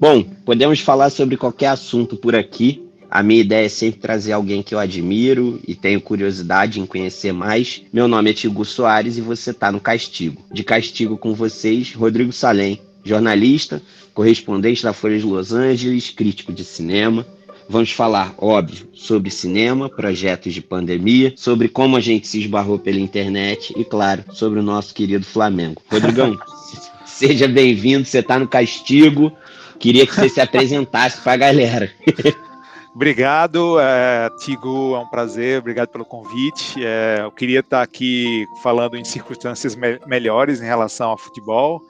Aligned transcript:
Bom, 0.00 0.22
podemos 0.44 0.78
falar 0.78 1.10
sobre 1.10 1.36
qualquer 1.36 1.66
assunto 1.66 2.16
por 2.16 2.36
aqui. 2.36 2.88
A 3.10 3.20
minha 3.20 3.40
ideia 3.40 3.66
é 3.66 3.68
sempre 3.68 3.98
trazer 3.98 4.30
alguém 4.30 4.62
que 4.62 4.72
eu 4.72 4.78
admiro 4.78 5.58
e 5.66 5.74
tenho 5.74 6.00
curiosidade 6.00 6.78
em 6.78 6.86
conhecer 6.86 7.32
mais. 7.32 7.82
Meu 7.92 8.06
nome 8.06 8.30
é 8.30 8.32
Tigo 8.32 8.64
Soares 8.64 9.18
e 9.18 9.20
você 9.20 9.50
está 9.50 9.72
no 9.72 9.80
Castigo. 9.80 10.40
De 10.52 10.62
castigo 10.62 11.18
com 11.18 11.34
vocês, 11.34 11.92
Rodrigo 11.94 12.30
Salem, 12.30 12.80
jornalista, 13.02 13.82
correspondente 14.14 14.84
da 14.84 14.92
Folha 14.92 15.18
de 15.18 15.24
Los 15.24 15.52
Angeles, 15.52 16.10
crítico 16.10 16.52
de 16.52 16.62
cinema. 16.64 17.26
Vamos 17.68 17.90
falar, 17.90 18.34
óbvio, 18.38 18.86
sobre 18.94 19.32
cinema, 19.32 19.88
projetos 19.88 20.54
de 20.54 20.62
pandemia, 20.62 21.34
sobre 21.36 21.68
como 21.68 21.96
a 21.96 22.00
gente 22.00 22.28
se 22.28 22.38
esbarrou 22.38 22.78
pela 22.78 23.00
internet 23.00 23.74
e, 23.76 23.84
claro, 23.84 24.24
sobre 24.32 24.60
o 24.60 24.62
nosso 24.62 24.94
querido 24.94 25.24
Flamengo. 25.24 25.82
Rodrigão, 25.90 26.38
seja 27.04 27.48
bem-vindo, 27.48 28.06
você 28.06 28.20
está 28.20 28.38
no 28.38 28.46
Castigo. 28.46 29.32
Queria 29.78 30.06
que 30.06 30.14
você 30.14 30.28
se 30.28 30.40
apresentasse 30.40 31.20
para 31.20 31.32
a 31.32 31.36
galera. 31.36 31.92
Obrigado, 32.94 33.78
é, 33.78 34.28
Tigo, 34.40 34.96
é 34.96 34.98
um 34.98 35.06
prazer, 35.06 35.60
obrigado 35.60 35.88
pelo 35.88 36.04
convite. 36.04 36.84
É, 36.84 37.18
eu 37.20 37.30
queria 37.30 37.60
estar 37.60 37.80
aqui 37.80 38.48
falando 38.60 38.96
em 38.96 39.04
circunstâncias 39.04 39.76
me 39.76 40.00
melhores 40.04 40.60
em 40.60 40.64
relação 40.64 41.10
ao 41.10 41.16
futebol, 41.16 41.80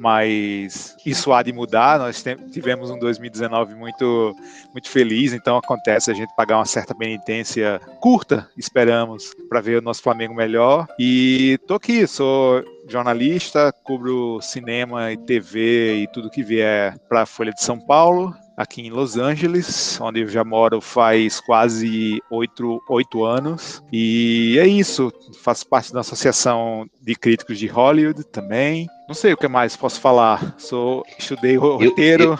mas 0.00 0.96
isso 1.04 1.30
há 1.30 1.42
de 1.42 1.52
mudar. 1.52 1.98
Nós 1.98 2.24
tivemos 2.50 2.90
um 2.90 2.98
2019 2.98 3.74
muito, 3.74 4.34
muito 4.72 4.88
feliz, 4.88 5.34
então 5.34 5.58
acontece 5.58 6.10
a 6.10 6.14
gente 6.14 6.34
pagar 6.34 6.56
uma 6.56 6.64
certa 6.64 6.94
penitência 6.94 7.78
curta, 8.00 8.48
esperamos, 8.56 9.34
para 9.46 9.60
ver 9.60 9.78
o 9.78 9.82
nosso 9.82 10.02
Flamengo 10.02 10.34
melhor. 10.34 10.86
E 10.98 11.58
tô 11.66 11.74
aqui, 11.74 12.06
sou 12.06 12.64
jornalista, 12.88 13.74
cubro 13.84 14.40
cinema 14.40 15.12
e 15.12 15.18
TV 15.18 15.96
e 15.96 16.08
tudo 16.08 16.30
que 16.30 16.42
vier 16.42 16.98
para 17.06 17.22
a 17.22 17.26
Folha 17.26 17.52
de 17.52 17.62
São 17.62 17.78
Paulo 17.78 18.34
aqui 18.60 18.82
em 18.82 18.90
Los 18.90 19.16
Angeles, 19.16 19.98
onde 20.02 20.20
eu 20.20 20.28
já 20.28 20.44
moro 20.44 20.82
faz 20.82 21.40
quase 21.40 22.22
oito, 22.30 22.82
oito 22.90 23.24
anos. 23.24 23.82
E 23.90 24.58
é 24.58 24.66
isso, 24.66 25.10
faço 25.40 25.66
parte 25.66 25.94
da 25.94 26.00
Associação 26.00 26.86
de 27.00 27.14
Críticos 27.14 27.58
de 27.58 27.66
Hollywood 27.66 28.22
também. 28.24 28.86
Não 29.08 29.14
sei 29.14 29.32
o 29.32 29.36
que 29.36 29.48
mais 29.48 29.76
posso 29.76 29.98
falar. 29.98 30.54
Sou, 30.58 31.02
estudei 31.18 31.56
roteiro 31.56 32.36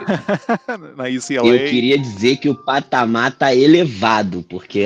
eu, 0.68 0.74
eu, 0.74 0.78
na 0.94 1.04
UCLA. 1.04 1.56
Eu 1.56 1.70
queria 1.70 1.98
dizer 1.98 2.36
que 2.36 2.50
o 2.50 2.54
patamar 2.54 3.32
tá 3.32 3.54
elevado, 3.54 4.44
porque 4.46 4.84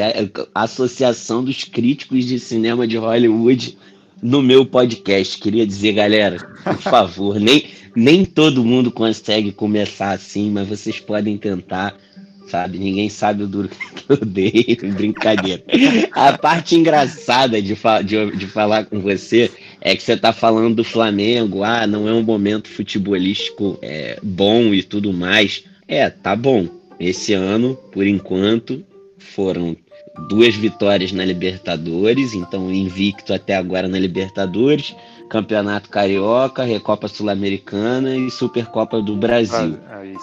a 0.54 0.62
Associação 0.62 1.42
dos 1.42 1.64
Críticos 1.64 2.24
de 2.26 2.38
Cinema 2.38 2.86
de 2.86 2.96
Hollywood 2.96 3.76
no 4.24 4.42
meu 4.42 4.64
podcast. 4.64 5.38
Queria 5.38 5.66
dizer, 5.66 5.92
galera, 5.92 6.38
por 6.64 6.78
favor, 6.78 7.38
nem, 7.38 7.66
nem 7.94 8.24
todo 8.24 8.64
mundo 8.64 8.90
consegue 8.90 9.52
começar 9.52 10.12
assim, 10.12 10.50
mas 10.50 10.66
vocês 10.66 10.98
podem 10.98 11.36
tentar, 11.36 11.94
sabe? 12.48 12.78
Ninguém 12.78 13.10
sabe 13.10 13.42
o 13.42 13.46
duro 13.46 13.68
que 13.68 14.04
eu 14.08 14.16
dei, 14.16 14.78
brincadeira. 14.96 15.62
A 16.12 16.38
parte 16.38 16.74
engraçada 16.74 17.60
de, 17.60 17.76
de, 18.04 18.36
de 18.36 18.46
falar 18.46 18.86
com 18.86 18.98
você 18.98 19.50
é 19.78 19.94
que 19.94 20.02
você 20.02 20.16
tá 20.16 20.32
falando 20.32 20.76
do 20.76 20.84
Flamengo, 20.84 21.62
ah, 21.62 21.86
não 21.86 22.08
é 22.08 22.12
um 22.14 22.22
momento 22.22 22.70
futebolístico 22.70 23.78
é, 23.82 24.18
bom 24.22 24.72
e 24.72 24.82
tudo 24.82 25.12
mais. 25.12 25.64
É, 25.86 26.08
tá 26.08 26.34
bom. 26.34 26.66
Esse 26.98 27.34
ano, 27.34 27.74
por 27.92 28.06
enquanto, 28.06 28.82
foram 29.18 29.76
duas 30.28 30.54
vitórias 30.54 31.12
na 31.12 31.24
Libertadores, 31.24 32.34
então 32.34 32.70
invicto 32.72 33.34
até 33.34 33.56
agora 33.56 33.88
na 33.88 33.98
Libertadores, 33.98 34.94
Campeonato 35.28 35.88
Carioca, 35.88 36.64
Recopa 36.64 37.08
Sul-Americana 37.08 38.16
e 38.16 38.30
Supercopa 38.30 39.02
do 39.02 39.16
Brasil. 39.16 39.78
Ah, 39.88 40.06
é. 40.06 40.14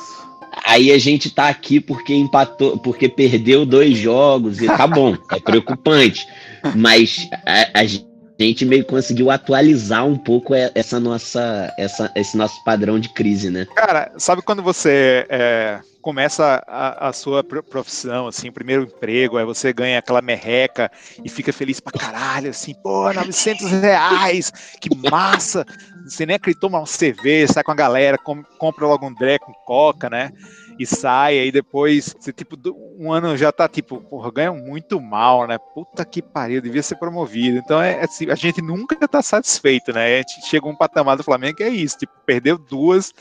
Aí 0.66 0.92
a 0.92 0.98
gente 0.98 1.30
tá 1.30 1.48
aqui 1.48 1.80
porque 1.80 2.14
empatou, 2.14 2.78
porque 2.78 3.08
perdeu 3.08 3.66
dois 3.66 3.98
jogos 3.98 4.62
e 4.62 4.68
tá 4.68 4.86
bom, 4.86 5.16
é 5.32 5.40
preocupante. 5.40 6.28
Mas 6.76 7.28
a, 7.46 7.80
a 7.80 7.86
gente 7.86 8.66
meio 8.66 8.86
conseguiu 8.86 9.32
atualizar 9.32 10.06
um 10.06 10.18
pouco 10.18 10.54
essa 10.54 11.00
nossa, 11.00 11.74
essa, 11.78 12.12
esse 12.16 12.36
nosso 12.36 12.62
padrão 12.64 13.00
de 13.00 13.10
crise, 13.10 13.50
né? 13.50 13.66
Cara, 13.76 14.12
sabe 14.18 14.42
quando 14.42 14.62
você 14.62 15.26
é, 15.30 15.80
começa 16.02 16.64
a, 16.68 17.10
a, 17.10 17.14
sua 17.14 17.44
profissão, 17.44 18.28
assim, 18.28 18.50
o 18.50 18.54
primeiro 18.54 18.84
emprego, 18.84 19.38
aí 19.38 19.46
você 19.46 19.72
ganha 19.72 20.00
aquela 20.00 20.22
merreca 20.22 20.92
e 21.24 21.30
fica 21.30 21.54
feliz 21.54 21.80
pra 21.80 21.98
caralho, 21.98 22.50
assim, 22.50 22.74
pô, 22.74 23.14
900 23.14 23.72
reais, 23.72 24.52
que 24.80 24.90
massa! 25.10 25.66
Você 26.06 26.26
nem 26.26 26.36
acreditou, 26.36 26.70
mas 26.70 26.90
você 26.90 27.12
vê, 27.12 27.48
sai 27.48 27.64
com 27.64 27.72
a 27.72 27.76
galera, 27.76 28.18
com, 28.18 28.44
compra 28.58 28.88
logo 28.88 29.06
um 29.06 29.14
dré 29.14 29.38
com 29.38 29.54
coca, 29.54 30.10
né? 30.10 30.32
E 30.80 30.86
sai, 30.86 31.38
aí 31.38 31.52
depois, 31.52 32.16
você, 32.20 32.34
tipo, 32.34 32.58
um 32.98 33.14
ano 33.14 33.38
já 33.38 33.52
tá, 33.52 33.68
tipo, 33.68 34.02
porra, 34.02 34.32
ganha 34.32 34.52
muito 34.52 35.00
mal, 35.00 35.48
né? 35.48 35.60
Puta 35.76 36.04
que 36.04 36.22
pariu, 36.22 36.60
devia 36.60 36.82
ser 36.82 36.96
promovido. 36.96 37.60
Então, 37.60 37.80
é, 37.80 38.00
é 38.00 38.06
assim, 38.06 38.30
a 38.32 38.36
gente 38.36 38.62
nunca 38.64 38.96
tá 39.08 39.22
satisfeito, 39.22 39.94
né? 39.94 40.16
A 40.16 40.18
gente 40.18 40.48
chega 40.48 40.68
um 40.68 40.76
patamar 40.76 41.16
do 41.18 41.24
Flamengo 41.24 41.58
que 41.58 41.64
é 41.64 41.70
isso, 41.70 42.00
tipo, 42.00 42.14
perdeu 42.26 42.58
duas 42.58 43.14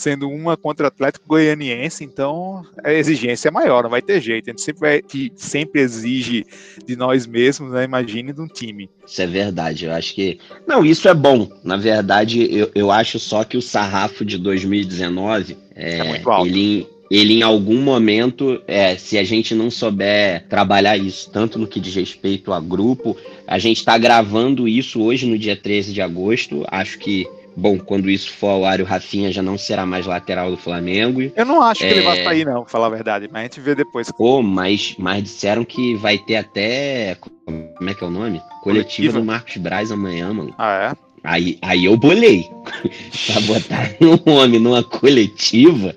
sendo 0.00 0.28
uma 0.28 0.56
contra 0.56 0.84
o 0.84 0.88
Atlético 0.88 1.28
Goianiense, 1.28 2.02
então 2.04 2.64
a 2.82 2.92
exigência 2.92 3.48
é 3.48 3.50
maior, 3.50 3.82
não 3.82 3.90
vai 3.90 4.00
ter 4.00 4.20
jeito. 4.20 4.48
A 4.48 4.52
gente 4.52 4.62
sempre, 4.62 4.80
vai, 4.80 5.02
que 5.02 5.30
sempre 5.36 5.80
exige 5.80 6.46
de 6.86 6.96
nós 6.96 7.26
mesmos, 7.26 7.70
né? 7.72 7.84
Imagine 7.84 8.32
de 8.32 8.40
um 8.40 8.48
time. 8.48 8.88
Isso 9.06 9.20
é 9.20 9.26
verdade, 9.26 9.84
eu 9.84 9.92
acho 9.92 10.14
que. 10.14 10.38
Não, 10.66 10.84
isso 10.84 11.08
é 11.08 11.14
bom. 11.14 11.48
Na 11.62 11.76
verdade, 11.76 12.48
eu, 12.50 12.70
eu 12.74 12.90
acho 12.90 13.18
só 13.18 13.44
que 13.44 13.56
o 13.56 13.62
sarrafo 13.62 14.24
de 14.24 14.38
2019 14.38 15.56
é, 15.74 15.98
é 15.98 16.04
muito 16.04 16.30
alto. 16.30 16.46
ele 16.46 16.86
ele 17.10 17.34
em 17.34 17.42
algum 17.42 17.82
momento, 17.82 18.62
é, 18.68 18.96
se 18.96 19.18
a 19.18 19.24
gente 19.24 19.52
não 19.52 19.68
souber 19.68 20.46
trabalhar 20.48 20.96
isso, 20.96 21.28
tanto 21.28 21.58
no 21.58 21.66
que 21.66 21.80
diz 21.80 21.92
respeito 21.96 22.52
a 22.52 22.60
grupo, 22.60 23.16
a 23.48 23.58
gente 23.58 23.78
está 23.78 23.98
gravando 23.98 24.68
isso 24.68 25.02
hoje 25.02 25.26
no 25.26 25.36
dia 25.36 25.56
13 25.56 25.92
de 25.92 26.00
agosto. 26.00 26.64
Acho 26.70 27.00
que 27.00 27.26
Bom, 27.56 27.78
quando 27.78 28.08
isso 28.08 28.32
for 28.32 28.48
ao 28.48 28.64
ar, 28.64 28.80
o 28.80 28.84
Rafinha 28.84 29.32
já 29.32 29.42
não 29.42 29.58
será 29.58 29.84
mais 29.84 30.06
lateral 30.06 30.50
do 30.50 30.56
Flamengo. 30.56 31.20
Eu 31.34 31.44
não 31.44 31.62
acho 31.62 31.80
que 31.80 31.86
é... 31.86 31.90
ele 31.90 32.02
vai 32.02 32.22
sair, 32.22 32.44
não, 32.44 32.62
pra 32.62 32.70
falar 32.70 32.86
a 32.86 32.90
verdade, 32.90 33.28
mas 33.30 33.40
a 33.40 33.42
gente 33.44 33.60
vê 33.60 33.74
depois. 33.74 34.10
Pô, 34.12 34.42
mas, 34.42 34.94
mas 34.98 35.22
disseram 35.22 35.64
que 35.64 35.94
vai 35.96 36.18
ter 36.18 36.36
até. 36.36 37.16
Como 37.16 37.90
é 37.90 37.94
que 37.94 38.04
é 38.04 38.06
o 38.06 38.10
nome? 38.10 38.38
Coletiva, 38.38 38.62
Coletiva. 38.62 39.18
do 39.18 39.24
Marcos 39.24 39.56
Braz 39.56 39.90
amanhã, 39.90 40.32
mano. 40.32 40.54
Ah, 40.56 40.92
é? 40.92 41.10
Aí, 41.22 41.58
aí 41.60 41.84
eu 41.84 41.96
bolei. 41.96 42.48
pra 43.26 43.40
botar 43.42 43.90
um 44.00 44.32
homem 44.32 44.60
numa 44.60 44.82
coletiva, 44.82 45.94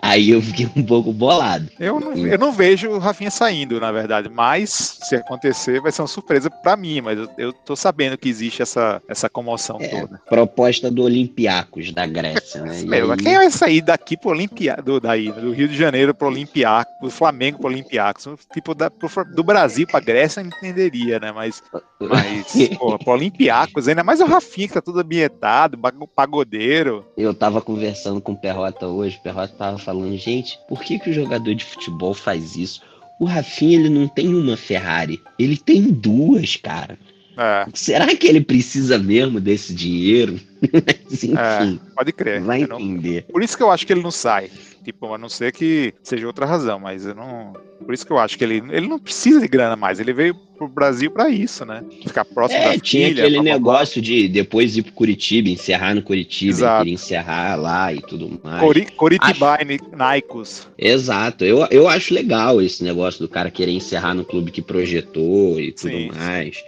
aí 0.00 0.30
eu 0.30 0.42
fiquei 0.42 0.68
um 0.76 0.82
pouco 0.82 1.12
bolado. 1.12 1.68
Eu 1.78 2.00
não, 2.00 2.12
eu 2.14 2.38
não 2.38 2.52
vejo 2.52 2.90
o 2.90 2.98
Rafinha 2.98 3.30
saindo, 3.30 3.80
na 3.80 3.92
verdade, 3.92 4.28
mas 4.28 4.98
se 5.02 5.16
acontecer 5.16 5.80
vai 5.80 5.92
ser 5.92 6.02
uma 6.02 6.08
surpresa 6.08 6.50
para 6.50 6.76
mim, 6.76 7.00
mas 7.00 7.18
eu, 7.18 7.28
eu 7.38 7.52
tô 7.52 7.76
sabendo 7.76 8.16
que 8.16 8.28
existe 8.28 8.62
essa, 8.62 9.02
essa 9.08 9.28
comoção 9.28 9.78
é, 9.80 9.88
toda. 9.88 10.20
Proposta 10.28 10.90
do 10.90 11.02
Olympiacos 11.02 11.92
da 11.92 12.06
Grécia, 12.06 12.62
né? 12.62 12.82
Meu, 12.82 13.12
aí... 13.12 13.18
Quem 13.18 13.36
vai 13.36 13.50
sair 13.50 13.82
daqui 13.82 14.16
pro 14.16 14.30
Olympiacos, 14.30 14.84
do, 14.84 15.00
daí, 15.00 15.30
do 15.32 15.52
Rio 15.52 15.68
de 15.68 15.76
Janeiro 15.76 16.14
pro 16.14 16.28
Olympiacos, 16.28 16.92
do 17.00 17.10
Flamengo 17.10 17.58
pro 17.58 17.68
Olympiacos, 17.68 18.26
tipo 18.52 18.74
da, 18.74 18.90
pro, 18.90 19.08
do 19.34 19.42
Brasil 19.42 19.86
pra 19.86 20.00
Grécia 20.00 20.40
eu 20.40 20.46
entenderia, 20.46 21.18
né? 21.18 21.32
Mas, 21.32 21.62
mas 22.00 22.52
pô, 22.78 22.98
pro 22.98 23.12
Olympiacos, 23.12 23.88
ainda 23.88 24.04
mais 24.04 24.20
o 24.20 24.26
Rafinha 24.26 24.68
que 24.68 24.74
tá 24.74 24.82
tudo 24.82 25.00
ambientado, 25.00 25.78
pagodeiro. 26.14 27.04
Eu 27.16 27.34
tava 27.34 27.60
conversando 27.60 28.20
com 28.20 28.32
o 28.32 28.36
Perrota 28.36 28.86
hoje, 28.86 29.16
o 29.18 29.22
Perrota 29.22 29.54
tava 29.56 29.78
falando, 29.78 29.89
gente, 30.16 30.58
por 30.68 30.82
que, 30.82 30.98
que 30.98 31.10
o 31.10 31.12
jogador 31.12 31.54
de 31.54 31.64
futebol 31.64 32.14
faz 32.14 32.56
isso? 32.56 32.82
O 33.18 33.24
Rafinha, 33.24 33.78
ele 33.78 33.90
não 33.90 34.08
tem 34.08 34.34
uma 34.34 34.56
Ferrari, 34.56 35.20
ele 35.38 35.56
tem 35.56 35.82
duas, 35.82 36.56
cara. 36.56 36.98
É. 37.36 37.66
Será 37.72 38.14
que 38.14 38.26
ele 38.26 38.40
precisa 38.40 38.98
mesmo 38.98 39.40
desse 39.40 39.74
dinheiro? 39.74 40.40
enfim, 41.10 41.34
é, 41.36 41.94
pode 41.94 42.12
crer. 42.12 42.42
Vai 42.42 42.62
entender. 42.62 43.24
Não... 43.26 43.32
Por 43.32 43.42
isso 43.42 43.56
que 43.56 43.62
eu 43.62 43.70
acho 43.70 43.86
que 43.86 43.92
ele 43.92 44.02
não 44.02 44.10
sai. 44.10 44.50
Tipo, 44.82 45.12
a 45.12 45.18
não 45.18 45.28
ser 45.28 45.52
que 45.52 45.92
seja 46.02 46.26
outra 46.26 46.46
razão, 46.46 46.78
mas 46.78 47.04
eu 47.04 47.14
não. 47.14 47.52
Por 47.84 47.92
isso 47.92 48.06
que 48.06 48.12
eu 48.12 48.18
acho 48.18 48.38
que 48.38 48.44
ele, 48.44 48.62
ele 48.70 48.88
não 48.88 48.98
precisa 48.98 49.40
de 49.40 49.48
grana 49.48 49.76
mais. 49.76 50.00
Ele 50.00 50.12
veio 50.12 50.34
pro 50.56 50.68
Brasil 50.68 51.10
para 51.10 51.28
isso, 51.28 51.64
né? 51.64 51.84
Ficar 52.02 52.24
próximo 52.24 52.60
é, 52.60 52.72
da 52.72 52.78
tinha 52.78 53.08
filha, 53.08 53.24
aquele 53.24 53.42
negócio 53.42 54.00
de 54.00 54.28
depois 54.28 54.76
ir 54.76 54.82
pro 54.82 54.92
Curitiba, 54.92 55.48
encerrar 55.48 55.94
no 55.94 56.02
Curitiba, 56.02 56.50
Exato. 56.50 56.78
queria 56.78 56.94
encerrar 56.94 57.56
lá 57.56 57.92
e 57.92 58.00
tudo 58.00 58.40
mais. 58.42 58.60
Cori 58.60 58.86
Coritiba 58.92 59.54
acho... 59.54 59.96
Naicos. 59.96 60.68
Exato. 60.78 61.44
Eu, 61.44 61.66
eu 61.70 61.88
acho 61.88 62.14
legal 62.14 62.60
esse 62.60 62.82
negócio 62.82 63.20
do 63.20 63.28
cara 63.28 63.50
querer 63.50 63.72
encerrar 63.72 64.14
no 64.14 64.24
clube 64.24 64.50
que 64.50 64.62
projetou 64.62 65.60
e 65.60 65.72
tudo 65.72 65.90
sim, 65.90 66.08
mais. 66.08 66.56
Sim. 66.56 66.62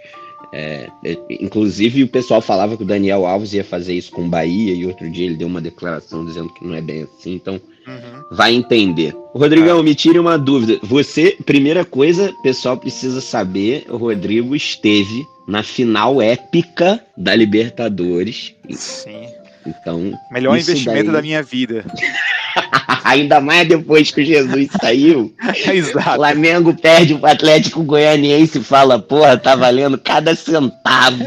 É, 0.55 0.87
é, 1.03 1.17
inclusive 1.31 2.03
o 2.03 2.07
pessoal 2.07 2.39
falava 2.39 2.77
que 2.77 2.83
o 2.83 2.85
Daniel 2.85 3.25
Alves 3.25 3.53
ia 3.53 3.63
fazer 3.63 3.95
isso 3.95 4.11
com 4.11 4.25
o 4.25 4.29
Bahia 4.29 4.71
e 4.75 4.85
outro 4.85 5.09
dia 5.09 5.25
ele 5.25 5.35
deu 5.35 5.47
uma 5.47 5.59
declaração 5.59 6.23
dizendo 6.23 6.53
que 6.53 6.63
não 6.63 6.75
é 6.75 6.81
bem 6.81 7.03
assim, 7.03 7.33
então 7.33 7.59
uhum. 7.87 8.23
vai 8.31 8.53
entender. 8.53 9.15
Rodrigão, 9.33 9.79
é. 9.79 9.83
me 9.83 9.95
tire 9.95 10.19
uma 10.19 10.37
dúvida. 10.37 10.79
Você, 10.83 11.37
primeira 11.45 11.83
coisa, 11.83 12.31
pessoal 12.43 12.77
precisa 12.77 13.21
saber, 13.21 13.85
o 13.89 13.97
Rodrigo 13.97 14.55
esteve 14.55 15.25
na 15.47 15.63
final 15.63 16.21
épica 16.21 17.03
da 17.17 17.35
Libertadores. 17.35 18.53
Sim. 18.71 19.27
Então. 19.65 20.17
Melhor 20.31 20.57
investimento 20.57 21.05
daí... 21.05 21.13
da 21.13 21.21
minha 21.21 21.41
vida. 21.41 21.85
Ainda 23.03 23.39
mais 23.39 23.67
depois 23.67 24.11
que 24.11 24.21
o 24.21 24.25
Jesus 24.25 24.69
saiu. 24.79 25.33
Exato. 25.71 26.15
Flamengo 26.15 26.73
perde 26.73 27.13
o 27.13 27.25
Atlético 27.25 27.83
Goianiense 27.83 28.59
e 28.59 28.63
fala, 28.63 28.99
porra, 28.99 29.37
tá 29.37 29.55
valendo 29.55 29.97
cada 29.97 30.35
centavo. 30.35 31.23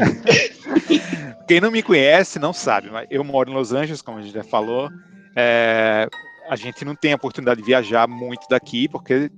Quem 1.47 1.61
não 1.61 1.71
me 1.71 1.81
conhece 1.81 2.39
não 2.39 2.51
sabe, 2.51 2.89
mas 2.91 3.07
eu 3.09 3.23
moro 3.23 3.49
em 3.49 3.53
Los 3.53 3.71
Angeles, 3.71 4.01
como 4.01 4.17
a 4.17 4.21
gente 4.21 4.33
já 4.33 4.43
falou. 4.43 4.89
É, 5.35 6.09
a 6.49 6.55
gente 6.55 6.83
não 6.85 6.95
tem 6.95 7.13
a 7.13 7.15
oportunidade 7.15 7.61
de 7.61 7.65
viajar 7.65 8.07
muito 8.07 8.47
daqui, 8.49 8.87
porque 8.87 9.29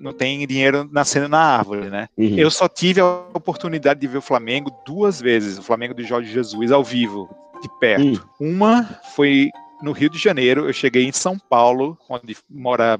não 0.00 0.12
tem 0.12 0.46
dinheiro 0.46 0.88
nascendo 0.90 1.28
na 1.28 1.38
árvore, 1.38 1.90
né? 1.90 2.08
Uhum. 2.16 2.36
Eu 2.38 2.50
só 2.50 2.68
tive 2.68 3.00
a 3.00 3.24
oportunidade 3.34 4.00
de 4.00 4.06
ver 4.06 4.18
o 4.18 4.22
Flamengo 4.22 4.70
duas 4.86 5.20
vezes, 5.20 5.58
o 5.58 5.62
Flamengo 5.62 5.94
do 5.94 6.02
Jorge 6.02 6.32
Jesus 6.32 6.72
ao 6.72 6.82
vivo, 6.82 7.28
de 7.62 7.68
perto. 7.78 8.28
Uhum. 8.40 8.54
Uma 8.54 8.84
foi 9.14 9.50
no 9.82 9.92
Rio 9.92 10.08
de 10.08 10.18
Janeiro, 10.18 10.66
eu 10.66 10.72
cheguei 10.72 11.04
em 11.04 11.12
São 11.12 11.38
Paulo, 11.38 11.98
onde 12.08 12.36
mora 12.48 12.98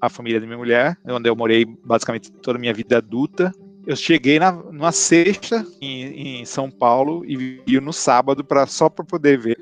a 0.00 0.08
família 0.08 0.40
da 0.40 0.46
minha 0.46 0.58
mulher, 0.58 0.96
onde 1.06 1.28
eu 1.28 1.36
morei 1.36 1.64
basicamente 1.64 2.30
toda 2.30 2.58
a 2.58 2.60
minha 2.60 2.74
vida 2.74 2.98
adulta. 2.98 3.52
Eu 3.86 3.96
cheguei 3.96 4.38
na, 4.38 4.50
numa 4.50 4.92
sexta 4.92 5.64
em, 5.80 6.40
em 6.40 6.44
São 6.44 6.70
Paulo 6.70 7.24
e 7.24 7.36
vi 7.36 7.80
no 7.80 7.92
sábado 7.92 8.42
para 8.42 8.66
só 8.66 8.88
para 8.88 9.04
poder 9.04 9.38
ver 9.38 9.58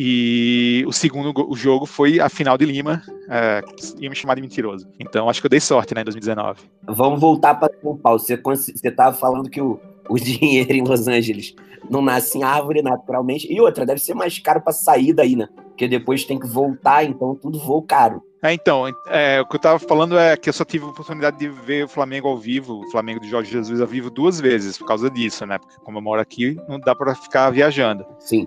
e 0.00 0.84
o 0.86 0.92
segundo 0.92 1.32
o 1.50 1.56
jogo 1.56 1.84
foi 1.84 2.20
a 2.20 2.28
final 2.28 2.56
de 2.56 2.64
Lima, 2.64 3.02
é, 3.28 3.60
ia 3.98 4.08
me 4.08 4.14
chamar 4.14 4.36
de 4.36 4.40
mentiroso. 4.40 4.86
Então 5.00 5.28
acho 5.28 5.40
que 5.40 5.46
eu 5.46 5.50
dei 5.50 5.58
sorte 5.58 5.92
né, 5.92 6.02
em 6.02 6.04
2019. 6.04 6.60
Vamos 6.86 7.20
voltar 7.20 7.56
para 7.56 7.74
São 7.82 7.96
Paulo. 7.96 8.20
Você 8.20 8.40
estava 8.84 9.16
falando 9.16 9.50
que 9.50 9.60
o, 9.60 9.80
o 10.08 10.14
dinheiro 10.16 10.72
em 10.72 10.82
Los 10.82 11.08
Angeles 11.08 11.52
não 11.90 12.00
nasce 12.00 12.38
em 12.38 12.44
árvore 12.44 12.80
naturalmente. 12.80 13.52
E 13.52 13.60
outra, 13.60 13.84
deve 13.84 14.00
ser 14.00 14.14
mais 14.14 14.38
caro 14.38 14.60
para 14.60 14.72
sair 14.72 15.12
daí, 15.12 15.34
né? 15.34 15.48
Porque 15.56 15.88
depois 15.88 16.24
tem 16.24 16.38
que 16.38 16.46
voltar, 16.46 17.04
então 17.04 17.34
tudo 17.34 17.58
voo 17.58 17.82
caro. 17.82 18.22
É, 18.40 18.52
então, 18.52 18.84
é, 19.08 19.40
o 19.40 19.46
que 19.46 19.56
eu 19.56 19.58
estava 19.58 19.80
falando 19.80 20.16
é 20.16 20.36
que 20.36 20.48
eu 20.48 20.52
só 20.52 20.64
tive 20.64 20.84
a 20.84 20.88
oportunidade 20.88 21.38
de 21.38 21.48
ver 21.48 21.86
o 21.86 21.88
Flamengo 21.88 22.28
ao 22.28 22.38
vivo, 22.38 22.82
o 22.84 22.90
Flamengo 22.92 23.18
de 23.18 23.28
Jorge 23.28 23.50
Jesus 23.50 23.80
ao 23.80 23.86
vivo 23.86 24.10
duas 24.10 24.40
vezes, 24.40 24.78
por 24.78 24.86
causa 24.86 25.10
disso, 25.10 25.44
né? 25.44 25.58
Porque 25.58 25.74
como 25.82 25.98
eu 25.98 26.02
moro 26.02 26.20
aqui, 26.20 26.56
não 26.68 26.78
dá 26.78 26.94
para 26.94 27.16
ficar 27.16 27.50
viajando. 27.50 28.06
Sim. 28.20 28.46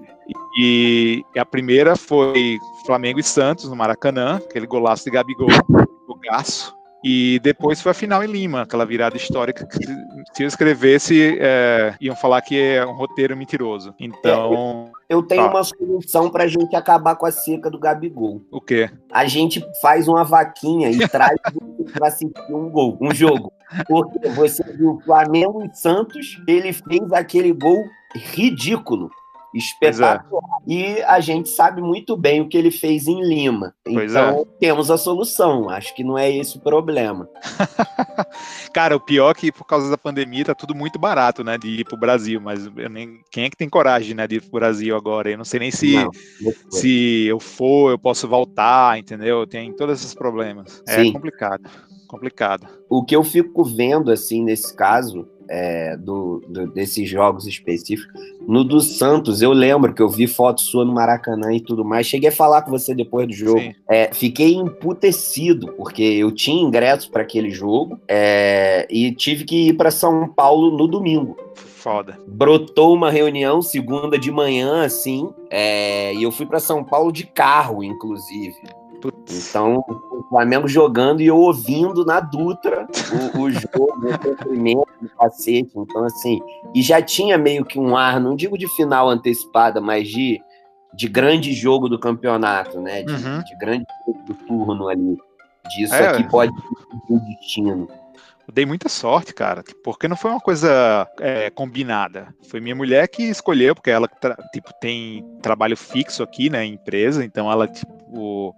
E, 0.58 1.24
a 1.38 1.46
primeira 1.46 1.96
foi 1.96 2.60
Flamengo 2.86 3.20
e 3.20 3.24
Santos 3.24 3.70
no 3.70 3.76
Maracanã, 3.76 4.38
aquele 4.38 4.68
golaço 4.68 5.06
de 5.06 5.12
Gabigol, 5.12 5.50
o 6.08 6.16
Gaço. 6.16 6.76
E 7.04 7.40
depois 7.42 7.82
foi 7.82 7.92
a 7.92 7.96
final 7.96 8.24
em 8.24 8.28
Lima, 8.28 8.62
aquela 8.62 8.86
virada 8.86 9.18
histórica 9.18 9.66
que 9.66 9.84
se 10.34 10.44
eu 10.44 10.48
escrevesse, 10.48 11.38
é, 11.40 11.96
iam 12.00 12.16
falar 12.16 12.42
que 12.42 12.60
é 12.60 12.86
um 12.86 12.96
roteiro 12.96 13.36
mentiroso. 13.36 13.94
Então. 14.00 14.92
É, 15.10 15.16
eu 15.16 15.24
tenho 15.24 15.48
uma 15.48 15.64
solução 15.64 16.30
pra 16.30 16.48
gente 16.48 16.76
acabar 16.76 17.16
com 17.16 17.26
a 17.26 17.32
seca 17.32 17.72
do 17.72 17.80
Gabigol. 17.80 18.44
O 18.52 18.62
quê? 18.62 18.90
A 19.12 19.26
gente 19.26 19.66
faz 19.82 20.08
uma 20.08 20.24
vaquinha 20.24 20.92
e 20.92 21.08
traz 21.08 21.38
pra 21.92 22.08
assistir 22.08 22.54
um 22.54 22.70
gol, 22.70 22.98
um 23.02 23.14
jogo. 23.14 23.52
Porque 23.88 24.30
você 24.30 24.64
viu 24.64 25.00
Flamengo 25.04 25.64
e 25.66 25.76
Santos, 25.76 26.40
ele 26.48 26.72
fez 26.72 27.12
aquele 27.14 27.52
gol 27.52 27.84
ridículo. 28.16 29.10
É. 29.54 29.58
espetacular. 29.58 30.44
É. 30.68 30.74
E 30.74 31.02
a 31.04 31.20
gente 31.20 31.50
sabe 31.50 31.82
muito 31.82 32.16
bem 32.16 32.42
o 32.42 32.48
que 32.48 32.58
ele 32.58 32.72
fez 32.72 33.08
em 33.08 33.22
Lima. 33.22 33.74
Pois 33.84 34.12
então, 34.12 34.42
é. 34.42 34.60
temos 34.60 34.90
a 34.90 34.98
solução. 34.98 35.70
Acho 35.70 35.96
que 35.96 36.04
não 36.04 36.18
é 36.18 36.32
esse 36.32 36.58
o 36.58 36.62
problema. 36.62 37.28
Cara, 38.74 38.96
o 38.96 39.00
pior 39.00 39.32
é 39.32 39.34
que 39.34 39.52
por 39.52 39.66
causa 39.66 39.90
da 39.90 39.98
pandemia 39.98 40.46
tá 40.46 40.56
tudo 40.56 40.74
muito 40.74 40.98
barato, 40.98 41.44
né, 41.44 41.58
de 41.58 41.82
ir 41.82 41.86
pro 41.86 41.98
Brasil, 41.98 42.40
mas 42.40 42.70
eu 42.78 42.90
nem, 42.90 43.22
quem 43.32 43.46
é 43.46 43.50
que 43.50 43.58
tem 43.58 43.70
coragem, 43.70 44.16
né, 44.16 44.28
de 44.28 44.36
ir 44.36 44.42
pro 44.42 44.60
Brasil 44.60 44.96
agora? 44.96 45.30
Eu 45.30 45.38
não 45.38 45.46
sei 45.46 45.60
nem 45.60 45.72
se 45.72 45.96
não, 45.96 46.12
se 46.70 47.26
eu 47.26 47.40
for, 47.40 47.92
eu 47.92 48.00
posso 48.00 48.28
voltar, 48.28 48.98
entendeu? 48.98 49.46
Tem 49.46 49.74
todos 49.74 50.00
esses 50.00 50.14
problemas. 50.14 50.82
É 50.88 50.96
Sim. 50.96 51.10
É 51.10 51.14
complicado, 51.14 51.70
complicado. 52.08 52.68
O 52.90 53.04
que 53.04 53.16
eu 53.16 53.24
fico 53.24 53.64
vendo 53.64 54.12
assim 54.12 54.44
nesse 54.44 54.76
caso 54.76 55.28
é, 55.50 55.96
do, 55.98 56.44
do, 56.48 56.68
desses 56.68 57.10
jogos 57.10 57.46
específicos. 57.48 58.22
No 58.48 58.64
do 58.64 58.82
Santos, 58.82 59.42
eu 59.42 59.52
lembro 59.52 59.94
que 59.94 60.02
eu 60.02 60.10
vi 60.10 60.28
foto 60.28 60.62
sua 60.62 60.84
no 60.84 60.94
Maracanã 60.94 61.54
e 61.54 61.60
tudo 61.60 61.86
mais. 61.86 62.08
Cheguei 62.08 62.30
a 62.30 62.32
falar 62.32 62.62
com 62.64 62.72
você 62.72 62.94
depois 62.94 63.28
do 63.28 63.34
jogo. 63.34 63.62
É, 63.90 64.12
fiquei 64.14 64.54
emputecido, 64.56 65.74
porque 65.74 66.02
eu 66.04 66.32
tinha 66.32 66.62
ingressos 66.62 67.08
para 67.08 67.22
aquele 67.22 67.52
jogo 67.52 68.00
é, 68.08 68.88
e 68.90 69.12
tive 69.12 69.46
que 69.46 69.70
ir 69.70 69.74
para 69.74 69.92
São 69.92 70.28
Paulo 70.28 70.76
no 70.76 70.88
domingo. 70.88 71.38
Foda. 71.56 72.20
Brotou 72.28 72.94
uma 72.94 73.10
reunião 73.10 73.62
segunda 73.62 74.18
de 74.18 74.32
manhã, 74.32 74.84
assim, 74.84 75.30
é, 75.50 76.14
e 76.14 76.22
eu 76.22 76.32
fui 76.32 76.46
para 76.46 76.60
São 76.60 76.84
Paulo 76.84 77.12
de 77.12 77.26
carro, 77.26 77.84
inclusive. 77.84 78.56
Putz. 79.02 79.50
Então, 79.50 79.84
o 79.88 80.24
Flamengo 80.30 80.68
jogando 80.68 81.22
e 81.22 81.28
eu 81.28 81.38
ouvindo 81.38 82.06
na 82.06 82.20
Dutra 82.20 82.88
o, 83.36 83.42
o 83.42 83.52
jogo, 83.52 84.06
o 84.06 84.12
sofrimento 84.12 84.88
do 85.02 85.10
cacete. 85.10 85.72
Então, 85.76 86.06
assim, 86.06 86.40
e 86.74 86.82
já 86.82 87.02
tinha 87.02 87.38
meio 87.38 87.66
que 87.66 87.80
um 87.80 87.98
ar, 87.98 88.20
não 88.20 88.36
digo 88.36 88.58
de 88.58 88.68
final 88.76 89.10
antecipada, 89.10 89.82
mas 89.82 90.08
de, 90.08 90.40
de 90.94 91.08
grande 91.08 91.54
jogo 91.54 91.90
do 91.90 92.00
campeonato, 92.00 92.80
né? 92.80 93.04
De, 93.04 93.12
uhum. 93.12 93.44
de 93.44 93.58
grande 93.58 93.86
jogo 94.06 94.24
do 94.26 94.34
turno 94.34 94.88
ali. 94.88 95.18
Disso 95.70 95.96
é. 95.96 96.08
aqui 96.08 96.24
pode 96.30 96.54
ser 96.54 97.14
o 97.14 97.20
destino. 97.20 97.88
Eu 98.48 98.54
dei 98.54 98.66
muita 98.66 98.90
sorte, 98.90 99.34
cara, 99.34 99.64
porque 99.84 100.08
não 100.08 100.16
foi 100.16 100.32
uma 100.32 100.40
coisa 100.40 101.08
é, 101.20 101.50
combinada. 101.50 102.34
Foi 102.50 102.60
minha 102.60 102.76
mulher 102.76 103.08
que 103.08 103.24
escolheu, 103.24 103.76
porque 103.76 103.92
ela 103.92 104.10
tipo, 104.52 104.72
tem 104.82 105.26
trabalho 105.42 105.78
fixo 105.78 106.24
aqui, 106.24 106.50
né, 106.50 106.66
empresa, 106.66 107.24
então 107.24 107.52
ela, 107.52 107.68
tipo, 107.68 108.56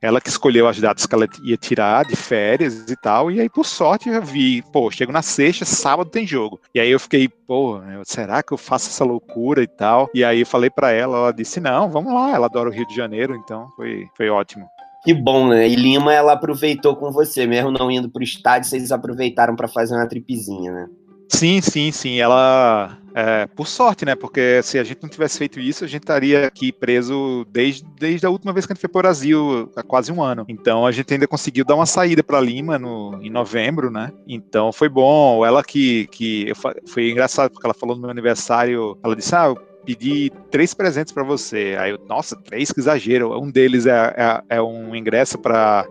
ela 0.00 0.20
que 0.20 0.28
escolheu 0.28 0.66
as 0.66 0.80
datas 0.80 1.06
que 1.06 1.14
ela 1.14 1.28
ia 1.42 1.56
tirar 1.56 2.04
de 2.04 2.16
férias 2.16 2.90
e 2.90 2.96
tal. 2.96 3.30
E 3.30 3.40
aí, 3.40 3.48
por 3.48 3.66
sorte, 3.66 4.08
eu 4.08 4.22
vi, 4.22 4.62
pô, 4.72 4.90
chego 4.90 5.12
na 5.12 5.22
sexta, 5.22 5.64
sábado 5.64 6.10
tem 6.10 6.26
jogo. 6.26 6.60
E 6.74 6.80
aí 6.80 6.90
eu 6.90 7.00
fiquei, 7.00 7.28
pô, 7.28 7.80
será 8.04 8.42
que 8.42 8.52
eu 8.52 8.58
faço 8.58 8.88
essa 8.88 9.04
loucura 9.04 9.62
e 9.62 9.66
tal? 9.66 10.08
E 10.14 10.24
aí 10.24 10.40
eu 10.40 10.46
falei 10.46 10.70
para 10.70 10.90
ela, 10.90 11.18
ela 11.18 11.32
disse, 11.32 11.60
não, 11.60 11.90
vamos 11.90 12.12
lá, 12.12 12.34
ela 12.34 12.46
adora 12.46 12.68
o 12.68 12.72
Rio 12.72 12.86
de 12.86 12.94
Janeiro, 12.94 13.34
então 13.36 13.68
foi, 13.76 14.06
foi 14.16 14.28
ótimo. 14.30 14.66
Que 15.02 15.14
bom, 15.14 15.48
né? 15.48 15.66
E 15.66 15.74
Lima, 15.76 16.12
ela 16.12 16.34
aproveitou 16.34 16.94
com 16.94 17.10
você, 17.10 17.46
mesmo 17.46 17.70
não 17.70 17.90
indo 17.90 18.10
pro 18.10 18.22
estádio, 18.22 18.68
vocês 18.68 18.92
aproveitaram 18.92 19.56
para 19.56 19.66
fazer 19.66 19.94
uma 19.94 20.06
tripezinha, 20.06 20.72
né? 20.72 20.88
Sim, 21.30 21.60
sim, 21.62 21.92
sim. 21.92 22.20
Ela, 22.20 22.98
é, 23.14 23.46
por 23.46 23.66
sorte, 23.66 24.04
né? 24.04 24.14
Porque 24.16 24.60
se 24.64 24.78
a 24.78 24.84
gente 24.84 25.00
não 25.00 25.08
tivesse 25.08 25.38
feito 25.38 25.60
isso, 25.60 25.84
a 25.84 25.86
gente 25.86 26.02
estaria 26.02 26.46
aqui 26.46 26.72
preso 26.72 27.46
desde, 27.50 27.84
desde 27.98 28.26
a 28.26 28.30
última 28.30 28.52
vez 28.52 28.66
que 28.66 28.72
a 28.72 28.74
gente 28.74 28.80
foi 28.80 28.90
para 28.90 28.98
o 28.98 29.02
Brasil, 29.02 29.72
há 29.76 29.82
quase 29.82 30.10
um 30.10 30.20
ano. 30.20 30.44
Então 30.48 30.84
a 30.84 30.90
gente 30.90 31.14
ainda 31.14 31.28
conseguiu 31.28 31.64
dar 31.64 31.76
uma 31.76 31.86
saída 31.86 32.22
para 32.22 32.40
Lima 32.40 32.78
no, 32.78 33.18
em 33.22 33.30
novembro, 33.30 33.90
né? 33.90 34.12
Então 34.26 34.72
foi 34.72 34.88
bom. 34.88 35.46
Ela 35.46 35.62
que, 35.62 36.08
que 36.08 36.52
foi 36.86 37.10
engraçado 37.10 37.52
porque 37.52 37.66
ela 37.66 37.74
falou 37.74 37.94
no 37.94 38.02
meu 38.02 38.10
aniversário, 38.10 38.98
ela 39.02 39.14
disse: 39.14 39.34
Ah, 39.34 39.46
eu 39.46 39.56
pedi 39.84 40.30
três 40.50 40.74
presentes 40.74 41.12
para 41.12 41.22
você. 41.22 41.76
Aí 41.78 41.92
eu, 41.92 41.98
nossa, 42.08 42.34
três, 42.36 42.72
que 42.72 42.80
exagero. 42.80 43.40
Um 43.40 43.50
deles 43.50 43.86
é, 43.86 44.14
é, 44.16 44.56
é 44.56 44.62
um 44.62 44.94
ingresso 44.96 45.38
para 45.38 45.86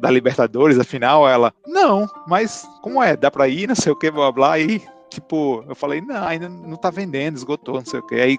da 0.00 0.10
Libertadores, 0.10 0.78
afinal, 0.78 1.28
ela, 1.28 1.52
não, 1.66 2.08
mas 2.26 2.68
como 2.82 3.02
é? 3.02 3.16
Dá 3.16 3.30
pra 3.30 3.48
ir, 3.48 3.68
não 3.68 3.74
sei 3.74 3.92
o 3.92 3.96
que, 3.96 4.10
blá 4.10 4.32
blá, 4.32 4.58
e 4.58 4.82
tipo, 5.08 5.64
eu 5.68 5.74
falei, 5.74 6.00
não, 6.00 6.26
ainda 6.26 6.48
não 6.48 6.76
tá 6.76 6.90
vendendo, 6.90 7.36
esgotou, 7.36 7.76
não 7.76 7.86
sei 7.86 8.00
o 8.00 8.06
que. 8.06 8.14
Aí 8.16 8.38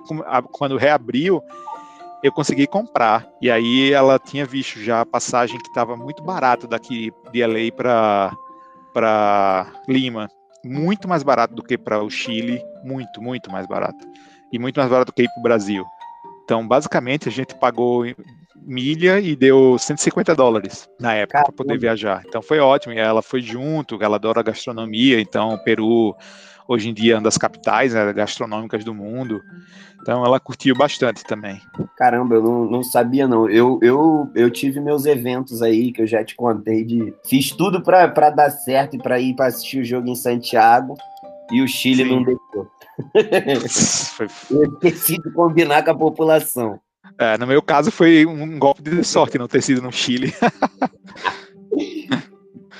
quando 0.51 0.77
reabriu, 0.77 1.41
eu 2.23 2.31
consegui 2.31 2.67
comprar. 2.67 3.27
E 3.41 3.49
aí 3.49 3.91
ela 3.91 4.19
tinha 4.19 4.45
visto 4.45 4.79
já 4.79 5.01
a 5.01 5.05
passagem 5.05 5.59
que 5.59 5.67
estava 5.67 5.95
muito 5.95 6.23
barato 6.23 6.67
daqui 6.67 7.11
de 7.31 7.45
LA 7.45 7.71
para 7.75 8.35
para 8.93 9.67
Lima, 9.87 10.27
muito 10.65 11.07
mais 11.07 11.21
barato 11.21 11.53
do 11.53 11.61
que 11.61 11.77
para 11.77 12.01
o 12.01 12.09
Chile, 12.09 12.63
muito, 12.83 13.21
muito 13.21 13.51
mais 13.51 13.67
barato. 13.67 14.07
E 14.51 14.57
muito 14.57 14.77
mais 14.77 14.89
barato 14.89 15.11
do 15.11 15.15
que 15.15 15.23
ir 15.23 15.29
para 15.29 15.39
o 15.39 15.43
Brasil. 15.43 15.85
Então, 16.43 16.67
basicamente, 16.67 17.29
a 17.29 17.31
gente 17.31 17.53
pagou 17.53 18.05
milha 18.67 19.19
e 19.19 19.35
deu 19.35 19.77
150 19.79 20.35
dólares 20.35 20.89
na 20.99 21.13
época 21.13 21.41
para 21.43 21.53
poder 21.53 21.79
viajar. 21.79 22.23
Então 22.27 22.41
foi 22.41 22.59
ótimo. 22.59 22.93
E 22.93 22.99
ela 22.99 23.21
foi 23.21 23.41
junto, 23.41 24.01
ela 24.03 24.17
adora 24.17 24.43
gastronomia, 24.43 25.19
então 25.19 25.53
o 25.53 25.63
Peru 25.63 26.15
hoje 26.67 26.89
em 26.89 26.93
dia 26.93 27.13
é 27.13 27.15
uma 27.15 27.23
das 27.23 27.37
capitais 27.37 27.93
né, 27.93 28.11
gastronômicas 28.11 28.83
do 28.83 28.93
mundo. 28.93 29.41
Então 30.01 30.25
ela 30.25 30.39
curtiu 30.39 30.75
bastante 30.75 31.23
também. 31.23 31.59
Caramba, 31.97 32.35
eu 32.35 32.43
não, 32.43 32.65
não, 32.65 32.83
sabia 32.83 33.27
não. 33.27 33.49
Eu, 33.49 33.79
eu, 33.81 34.29
eu 34.35 34.51
tive 34.51 34.79
meus 34.79 35.05
eventos 35.05 35.61
aí 35.61 35.91
que 35.91 36.01
eu 36.01 36.07
já 36.07 36.23
te 36.23 36.35
contei 36.35 36.83
de 36.83 37.13
fiz 37.25 37.51
tudo 37.51 37.81
para 37.81 38.29
dar 38.29 38.49
certo 38.49 38.95
e 38.95 38.99
para 38.99 39.19
ir 39.19 39.33
para 39.35 39.47
assistir 39.47 39.79
o 39.79 39.85
jogo 39.85 40.09
em 40.09 40.15
Santiago 40.15 40.95
e 41.51 41.61
o 41.61 41.67
Chile 41.67 42.03
Sim. 42.03 42.09
não 42.09 42.23
deixou. 42.23 42.67
eu 44.51 44.73
esqueci 44.73 45.21
de 45.21 45.31
combinar 45.31 45.83
com 45.83 45.91
a 45.91 45.97
população. 45.97 46.79
É, 47.19 47.37
no 47.37 47.47
meu 47.47 47.61
caso 47.61 47.91
foi 47.91 48.25
um 48.25 48.59
golpe 48.59 48.81
de 48.81 49.03
sorte 49.03 49.37
não 49.37 49.47
ter 49.47 49.61
sido 49.61 49.81
no 49.81 49.91
Chile. 49.91 50.33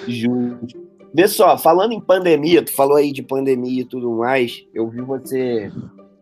Justo. 0.08 0.88
Vê 1.14 1.28
só, 1.28 1.58
falando 1.58 1.94
em 1.94 2.02
pandemia, 2.02 2.64
tu 2.64 2.72
falou 2.72 2.98
aí 2.98 3.12
de 3.12 3.24
pandemia 3.24 3.82
e 3.82 3.86
tudo 3.86 4.12
mais, 4.12 4.66
eu 4.74 4.88
vi 4.88 5.02
você 5.02 5.72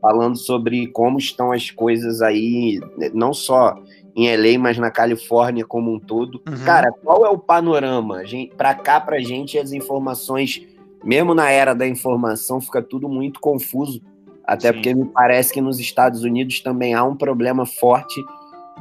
falando 0.02 0.38
sobre 0.38 0.88
como 0.88 1.18
estão 1.18 1.52
as 1.52 1.72
coisas 1.72 2.22
aí, 2.22 2.80
não 3.14 3.34
só 3.34 3.76
em 4.16 4.34
LA, 4.34 4.58
mas 4.58 4.78
na 4.78 4.90
Califórnia 4.90 5.66
como 5.66 5.92
um 5.92 6.00
todo. 6.00 6.42
Uhum. 6.48 6.64
Cara, 6.64 6.92
qual 7.04 7.26
é 7.26 7.30
o 7.30 7.38
panorama? 7.38 8.22
Para 8.56 8.74
cá, 8.74 9.02
pra 9.02 9.20
gente, 9.20 9.58
as 9.58 9.74
informações, 9.74 10.62
mesmo 11.04 11.34
na 11.34 11.50
era 11.50 11.74
da 11.74 11.88
informação, 11.88 12.62
fica 12.62 12.82
tudo 12.82 13.10
muito 13.10 13.40
confuso. 13.40 14.02
Até 14.48 14.68
Sim. 14.68 14.74
porque 14.74 14.94
me 14.94 15.06
parece 15.06 15.54
que 15.54 15.62
nos 15.62 15.80
Estados 15.80 16.24
Unidos 16.24 16.62
também 16.62 16.94
há 16.94 17.04
um 17.04 17.16
problema 17.16 17.66
forte 17.66 18.24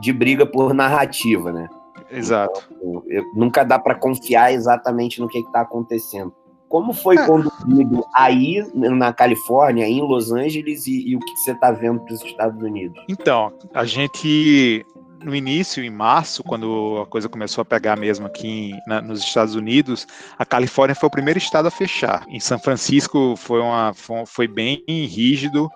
de 0.01 0.13
briga 0.13 0.45
por 0.45 0.75
narrativa, 0.75 1.53
né? 1.53 1.69
Exato. 2.11 2.69
Então, 2.71 3.03
eu, 3.07 3.25
nunca 3.35 3.65
dá 3.65 3.79
para 3.79 3.95
confiar 3.95 4.53
exatamente 4.53 5.21
no 5.21 5.29
que 5.29 5.39
está 5.39 5.63
acontecendo. 5.63 6.33
Como 6.69 6.93
foi 6.93 7.17
é. 7.17 7.27
conduzido 7.27 8.05
aí 8.13 8.65
na 8.75 9.13
Califórnia, 9.13 9.87
em 9.87 10.01
Los 10.01 10.33
Angeles, 10.33 10.87
e, 10.87 11.11
e 11.11 11.17
o 11.17 11.21
que 11.21 11.37
você 11.37 11.53
está 11.53 11.71
vendo 11.71 12.01
para 12.01 12.15
os 12.15 12.23
Estados 12.23 12.61
Unidos? 12.63 13.01
Então, 13.09 13.53
a 13.73 13.85
gente 13.85 14.85
no 15.25 15.35
início, 15.35 15.83
em 15.83 15.91
março, 15.91 16.45
quando 16.45 17.01
a 17.03 17.07
coisa 17.07 17.29
começou 17.29 17.63
a 17.63 17.65
pegar 17.65 17.97
mesmo 17.97 18.27
aqui 18.27 18.73
na, 18.87 19.01
nos 19.01 19.21
Estados 19.21 19.55
Unidos, 19.55 20.07
a 20.39 20.45
Califórnia 20.45 20.95
foi 20.95 21.07
o 21.07 21.11
primeiro 21.11 21.39
estado 21.39 21.67
a 21.67 21.71
fechar. 21.71 22.25
Em 22.29 22.39
São 22.39 22.59
Francisco 22.59 23.35
foi, 23.37 23.61
uma, 23.61 23.93
foi, 23.95 24.27
foi 24.27 24.49
bem 24.49 24.85
rígido. 24.87 25.69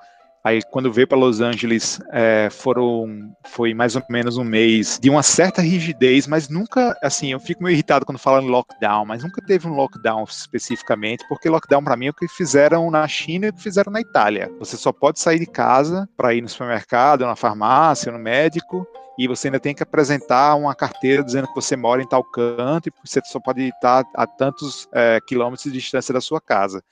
Aí, 0.49 0.63
quando 0.63 0.91
veio 0.91 1.07
para 1.07 1.19
Los 1.19 1.43
Angeles, 1.43 2.01
é, 2.11 2.49
foram, 2.51 3.31
foi 3.49 3.75
mais 3.75 3.95
ou 3.95 4.03
menos 4.09 4.39
um 4.39 4.45
mês 4.45 4.99
de 4.99 5.11
uma 5.11 5.23
certa 5.23 5.61
rigidez, 5.61 6.27
mas 6.27 6.49
nunca, 6.49 6.97
assim, 7.03 7.33
eu 7.33 7.39
fico 7.39 7.63
meio 7.63 7.75
irritado 7.75 8.07
quando 8.07 8.17
falam 8.17 8.47
lockdown, 8.47 9.05
mas 9.05 9.23
nunca 9.23 9.43
teve 9.43 9.69
um 9.69 9.75
lockdown 9.75 10.25
especificamente, 10.25 11.23
porque 11.29 11.51
lockdown 11.51 11.85
para 11.85 11.99
mim 11.99 12.07
é 12.07 12.11
o 12.11 12.15
que 12.15 12.27
fizeram 12.29 12.91
na 12.91 13.07
China 13.07 13.45
e 13.45 13.49
o 13.51 13.53
que 13.53 13.63
fizeram 13.63 13.93
na 13.93 14.01
Itália. 14.01 14.51
Você 14.59 14.79
só 14.79 14.91
pode 14.91 15.21
sair 15.21 15.39
de 15.39 15.45
casa 15.45 16.09
para 16.17 16.33
ir 16.33 16.41
no 16.41 16.49
supermercado, 16.49 17.27
na 17.27 17.37
farmácia, 17.37 18.11
no 18.11 18.19
médico, 18.19 18.87
e 19.19 19.29
você 19.29 19.49
ainda 19.49 19.61
tem 19.61 19.75
que 19.75 19.83
apresentar 19.83 20.55
uma 20.55 20.75
carteira 20.75 21.23
dizendo 21.23 21.49
que 21.49 21.55
você 21.55 21.77
mora 21.77 22.01
em 22.01 22.09
tal 22.09 22.25
canto 22.25 22.89
e 22.89 22.93
você 23.05 23.21
só 23.27 23.39
pode 23.39 23.69
estar 23.69 24.03
a 24.15 24.27
tantos 24.27 24.89
é, 24.95 25.19
quilômetros 25.29 25.65
de 25.65 25.79
distância 25.79 26.15
da 26.15 26.23
sua 26.23 26.41
casa. 26.41 26.83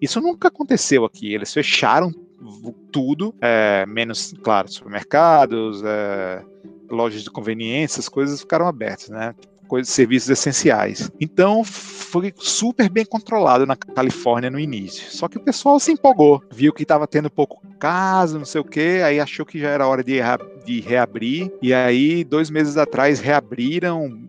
Isso 0.00 0.18
nunca 0.18 0.48
aconteceu 0.48 1.04
aqui. 1.04 1.32
Eles 1.32 1.52
fecharam 1.52 2.10
tudo, 2.90 3.34
é, 3.40 3.84
menos, 3.86 4.34
claro, 4.42 4.70
supermercados, 4.70 5.82
é, 5.84 6.42
lojas 6.90 7.22
de 7.22 7.30
conveniência, 7.30 8.00
as 8.00 8.08
coisas 8.08 8.40
ficaram 8.40 8.66
abertas, 8.66 9.08
né? 9.08 9.34
Coisas, 9.66 9.92
serviços 9.92 10.28
essenciais. 10.28 11.10
Então 11.18 11.64
foi 11.64 12.32
super 12.36 12.90
bem 12.90 13.06
controlado 13.06 13.64
na 13.64 13.74
Califórnia 13.74 14.50
no 14.50 14.60
início. 14.60 15.10
Só 15.10 15.28
que 15.28 15.38
o 15.38 15.40
pessoal 15.40 15.80
se 15.80 15.90
empolgou, 15.90 16.42
viu 16.52 16.74
que 16.74 16.82
estava 16.82 17.06
tendo 17.06 17.30
pouco 17.30 17.62
caso, 17.78 18.38
não 18.38 18.44
sei 18.44 18.60
o 18.60 18.64
que, 18.64 19.00
aí 19.02 19.18
achou 19.18 19.46
que 19.46 19.58
já 19.58 19.70
era 19.70 19.86
hora 19.86 20.04
de, 20.04 20.18
de 20.66 20.80
reabrir. 20.80 21.50
E 21.62 21.72
aí, 21.72 22.22
dois 22.22 22.50
meses 22.50 22.76
atrás, 22.76 23.18
reabriram 23.18 24.28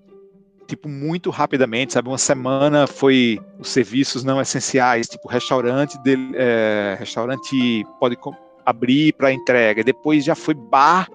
tipo, 0.73 0.89
muito 0.89 1.29
rapidamente, 1.29 1.93
sabe? 1.93 2.09
Uma 2.09 2.17
semana 2.17 2.87
foi 2.87 3.39
os 3.59 3.69
serviços 3.69 4.23
não 4.23 4.41
essenciais, 4.41 5.07
tipo, 5.07 5.27
restaurante, 5.27 6.01
de, 6.01 6.17
é, 6.35 6.95
restaurante 6.99 7.85
pode 7.99 8.17
abrir 8.65 9.13
para 9.13 9.31
entrega, 9.31 9.83
depois 9.83 10.23
já 10.23 10.33
foi 10.33 10.55
bar, 10.55 11.07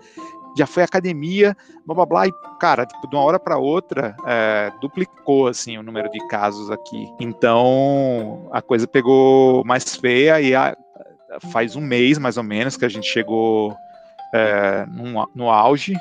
já 0.56 0.64
foi 0.64 0.84
academia, 0.84 1.56
blá 1.84 1.94
blá 1.96 2.06
blá, 2.06 2.26
e 2.28 2.32
cara, 2.60 2.86
tipo, 2.86 3.08
de 3.08 3.16
uma 3.16 3.24
hora 3.24 3.38
para 3.38 3.58
outra, 3.58 4.16
é, 4.24 4.70
duplicou, 4.80 5.48
assim, 5.48 5.76
o 5.76 5.82
número 5.82 6.08
de 6.08 6.24
casos 6.28 6.70
aqui. 6.70 7.08
Então, 7.18 8.48
a 8.52 8.62
coisa 8.62 8.86
pegou 8.86 9.64
mais 9.64 9.96
feia 9.96 10.40
e 10.40 10.54
a, 10.54 10.76
faz 11.52 11.74
um 11.74 11.80
mês, 11.80 12.16
mais 12.16 12.36
ou 12.36 12.44
menos, 12.44 12.76
que 12.76 12.84
a 12.84 12.88
gente 12.88 13.08
chegou 13.08 13.74
é, 14.32 14.86
no, 14.86 15.28
no 15.34 15.50
auge 15.50 15.94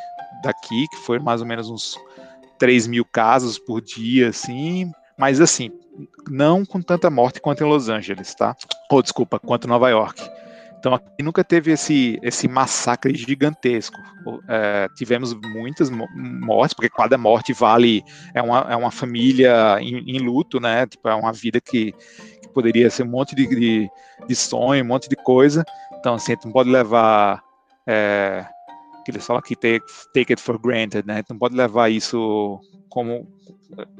daqui, 0.43 0.87
que 0.89 0.97
foi 0.97 1.17
mais 1.17 1.41
ou 1.41 1.47
menos 1.47 1.69
uns 1.71 1.97
3 2.57 2.87
mil 2.87 3.05
casos 3.05 3.57
por 3.57 3.81
dia, 3.81 4.29
assim, 4.29 4.91
mas 5.17 5.41
assim, 5.41 5.71
não 6.29 6.65
com 6.65 6.81
tanta 6.81 7.09
morte 7.09 7.41
quanto 7.41 7.63
em 7.63 7.67
Los 7.67 7.89
Angeles, 7.89 8.35
tá? 8.35 8.55
Ou 8.91 9.01
desculpa, 9.01 9.39
quanto 9.39 9.67
Nova 9.67 9.89
York. 9.89 10.21
Então 10.79 10.93
aqui 10.93 11.23
nunca 11.23 11.43
teve 11.43 11.71
esse, 11.71 12.19
esse 12.21 12.47
massacre 12.47 13.15
gigantesco. 13.15 13.97
É, 14.47 14.87
tivemos 14.95 15.33
muitas 15.33 15.89
mortes, 15.89 16.73
porque 16.73 16.89
cada 16.89 17.17
morte 17.17 17.51
vale, 17.51 18.03
é 18.33 18.41
uma, 18.41 18.59
é 18.69 18.75
uma 18.75 18.91
família 18.91 19.77
em, 19.79 19.97
em 20.15 20.19
luto, 20.19 20.59
né? 20.59 20.85
Tipo, 20.85 21.09
é 21.09 21.15
uma 21.15 21.33
vida 21.33 21.59
que, 21.59 21.93
que 22.41 22.49
poderia 22.53 22.89
ser 22.89 23.03
um 23.03 23.09
monte 23.09 23.35
de, 23.35 23.47
de, 23.47 23.89
de, 24.27 24.35
sonho, 24.35 24.83
um 24.83 24.87
monte 24.87 25.09
de 25.09 25.15
coisa. 25.15 25.65
Então, 25.99 26.13
assim, 26.13 26.37
tu 26.37 26.45
não 26.45 26.53
pode 26.53 26.69
levar 26.69 27.41
é, 27.87 28.45
que 29.07 29.11
eles 29.11 29.25
falam 29.25 29.41
que 29.41 29.55
take, 29.55 29.85
take 30.13 30.33
it 30.33 30.41
for 30.41 30.59
granted, 30.59 31.07
né? 31.07 31.23
Não 31.29 31.37
pode 31.37 31.55
levar 31.55 31.89
isso 31.89 32.59
como 32.89 33.25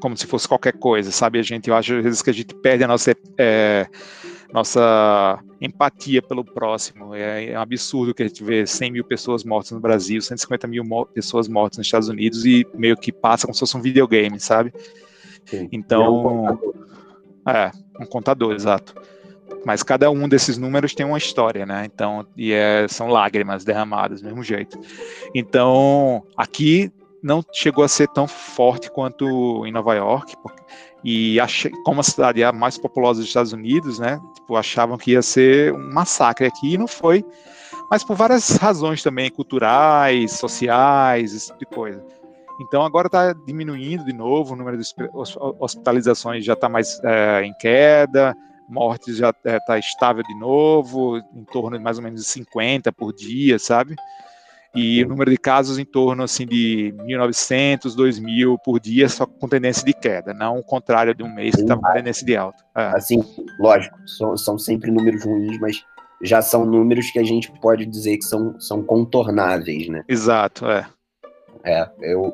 como 0.00 0.16
se 0.16 0.26
fosse 0.26 0.46
qualquer 0.46 0.72
coisa, 0.72 1.10
sabe? 1.10 1.38
A 1.38 1.42
gente, 1.42 1.68
eu 1.68 1.74
acho 1.74 1.94
às 1.94 2.04
vezes 2.04 2.22
que 2.22 2.30
a 2.30 2.32
gente 2.32 2.54
perde 2.54 2.84
a 2.84 2.88
nossa 2.88 3.14
é, 3.38 3.86
nossa 4.52 5.38
empatia 5.60 6.20
pelo 6.20 6.44
próximo. 6.44 7.14
É, 7.14 7.52
é, 7.52 7.58
um 7.58 7.62
absurdo 7.62 8.14
que 8.14 8.22
a 8.22 8.28
gente 8.28 8.44
vê 8.44 8.66
100 8.66 8.92
mil 8.92 9.04
pessoas 9.04 9.44
mortas 9.44 9.72
no 9.72 9.80
Brasil, 9.80 10.20
150 10.20 10.66
mil 10.66 10.84
pessoas 11.06 11.48
mortas 11.48 11.78
nos 11.78 11.86
Estados 11.86 12.08
Unidos 12.08 12.44
e 12.44 12.66
meio 12.74 12.96
que 12.96 13.10
passa 13.10 13.46
como 13.46 13.54
se 13.54 13.60
fosse 13.60 13.76
um 13.76 13.82
videogame, 13.82 14.38
sabe? 14.38 14.72
Sim. 15.46 15.68
Então, 15.72 16.58
é, 17.46 17.70
um 17.98 18.06
contador, 18.06 18.52
exato 18.52 18.94
mas 19.64 19.82
cada 19.82 20.10
um 20.10 20.28
desses 20.28 20.58
números 20.58 20.94
tem 20.94 21.04
uma 21.04 21.18
história, 21.18 21.66
né? 21.66 21.84
Então, 21.84 22.26
e 22.36 22.52
é, 22.52 22.86
são 22.88 23.08
lágrimas 23.08 23.64
derramadas, 23.64 24.20
do 24.20 24.26
mesmo 24.26 24.42
jeito. 24.42 24.78
Então, 25.34 26.22
aqui 26.36 26.92
não 27.22 27.42
chegou 27.52 27.84
a 27.84 27.88
ser 27.88 28.08
tão 28.08 28.26
forte 28.26 28.90
quanto 28.90 29.66
em 29.66 29.72
Nova 29.72 29.94
York, 29.94 30.36
porque, 30.42 30.62
e 31.04 31.36
como 31.84 32.00
a 32.00 32.04
cidade 32.04 32.42
é 32.42 32.46
a 32.46 32.52
mais 32.52 32.78
populosa 32.78 33.20
dos 33.20 33.28
Estados 33.28 33.52
Unidos, 33.52 33.98
né? 33.98 34.20
Tipo, 34.34 34.56
achavam 34.56 34.96
que 34.96 35.12
ia 35.12 35.22
ser 35.22 35.72
um 35.72 35.92
massacre 35.92 36.46
aqui 36.46 36.74
e 36.74 36.78
não 36.78 36.86
foi, 36.86 37.24
mas 37.90 38.04
por 38.04 38.16
várias 38.16 38.56
razões 38.56 39.02
também, 39.02 39.30
culturais, 39.30 40.32
sociais, 40.32 41.34
esse 41.34 41.46
tipo 41.48 41.58
de 41.58 41.66
coisa. 41.66 42.04
Então 42.60 42.82
agora 42.82 43.06
está 43.06 43.32
diminuindo 43.32 44.04
de 44.04 44.12
novo, 44.12 44.54
o 44.54 44.56
número 44.56 44.76
de 44.76 44.84
hospitalizações 45.60 46.44
já 46.44 46.54
está 46.54 46.68
mais 46.68 47.00
é, 47.04 47.42
em 47.44 47.54
queda, 47.54 48.36
mortes 48.68 49.16
já 49.16 49.30
está 49.30 49.76
é, 49.76 49.78
estável 49.78 50.22
de 50.22 50.38
novo, 50.38 51.18
em 51.34 51.44
torno 51.44 51.76
de 51.76 51.82
mais 51.82 51.98
ou 51.98 52.04
menos 52.04 52.26
50 52.26 52.92
por 52.92 53.12
dia, 53.12 53.58
sabe? 53.58 53.96
E 54.74 55.02
o 55.02 55.08
número 55.08 55.30
de 55.30 55.38
casos 55.38 55.78
em 55.78 55.84
torno 55.84 56.22
assim 56.22 56.46
de 56.46 56.94
1.900, 56.98 57.96
2.000 57.96 58.56
por 58.62 58.78
dia, 58.78 59.08
só 59.08 59.26
com 59.26 59.48
tendência 59.48 59.84
de 59.84 59.92
queda, 59.92 60.34
não 60.34 60.58
o 60.58 60.62
contrário 60.62 61.14
de 61.14 61.22
um 61.22 61.34
mês 61.34 61.54
que 61.54 61.62
estava 61.62 61.80
com 61.80 61.92
tendência 61.92 62.24
de 62.24 62.36
alta. 62.36 62.62
É. 62.76 62.96
Assim, 62.96 63.24
lógico, 63.58 63.96
são, 64.06 64.36
são 64.36 64.58
sempre 64.58 64.90
números 64.90 65.24
ruins, 65.24 65.58
mas 65.58 65.82
já 66.22 66.42
são 66.42 66.64
números 66.64 67.10
que 67.10 67.18
a 67.18 67.24
gente 67.24 67.50
pode 67.60 67.86
dizer 67.86 68.18
que 68.18 68.24
são, 68.24 68.60
são 68.60 68.82
contornáveis, 68.82 69.88
né? 69.88 70.04
Exato, 70.06 70.66
é. 70.66 70.86
É, 71.64 71.88
eu, 72.00 72.32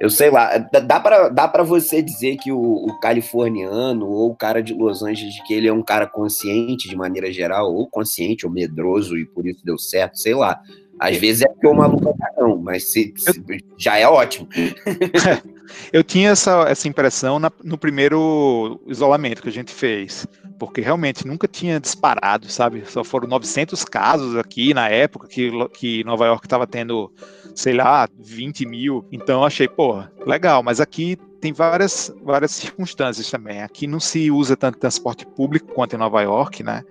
eu 0.00 0.10
sei 0.10 0.30
lá, 0.30 0.58
dá 0.58 0.98
para 0.98 1.28
dá 1.28 1.48
pra 1.48 1.62
você 1.62 2.02
dizer 2.02 2.36
que 2.36 2.50
o, 2.50 2.58
o, 2.58 2.98
californiano 3.00 4.06
ou 4.06 4.30
o 4.30 4.36
cara 4.36 4.62
de 4.62 4.74
Los 4.74 5.02
Angeles, 5.02 5.34
que 5.46 5.54
ele 5.54 5.68
é 5.68 5.72
um 5.72 5.82
cara 5.82 6.06
consciente 6.06 6.88
de 6.88 6.96
maneira 6.96 7.32
geral, 7.32 7.72
ou 7.72 7.86
consciente 7.88 8.44
ou 8.44 8.52
medroso 8.52 9.16
e 9.16 9.24
por 9.24 9.46
isso 9.46 9.64
deu 9.64 9.78
certo, 9.78 10.18
sei 10.18 10.34
lá. 10.34 10.60
Às 10.98 11.16
vezes 11.16 11.42
é 11.42 11.48
porque 11.48 11.66
o 11.66 11.74
maluco 11.74 12.08
é 12.08 12.40
não, 12.40 12.56
mas 12.56 12.90
se, 12.90 13.12
se, 13.16 13.42
já 13.76 13.98
é 13.98 14.06
ótimo. 14.06 14.48
Eu 15.92 16.04
tinha 16.04 16.30
essa, 16.30 16.68
essa 16.68 16.86
impressão 16.86 17.38
na, 17.38 17.50
no 17.62 17.78
primeiro 17.78 18.80
isolamento 18.86 19.42
que 19.42 19.48
a 19.48 19.52
gente 19.52 19.72
fez, 19.72 20.26
porque 20.58 20.80
realmente 20.80 21.26
nunca 21.26 21.48
tinha 21.48 21.80
disparado, 21.80 22.50
sabe? 22.50 22.84
Só 22.86 23.02
foram 23.04 23.28
900 23.28 23.84
casos 23.84 24.36
aqui 24.36 24.72
na 24.72 24.88
época 24.88 25.28
que, 25.28 25.50
que 25.68 26.04
Nova 26.04 26.26
York 26.26 26.46
estava 26.46 26.66
tendo 26.66 27.12
sei 27.54 27.72
lá, 27.72 28.08
20 28.18 28.66
mil. 28.66 29.06
Então 29.10 29.40
eu 29.40 29.46
achei, 29.46 29.68
pô, 29.68 30.02
legal, 30.26 30.62
mas 30.62 30.80
aqui 30.80 31.16
tem 31.40 31.52
várias, 31.52 32.14
várias 32.22 32.50
circunstâncias 32.50 33.30
também. 33.30 33.62
Aqui 33.62 33.86
não 33.86 34.00
se 34.00 34.30
usa 34.30 34.56
tanto 34.56 34.78
transporte 34.78 35.24
público 35.24 35.72
quanto 35.72 35.94
em 35.94 35.98
Nova 35.98 36.20
York, 36.22 36.62
né? 36.62 36.82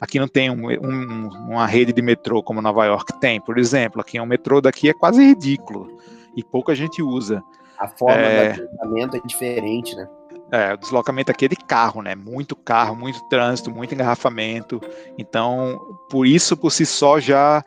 Aqui 0.00 0.18
não 0.18 0.28
tem 0.28 0.50
um, 0.50 0.68
um, 0.68 1.28
uma 1.48 1.66
rede 1.66 1.92
de 1.92 2.02
metrô 2.02 2.42
como 2.42 2.60
Nova 2.60 2.84
York 2.84 3.18
tem, 3.20 3.40
por 3.40 3.56
exemplo. 3.56 4.00
Aqui 4.00 4.18
o 4.18 4.26
metrô 4.26 4.60
daqui 4.60 4.88
é 4.88 4.92
quase 4.92 5.24
ridículo 5.24 5.98
e 6.36 6.42
pouca 6.42 6.74
gente 6.74 7.00
usa. 7.02 7.42
A 7.78 7.88
forma 7.88 8.16
é... 8.16 8.52
do 8.52 8.62
deslocamento 8.62 9.16
é 9.16 9.20
diferente, 9.24 9.94
né? 9.94 10.08
É, 10.52 10.74
o 10.74 10.76
deslocamento 10.76 11.30
aqui 11.30 11.46
é 11.46 11.48
de 11.48 11.56
carro, 11.56 12.02
né? 12.02 12.14
Muito 12.14 12.54
carro, 12.54 12.94
muito 12.94 13.20
trânsito, 13.28 13.70
muito 13.70 13.94
engarrafamento. 13.94 14.80
Então, 15.18 15.78
por 16.10 16.26
isso, 16.26 16.56
por 16.56 16.70
si 16.70 16.86
só, 16.86 17.18
já 17.18 17.64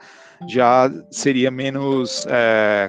já 0.48 0.90
seria 1.10 1.50
menos 1.50 2.26
é, 2.30 2.88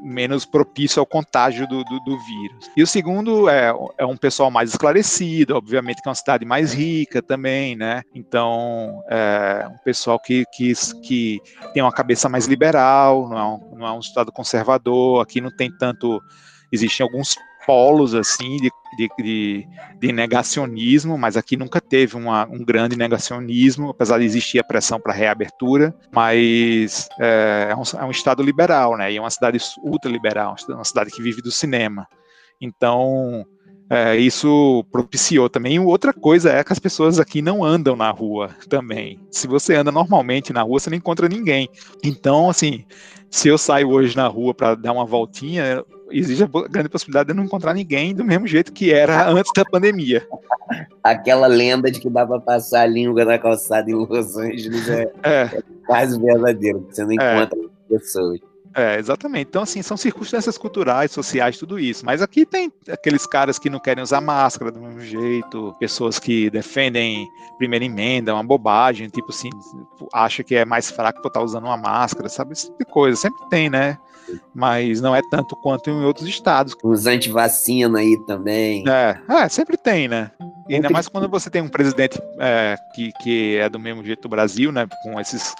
menos 0.00 0.44
propício 0.44 1.00
ao 1.00 1.06
contágio 1.06 1.66
do, 1.66 1.82
do, 1.84 2.00
do, 2.00 2.18
vírus. 2.18 2.70
E 2.76 2.82
o 2.82 2.86
segundo 2.86 3.48
é, 3.48 3.72
é 3.98 4.06
um 4.06 4.16
pessoal 4.16 4.50
mais 4.50 4.70
esclarecido, 4.70 5.56
obviamente 5.56 6.00
que 6.00 6.08
é 6.08 6.10
uma 6.10 6.14
cidade 6.14 6.44
mais 6.44 6.72
rica 6.72 7.20
também, 7.20 7.74
né? 7.74 8.02
Então, 8.14 9.02
é 9.08 9.66
um 9.68 9.78
pessoal 9.78 10.18
que, 10.20 10.44
que, 10.52 10.72
que 11.02 11.40
tem 11.72 11.82
uma 11.82 11.92
cabeça 11.92 12.28
mais 12.28 12.46
liberal, 12.46 13.28
não 13.28 13.38
é 13.38 13.44
um, 13.44 13.78
não 13.78 13.86
é 13.86 13.92
um 13.92 14.00
estado 14.00 14.30
conservador, 14.30 15.20
aqui 15.20 15.40
não 15.40 15.50
tem 15.50 15.70
tanto 15.70 16.22
existem 16.70 17.04
alguns 17.04 17.36
polos 17.66 18.14
assim 18.14 18.56
de, 18.56 18.70
de, 18.96 19.08
de, 19.18 19.68
de 19.98 20.12
negacionismo, 20.12 21.16
mas 21.16 21.36
aqui 21.36 21.56
nunca 21.56 21.80
teve 21.80 22.16
uma, 22.16 22.46
um 22.46 22.64
grande 22.64 22.96
negacionismo, 22.96 23.90
apesar 23.90 24.18
de 24.18 24.24
existir 24.24 24.58
a 24.58 24.64
pressão 24.64 25.00
para 25.00 25.12
reabertura, 25.12 25.94
mas 26.12 27.08
é, 27.18 27.68
é, 27.70 27.76
um, 27.76 27.82
é, 28.00 28.04
um, 28.04 28.10
estado 28.10 28.42
liberal, 28.42 28.96
né? 28.96 29.12
E 29.12 29.16
é 29.16 29.20
uma 29.20 29.30
cidade 29.30 29.58
ultraliberal, 29.82 30.56
uma 30.68 30.84
cidade 30.84 31.10
que 31.10 31.22
vive 31.22 31.42
do 31.42 31.50
cinema. 31.50 32.06
Então 32.60 33.46
é, 33.90 34.16
isso 34.16 34.84
propiciou 34.90 35.50
também. 35.50 35.78
Outra 35.78 36.14
coisa 36.14 36.50
é 36.50 36.64
que 36.64 36.72
as 36.72 36.78
pessoas 36.78 37.20
aqui 37.20 37.42
não 37.42 37.62
andam 37.62 37.94
na 37.94 38.10
rua 38.10 38.48
também. 38.66 39.20
Se 39.30 39.46
você 39.46 39.74
anda 39.74 39.92
normalmente 39.92 40.50
na 40.50 40.62
rua, 40.62 40.80
você 40.80 40.88
não 40.88 40.96
encontra 40.96 41.28
ninguém. 41.28 41.68
Então, 42.02 42.48
assim, 42.48 42.86
se 43.30 43.48
eu 43.48 43.58
saio 43.58 43.90
hoje 43.90 44.16
na 44.16 44.26
rua 44.26 44.54
para 44.54 44.74
dar 44.74 44.92
uma 44.92 45.04
voltinha, 45.04 45.84
existe 46.12 46.44
a 46.44 46.68
grande 46.68 46.88
possibilidade 46.88 47.28
de 47.28 47.34
não 47.34 47.44
encontrar 47.44 47.74
ninguém 47.74 48.14
do 48.14 48.24
mesmo 48.24 48.46
jeito 48.46 48.72
que 48.72 48.92
era 48.92 49.28
antes 49.28 49.52
da 49.54 49.64
pandemia. 49.64 50.26
Aquela 51.02 51.46
lenda 51.46 51.90
de 51.90 52.00
que 52.00 52.08
dá 52.08 52.26
para 52.26 52.40
passar 52.40 52.82
a 52.82 52.86
língua 52.86 53.24
na 53.24 53.38
calçada 53.38 53.90
em 53.90 53.94
Los 53.94 54.36
Angeles 54.36 54.88
é, 54.88 55.12
é. 55.22 55.42
é 55.42 55.62
quase 55.86 56.20
verdadeiro, 56.20 56.86
você 56.90 57.04
não 57.04 57.12
é. 57.12 57.14
encontra 57.14 57.58
é. 57.58 57.98
pessoas. 57.98 58.51
É, 58.74 58.98
exatamente. 58.98 59.48
Então, 59.48 59.62
assim, 59.62 59.82
são 59.82 59.96
circunstâncias 59.96 60.56
culturais, 60.56 61.10
sociais, 61.10 61.58
tudo 61.58 61.78
isso. 61.78 62.04
Mas 62.04 62.22
aqui 62.22 62.46
tem 62.46 62.72
aqueles 62.90 63.26
caras 63.26 63.58
que 63.58 63.70
não 63.70 63.78
querem 63.78 64.02
usar 64.02 64.20
máscara 64.20 64.70
do 64.70 64.80
mesmo 64.80 65.00
jeito, 65.00 65.74
pessoas 65.78 66.18
que 66.18 66.50
defendem 66.50 67.28
primeira 67.58 67.84
emenda, 67.84 68.34
uma 68.34 68.42
bobagem, 68.42 69.08
tipo 69.08 69.30
assim, 69.30 69.50
acha 70.12 70.42
que 70.42 70.54
é 70.54 70.64
mais 70.64 70.90
fraco 70.90 71.20
por 71.20 71.28
estar 71.28 71.42
usando 71.42 71.64
uma 71.64 71.76
máscara, 71.76 72.28
sabe? 72.28 72.52
Esse 72.52 72.66
tipo 72.66 72.78
de 72.78 72.84
coisa. 72.84 73.16
Sempre 73.16 73.48
tem, 73.48 73.68
né? 73.68 73.98
mas 74.54 75.00
não 75.00 75.14
é 75.14 75.20
tanto 75.30 75.56
quanto 75.56 75.90
em 75.90 76.04
outros 76.04 76.28
estados. 76.28 76.76
Os 76.82 77.06
antivacina 77.06 77.98
aí 77.98 78.18
também. 78.26 78.84
É, 78.88 79.18
é 79.28 79.48
sempre 79.48 79.76
tem, 79.76 80.08
né? 80.08 80.30
E 80.68 80.74
ainda 80.74 80.90
mais 80.90 81.08
quando 81.08 81.28
você 81.28 81.50
tem 81.50 81.62
um 81.62 81.68
presidente 81.68 82.20
é, 82.38 82.76
que, 82.94 83.12
que 83.22 83.56
é 83.56 83.68
do 83.68 83.78
mesmo 83.78 84.04
jeito 84.04 84.22
do 84.22 84.28
Brasil, 84.28 84.70
né? 84.72 84.86
Com 85.02 85.20
esses 85.20 85.54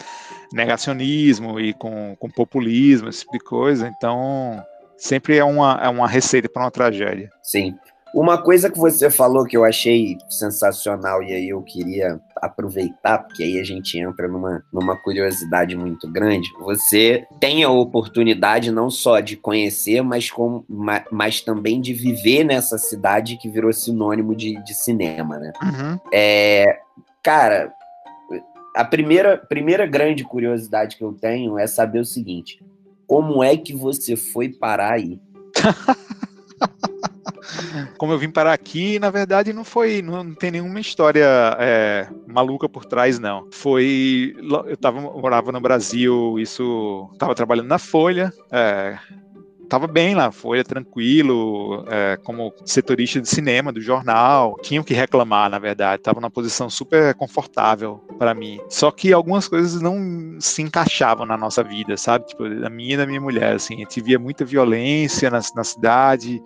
negacionismo 0.52 1.58
e 1.58 1.72
com, 1.74 2.16
com 2.18 2.30
populismo, 2.30 3.08
esse 3.08 3.20
tipo 3.20 3.32
de 3.32 3.44
coisa. 3.44 3.88
Então, 3.88 4.62
sempre 4.96 5.36
é 5.36 5.44
uma, 5.44 5.80
é 5.82 5.88
uma 5.88 6.06
receita 6.06 6.48
para 6.48 6.62
uma 6.62 6.70
tragédia. 6.70 7.30
Sim. 7.42 7.74
Uma 8.14 8.36
coisa 8.36 8.70
que 8.70 8.78
você 8.78 9.08
falou 9.10 9.46
que 9.46 9.56
eu 9.56 9.64
achei 9.64 10.18
sensacional 10.28 11.22
e 11.22 11.32
aí 11.32 11.48
eu 11.48 11.62
queria 11.62 12.20
aproveitar, 12.36 13.18
porque 13.18 13.42
aí 13.42 13.58
a 13.58 13.64
gente 13.64 13.98
entra 13.98 14.28
numa, 14.28 14.62
numa 14.70 14.96
curiosidade 14.96 15.74
muito 15.74 16.10
grande. 16.10 16.46
Você 16.60 17.26
tem 17.40 17.64
a 17.64 17.70
oportunidade 17.70 18.70
não 18.70 18.90
só 18.90 19.20
de 19.20 19.36
conhecer, 19.36 20.02
mas, 20.02 20.30
com, 20.30 20.62
mas, 20.68 21.04
mas 21.10 21.40
também 21.40 21.80
de 21.80 21.94
viver 21.94 22.44
nessa 22.44 22.76
cidade 22.76 23.38
que 23.38 23.48
virou 23.48 23.72
sinônimo 23.72 24.34
de, 24.34 24.62
de 24.62 24.74
cinema, 24.74 25.38
né? 25.38 25.52
Uhum. 25.62 25.98
É, 26.12 26.80
cara, 27.22 27.72
a 28.74 28.84
primeira, 28.84 29.38
primeira 29.38 29.86
grande 29.86 30.22
curiosidade 30.22 30.96
que 30.96 31.04
eu 31.04 31.12
tenho 31.12 31.58
é 31.58 31.66
saber 31.66 32.00
o 32.00 32.04
seguinte: 32.04 32.62
como 33.06 33.42
é 33.42 33.56
que 33.56 33.74
você 33.74 34.16
foi 34.16 34.50
parar 34.50 34.92
aí? 34.92 35.18
como 37.98 38.12
eu 38.12 38.18
vim 38.18 38.30
parar 38.30 38.52
aqui, 38.52 38.98
na 38.98 39.10
verdade 39.10 39.52
não 39.52 39.64
foi, 39.64 40.02
não, 40.02 40.24
não 40.24 40.34
tem 40.34 40.50
nenhuma 40.50 40.80
história 40.80 41.26
é, 41.58 42.08
maluca 42.26 42.68
por 42.68 42.84
trás, 42.84 43.18
não. 43.18 43.48
Foi, 43.52 44.34
eu 44.66 44.76
tava, 44.76 45.00
morava 45.00 45.52
no 45.52 45.60
Brasil, 45.60 46.38
isso, 46.38 47.08
tava 47.18 47.34
trabalhando 47.34 47.68
na 47.68 47.78
Folha, 47.78 48.32
é, 48.50 48.98
tava 49.72 49.86
bem 49.86 50.14
lá, 50.14 50.30
Folha 50.30 50.62
tranquilo, 50.62 51.84
é, 51.88 52.18
como 52.22 52.52
setorista 52.62 53.22
de 53.22 53.26
cinema 53.26 53.72
do 53.72 53.80
jornal, 53.80 54.54
tinha 54.62 54.78
o 54.78 54.84
que 54.84 54.92
reclamar, 54.92 55.48
na 55.48 55.58
verdade, 55.58 56.02
tava 56.02 56.20
numa 56.20 56.30
posição 56.30 56.68
super 56.68 57.14
confortável 57.14 57.96
para 58.18 58.34
mim. 58.34 58.60
Só 58.68 58.90
que 58.90 59.14
algumas 59.14 59.48
coisas 59.48 59.80
não 59.80 60.36
se 60.38 60.60
encaixavam 60.60 61.24
na 61.24 61.38
nossa 61.38 61.62
vida, 61.64 61.96
sabe? 61.96 62.26
Tipo, 62.26 62.48
da 62.50 62.68
minha 62.68 62.92
e 62.92 62.96
da 62.98 63.06
minha 63.06 63.20
mulher, 63.20 63.54
assim, 63.54 63.76
a 63.76 63.78
gente 63.78 63.98
via 64.02 64.18
muita 64.18 64.44
violência 64.44 65.30
na, 65.30 65.40
na 65.56 65.64
cidade, 65.64 66.42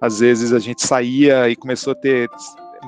às 0.00 0.20
vezes 0.20 0.52
a 0.52 0.58
gente 0.58 0.86
saía 0.86 1.48
e 1.48 1.56
começou 1.56 1.92
a 1.92 1.96
ter 1.96 2.28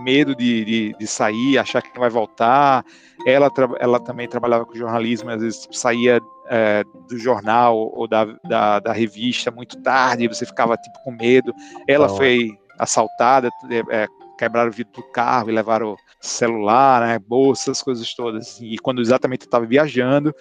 medo 0.03 0.35
de, 0.35 0.65
de, 0.65 0.97
de 0.99 1.07
sair, 1.07 1.59
achar 1.59 1.83
que 1.83 1.93
não 1.95 2.01
vai 2.01 2.11
voltar. 2.11 2.85
Ela, 3.27 3.51
ela 3.79 4.01
também 4.01 4.29
trabalhava 4.29 4.65
com 4.65 4.75
jornalismo, 4.75 5.31
às 5.31 5.43
vezes 5.43 5.69
saía 5.71 6.21
é, 6.49 6.83
do 7.09 7.19
jornal 7.19 7.77
ou 7.77 8.09
da, 8.09 8.25
da, 8.45 8.81
da, 8.81 8.93
revista 8.93 9.51
muito 9.51 9.81
tarde, 9.83 10.29
você 10.29 10.47
ficava 10.47 10.77
tipo 10.77 10.99
com 11.05 11.13
medo. 11.13 11.53
Ela 11.87 12.07
oh. 12.07 12.17
foi 12.17 12.51
assaltada, 12.79 13.49
é, 13.91 14.07
quebraram 14.39 14.71
o 14.71 14.73
vidro 14.73 14.93
do 14.95 15.03
carro 15.13 15.51
e 15.51 15.53
levaram 15.53 15.93
o 15.93 15.97
celular, 16.21 17.07
né, 17.07 17.19
bolsas, 17.19 17.83
coisas 17.83 18.13
todas. 18.15 18.59
E 18.61 18.77
quando 18.79 19.01
exatamente 19.01 19.43
eu 19.43 19.49
estava 19.49 19.67
viajando, 19.67 20.35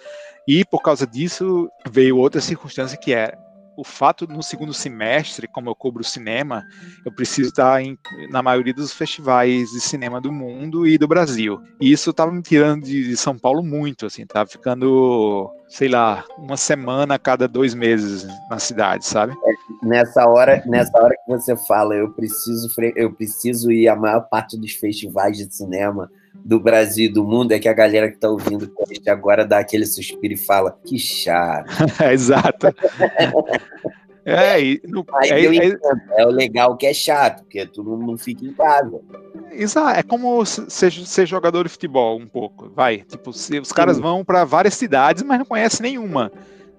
e 0.48 0.64
por 0.64 0.82
causa 0.82 1.06
disso 1.06 1.70
veio 1.88 2.16
outra 2.16 2.40
circunstância 2.40 2.98
que 2.98 3.14
é 3.14 3.36
o 3.76 3.84
fato 3.84 4.26
no 4.26 4.42
segundo 4.42 4.74
semestre, 4.74 5.48
como 5.48 5.70
eu 5.70 5.74
cobro 5.74 6.04
cinema, 6.04 6.66
eu 7.04 7.12
preciso 7.12 7.48
estar 7.48 7.82
em, 7.82 7.98
na 8.30 8.42
maioria 8.42 8.74
dos 8.74 8.92
festivais 8.92 9.70
de 9.70 9.80
cinema 9.80 10.20
do 10.20 10.32
mundo 10.32 10.86
e 10.86 10.98
do 10.98 11.08
Brasil. 11.08 11.60
E 11.80 11.90
isso 11.90 12.10
estava 12.10 12.30
me 12.30 12.42
tirando 12.42 12.84
de, 12.84 13.08
de, 13.08 13.16
São 13.16 13.38
Paulo 13.38 13.62
muito, 13.62 14.06
assim, 14.06 14.26
tava 14.26 14.48
ficando, 14.48 15.50
sei 15.68 15.88
lá, 15.88 16.24
uma 16.38 16.56
semana 16.56 17.14
a 17.14 17.18
cada 17.18 17.48
dois 17.48 17.74
meses 17.74 18.26
na 18.50 18.58
cidade, 18.58 19.06
sabe? 19.06 19.32
É, 19.32 19.86
nessa 19.86 20.26
hora, 20.26 20.62
nessa 20.66 20.98
hora 21.02 21.14
que 21.14 21.30
você 21.30 21.56
fala, 21.56 21.94
eu 21.94 22.12
preciso, 22.12 22.68
eu 22.94 23.12
preciso 23.12 23.72
ir 23.72 23.88
a 23.88 23.96
maior 23.96 24.28
parte 24.28 24.58
dos 24.58 24.72
festivais 24.72 25.36
de 25.36 25.52
cinema 25.52 26.10
do 26.44 26.58
Brasil 26.58 27.06
e 27.06 27.12
do 27.12 27.24
mundo 27.24 27.52
é 27.52 27.58
que 27.58 27.68
a 27.68 27.72
galera 27.72 28.08
que 28.08 28.16
está 28.16 28.28
ouvindo 28.28 28.64
o 28.64 29.10
agora 29.10 29.44
dá 29.44 29.58
aquele 29.58 29.86
suspiro 29.86 30.34
e 30.34 30.36
fala: 30.36 30.76
que 30.84 30.98
chato. 30.98 31.70
Exato. 32.10 32.74
É, 34.24 34.60
e 34.60 34.80
é, 35.24 35.68
é, 35.68 36.22
é, 36.22 36.26
o 36.26 36.30
legal 36.30 36.76
que 36.76 36.86
é 36.86 36.94
chato, 36.94 37.42
porque 37.42 37.66
tu 37.66 37.82
não, 37.82 37.96
não 37.96 38.16
fica 38.16 38.44
em 38.44 38.52
casa. 38.52 39.00
Exato, 39.50 39.98
é 39.98 40.02
como 40.02 40.44
ser, 40.44 40.92
ser 40.92 41.26
jogador 41.26 41.64
de 41.64 41.70
futebol 41.70 42.18
um 42.18 42.28
pouco, 42.28 42.70
vai. 42.70 42.98
Tipo, 42.98 43.32
se, 43.32 43.58
os 43.58 43.72
caras 43.72 43.98
vão 43.98 44.24
para 44.24 44.44
várias 44.44 44.74
cidades, 44.74 45.24
mas 45.24 45.38
não 45.38 45.44
conhecem 45.44 45.82
nenhuma, 45.82 46.30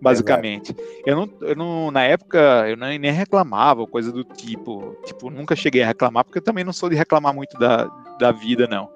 basicamente. 0.02 0.74
Eu 1.06 1.18
não, 1.18 1.30
eu 1.42 1.56
não, 1.56 1.92
na 1.92 2.04
época, 2.04 2.40
eu 2.70 2.78
nem, 2.78 2.98
nem 2.98 3.12
reclamava, 3.12 3.86
coisa 3.86 4.10
do 4.10 4.24
tipo. 4.24 4.96
Tipo, 5.06 5.30
nunca 5.30 5.54
cheguei 5.54 5.84
a 5.84 5.88
reclamar, 5.88 6.24
porque 6.24 6.40
eu 6.40 6.44
também 6.44 6.64
não 6.64 6.72
sou 6.72 6.90
de 6.90 6.96
reclamar 6.96 7.34
muito 7.34 7.60
da, 7.60 7.88
da 8.18 8.32
vida, 8.32 8.68
não 8.68 8.90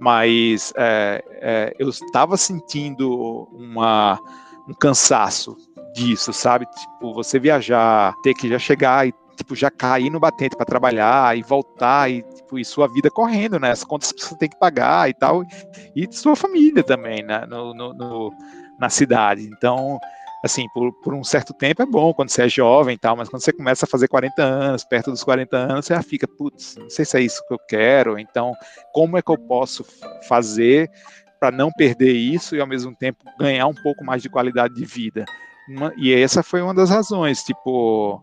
mas 0.00 0.72
é, 0.76 1.22
é, 1.42 1.76
eu 1.78 1.90
estava 1.90 2.38
sentindo 2.38 3.46
uma, 3.52 4.18
um 4.66 4.72
cansaço 4.72 5.54
disso, 5.94 6.32
sabe? 6.32 6.64
Tipo, 6.66 7.12
você 7.12 7.38
viajar, 7.38 8.14
ter 8.22 8.32
que 8.32 8.48
já 8.48 8.58
chegar 8.58 9.06
e 9.06 9.12
tipo, 9.36 9.54
já 9.54 9.70
cair 9.70 10.10
no 10.10 10.20
batente 10.20 10.56
para 10.56 10.66
trabalhar 10.66 11.36
e 11.36 11.42
voltar 11.42 12.10
e, 12.10 12.22
tipo, 12.22 12.58
e 12.58 12.64
sua 12.64 12.88
vida 12.88 13.10
correndo, 13.10 13.58
né? 13.58 13.70
As 13.70 13.84
contas 13.84 14.10
que 14.10 14.24
você 14.24 14.36
tem 14.36 14.48
que 14.48 14.58
pagar 14.58 15.08
e 15.08 15.14
tal, 15.14 15.42
e 15.94 16.08
sua 16.10 16.34
família 16.34 16.82
também, 16.82 17.22
né? 17.22 17.44
No, 17.46 17.74
no, 17.74 17.92
no 17.92 18.32
na 18.78 18.88
cidade. 18.88 19.42
Então, 19.42 19.98
assim, 20.44 20.66
por, 20.72 20.92
por 21.00 21.14
um 21.14 21.22
certo 21.22 21.52
tempo 21.52 21.82
é 21.82 21.86
bom 21.86 22.12
quando 22.14 22.30
você 22.30 22.42
é 22.42 22.48
jovem 22.48 22.94
e 22.94 22.98
tal, 22.98 23.16
mas 23.16 23.28
quando 23.28 23.42
você 23.42 23.52
começa 23.52 23.84
a 23.84 23.88
fazer 23.88 24.08
40 24.08 24.42
anos, 24.42 24.84
perto 24.84 25.10
dos 25.10 25.22
40 25.22 25.56
anos, 25.56 25.86
você 25.86 25.94
já 25.94 26.02
fica, 26.02 26.26
putz, 26.26 26.76
não 26.76 26.88
sei 26.88 27.04
se 27.04 27.16
é 27.16 27.20
isso 27.20 27.46
que 27.46 27.54
eu 27.54 27.58
quero, 27.68 28.18
então 28.18 28.52
como 28.92 29.18
é 29.18 29.22
que 29.22 29.30
eu 29.30 29.38
posso 29.38 29.84
fazer 30.26 30.90
para 31.38 31.50
não 31.50 31.70
perder 31.70 32.12
isso 32.12 32.54
e 32.54 32.60
ao 32.60 32.66
mesmo 32.66 32.94
tempo 32.94 33.24
ganhar 33.38 33.66
um 33.66 33.74
pouco 33.74 34.04
mais 34.04 34.22
de 34.22 34.28
qualidade 34.28 34.74
de 34.74 34.84
vida? 34.84 35.24
Uma, 35.70 35.92
e 35.96 36.12
essa 36.12 36.42
foi 36.42 36.60
uma 36.60 36.74
das 36.74 36.90
razões, 36.90 37.44
tipo, 37.44 38.20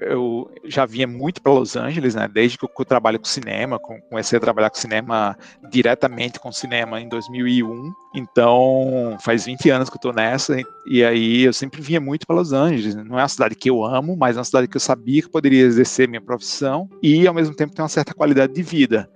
eu 0.00 0.50
já 0.64 0.86
vinha 0.86 1.06
muito 1.06 1.42
para 1.42 1.52
Los 1.52 1.76
Angeles, 1.76 2.14
né, 2.14 2.26
desde 2.26 2.56
que 2.56 2.64
eu, 2.64 2.84
trabalho 2.86 3.18
com 3.18 3.26
cinema, 3.26 3.78
comecei 4.08 4.38
a 4.38 4.40
trabalhar 4.40 4.70
com 4.70 4.78
cinema 4.78 5.36
diretamente 5.70 6.40
com 6.40 6.50
cinema 6.50 6.98
em 6.98 7.06
2001, 7.06 7.92
então 8.14 9.18
faz 9.20 9.44
20 9.44 9.68
anos 9.68 9.90
que 9.90 9.96
eu 9.96 9.98
estou 9.98 10.12
nessa, 10.14 10.56
e, 10.86 11.04
aí 11.04 11.42
eu 11.42 11.52
sempre 11.52 11.82
vinha 11.82 12.00
muito 12.00 12.26
para 12.26 12.36
Los 12.36 12.50
Angeles, 12.54 12.94
não 12.94 13.18
é 13.18 13.22
uma 13.22 13.28
cidade 13.28 13.54
que 13.54 13.68
eu 13.68 13.84
amo, 13.84 14.16
mas 14.16 14.36
é 14.36 14.38
uma 14.38 14.44
cidade 14.44 14.66
que 14.66 14.78
eu 14.78 14.80
sabia 14.80 15.20
que 15.20 15.28
poderia 15.28 15.62
exercer 15.62 16.08
minha 16.08 16.22
profissão 16.22 16.88
e 17.02 17.26
ao 17.26 17.34
mesmo 17.34 17.54
tempo 17.54 17.74
ter 17.74 17.82
uma 17.82 17.90
certa 17.90 18.14
qualidade 18.14 18.54
de 18.54 18.62
vida. 18.62 19.06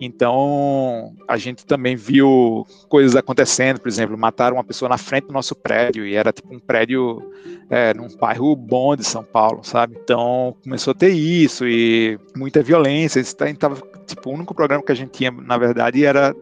Então, 0.00 1.12
a 1.26 1.36
gente 1.36 1.66
também 1.66 1.96
viu 1.96 2.66
coisas 2.88 3.16
acontecendo, 3.16 3.80
por 3.80 3.88
exemplo, 3.88 4.16
mataram 4.16 4.56
uma 4.56 4.64
pessoa 4.64 4.88
na 4.88 4.98
frente 4.98 5.26
do 5.26 5.32
nosso 5.32 5.54
prédio, 5.54 6.06
e 6.06 6.14
era 6.14 6.32
tipo 6.32 6.54
um 6.54 6.58
prédio 6.58 7.32
é, 7.68 7.92
num 7.94 8.08
bairro 8.16 8.54
bom 8.54 8.94
de 8.94 9.04
São 9.04 9.24
Paulo, 9.24 9.60
sabe? 9.62 9.96
Então, 10.02 10.56
começou 10.62 10.92
a 10.92 10.94
ter 10.94 11.10
isso, 11.10 11.66
e 11.66 12.18
muita 12.36 12.62
violência, 12.62 13.20
isso 13.20 13.36
tava, 13.36 13.82
tipo, 14.06 14.30
o 14.30 14.34
único 14.34 14.54
programa 14.54 14.84
que 14.84 14.92
a 14.92 14.96
gente 14.96 15.10
tinha, 15.10 15.30
na 15.30 15.58
verdade, 15.58 16.04
era 16.04 16.34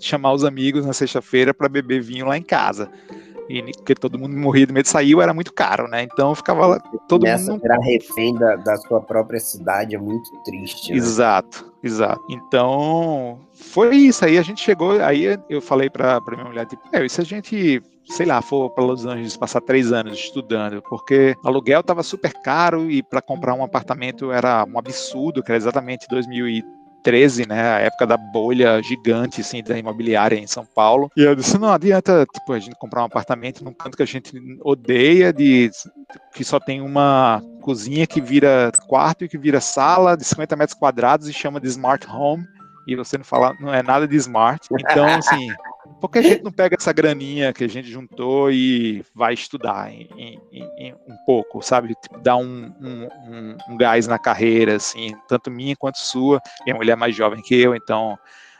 chamar 0.00 0.32
os 0.32 0.44
amigos 0.44 0.84
na 0.84 0.92
sexta-feira 0.92 1.54
para 1.54 1.68
beber 1.68 2.02
vinho 2.02 2.26
lá 2.26 2.36
em 2.36 2.42
casa 2.42 2.90
e 3.48 3.62
porque 3.72 3.94
todo 3.94 4.18
mundo 4.18 4.36
morria 4.36 4.66
de 4.66 4.72
medo 4.72 4.84
de 4.84 4.90
sair, 4.90 5.18
era 5.20 5.34
muito 5.34 5.52
caro, 5.52 5.88
né? 5.88 6.02
Então 6.02 6.34
ficava 6.34 6.66
lá, 6.66 6.80
todo 7.08 7.22
Começa 7.22 7.52
mundo. 7.52 7.60
a 7.60 7.62
virar 7.62 7.80
refém 7.80 8.34
da, 8.34 8.56
da 8.56 8.76
sua 8.76 9.00
própria 9.00 9.40
cidade, 9.40 9.94
é 9.94 9.98
muito 9.98 10.30
triste. 10.44 10.92
Né? 10.92 10.96
Exato, 10.96 11.72
exato. 11.84 12.22
Então 12.30 13.38
foi 13.54 13.96
isso. 13.96 14.24
Aí 14.24 14.38
a 14.38 14.42
gente 14.42 14.60
chegou, 14.60 15.02
aí 15.02 15.38
eu 15.48 15.60
falei 15.60 15.90
para 15.90 16.20
minha 16.28 16.44
mulher, 16.44 16.66
tipo, 16.66 16.82
é, 16.92 17.04
e 17.04 17.08
se 17.08 17.20
a 17.20 17.24
gente 17.24 17.82
sei 18.06 18.26
lá, 18.26 18.42
for 18.42 18.68
para 18.68 18.84
Los 18.84 19.06
Angeles 19.06 19.34
passar 19.34 19.62
três 19.62 19.90
anos 19.90 20.18
estudando, 20.18 20.82
porque 20.82 21.34
aluguel 21.42 21.80
estava 21.80 22.02
super 22.02 22.34
caro 22.42 22.90
e 22.90 23.02
para 23.02 23.22
comprar 23.22 23.54
um 23.54 23.64
apartamento 23.64 24.30
era 24.30 24.62
um 24.64 24.78
absurdo, 24.78 25.42
que 25.42 25.50
era 25.50 25.56
exatamente 25.56 26.06
2000 26.10 26.62
2013, 27.04 27.46
né, 27.46 27.60
a 27.60 27.78
época 27.80 28.06
da 28.06 28.16
bolha 28.16 28.82
gigante 28.82 29.42
assim 29.42 29.62
da 29.62 29.78
imobiliária 29.78 30.36
em 30.36 30.46
São 30.46 30.64
Paulo. 30.64 31.10
E 31.16 31.22
eu 31.22 31.36
disse, 31.36 31.58
não 31.58 31.70
adianta, 31.72 32.26
tipo, 32.32 32.52
a 32.52 32.58
gente 32.58 32.76
comprar 32.76 33.02
um 33.02 33.06
apartamento 33.06 33.62
num 33.62 33.74
canto 33.74 33.96
que 33.96 34.02
a 34.02 34.06
gente 34.06 34.32
odeia 34.62 35.32
de 35.32 35.70
que 36.34 36.42
só 36.42 36.58
tem 36.58 36.80
uma 36.80 37.42
cozinha 37.64 38.06
que 38.06 38.20
vira 38.20 38.70
quarto 38.86 39.24
e 39.24 39.28
que 39.28 39.38
vira 39.38 39.58
sala 39.58 40.18
de 40.18 40.24
50 40.24 40.54
metros 40.54 40.78
quadrados 40.78 41.26
e 41.26 41.32
chama 41.32 41.58
de 41.58 41.66
smart 41.68 42.06
home 42.06 42.46
e 42.86 42.94
você 42.94 43.16
não 43.16 43.24
fala, 43.24 43.56
não 43.58 43.72
é 43.72 43.82
nada 43.82 44.06
de 44.06 44.14
smart. 44.16 44.68
Então, 44.70 45.06
assim, 45.06 45.48
por 45.98 46.10
que 46.10 46.18
a 46.18 46.22
gente 46.22 46.44
não 46.44 46.52
pega 46.52 46.76
essa 46.78 46.92
graninha 46.92 47.54
que 47.54 47.64
a 47.64 47.68
gente 47.68 47.90
juntou 47.90 48.50
e 48.50 49.02
vai 49.14 49.32
estudar 49.32 49.90
em, 49.90 50.06
em, 50.52 50.68
em 50.76 50.94
um 51.08 51.16
pouco, 51.24 51.62
sabe? 51.62 51.94
Tipo, 51.94 52.20
dar 52.20 52.36
um, 52.36 52.70
um, 52.78 53.08
um, 53.26 53.56
um, 53.70 53.76
gás 53.78 54.06
na 54.06 54.18
carreira, 54.18 54.76
assim, 54.76 55.16
tanto 55.26 55.50
minha 55.50 55.74
quanto 55.74 55.96
sua. 55.96 56.42
Minha 56.66 56.76
mulher 56.76 56.92
é 56.92 56.96
mais 56.96 57.16
jovem 57.16 57.40
que 57.40 57.54
eu, 57.54 57.74
então, 57.74 58.18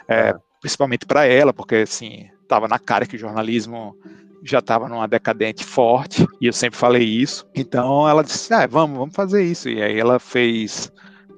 é, 0.08 0.30
é. 0.30 0.34
principalmente 0.62 1.04
para 1.04 1.26
ela, 1.26 1.52
porque, 1.52 1.76
assim, 1.76 2.30
estava 2.42 2.66
na 2.66 2.78
cara 2.78 3.04
que 3.04 3.16
o 3.16 3.18
jornalismo 3.18 3.94
já 4.44 4.58
estava 4.58 4.88
numa 4.88 5.08
decadente 5.08 5.64
forte, 5.64 6.26
e 6.40 6.46
eu 6.46 6.52
sempre 6.52 6.78
falei 6.78 7.02
isso. 7.02 7.46
Então 7.54 8.08
ela 8.08 8.22
disse: 8.22 8.52
ah, 8.52 8.66
vamos, 8.66 8.98
vamos 8.98 9.14
fazer 9.14 9.42
isso. 9.42 9.68
E 9.68 9.82
aí 9.82 9.98
ela 9.98 10.18
fez 10.18 10.92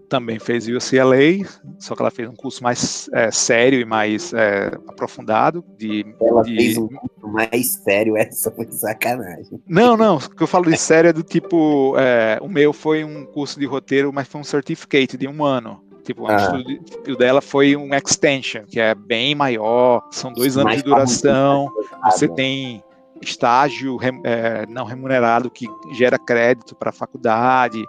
também 0.09 0.39
fez 0.39 0.69
UCLA, 0.69 1.45
só 1.79 1.95
que 1.95 2.03
ela 2.03 2.11
fez 2.11 2.29
um 2.29 2.35
curso 2.35 2.63
mais 2.63 3.09
é, 3.13 3.31
sério 3.31 3.81
e 3.81 3.85
mais 3.85 4.33
é, 4.33 4.69
aprofundado. 4.87 5.65
De, 5.77 6.07
ela 6.21 6.43
de... 6.43 6.57
fez 6.57 6.79
um 6.79 6.89
curso 6.89 7.29
mais 7.29 7.75
sério, 7.75 8.17
essa 8.17 8.51
foi 8.51 8.67
sacanagem. 8.71 9.61
Não, 9.67 9.97
não, 9.97 10.17
o 10.17 10.31
que 10.31 10.43
eu 10.43 10.47
falo 10.47 10.71
de 10.71 10.77
sério 10.77 11.11
é 11.11 11.13
do 11.13 11.23
tipo, 11.23 11.95
é, 11.99 12.39
o 12.41 12.49
meu 12.49 12.73
foi 12.73 13.05
um 13.05 13.25
curso 13.27 13.59
de 13.59 13.67
roteiro, 13.67 14.13
mas 14.13 14.29
foi 14.29 14.41
um 14.41 14.45
certificate 14.45 15.17
de 15.17 15.27
um 15.27 15.45
ano. 15.45 15.83
Tipo, 16.05 16.29
ah. 16.29 16.63
o 17.09 17.17
dela 17.17 17.41
foi 17.41 17.75
um 17.75 17.93
extension, 17.93 18.65
que 18.65 18.79
é 18.79 18.95
bem 18.95 19.35
maior, 19.35 20.07
são 20.13 20.33
dois 20.33 20.57
anos 20.57 20.77
de 20.77 20.83
duração, 20.85 21.69
você 22.05 22.29
tem 22.29 22.81
estágio 23.23 23.99
é, 24.25 24.67
não 24.67 24.85
remunerado 24.85 25.51
que 25.51 25.67
gera 25.93 26.19
crédito 26.19 26.75
para 26.75 26.91
a 26.91 26.93
faculdade, 26.93 27.85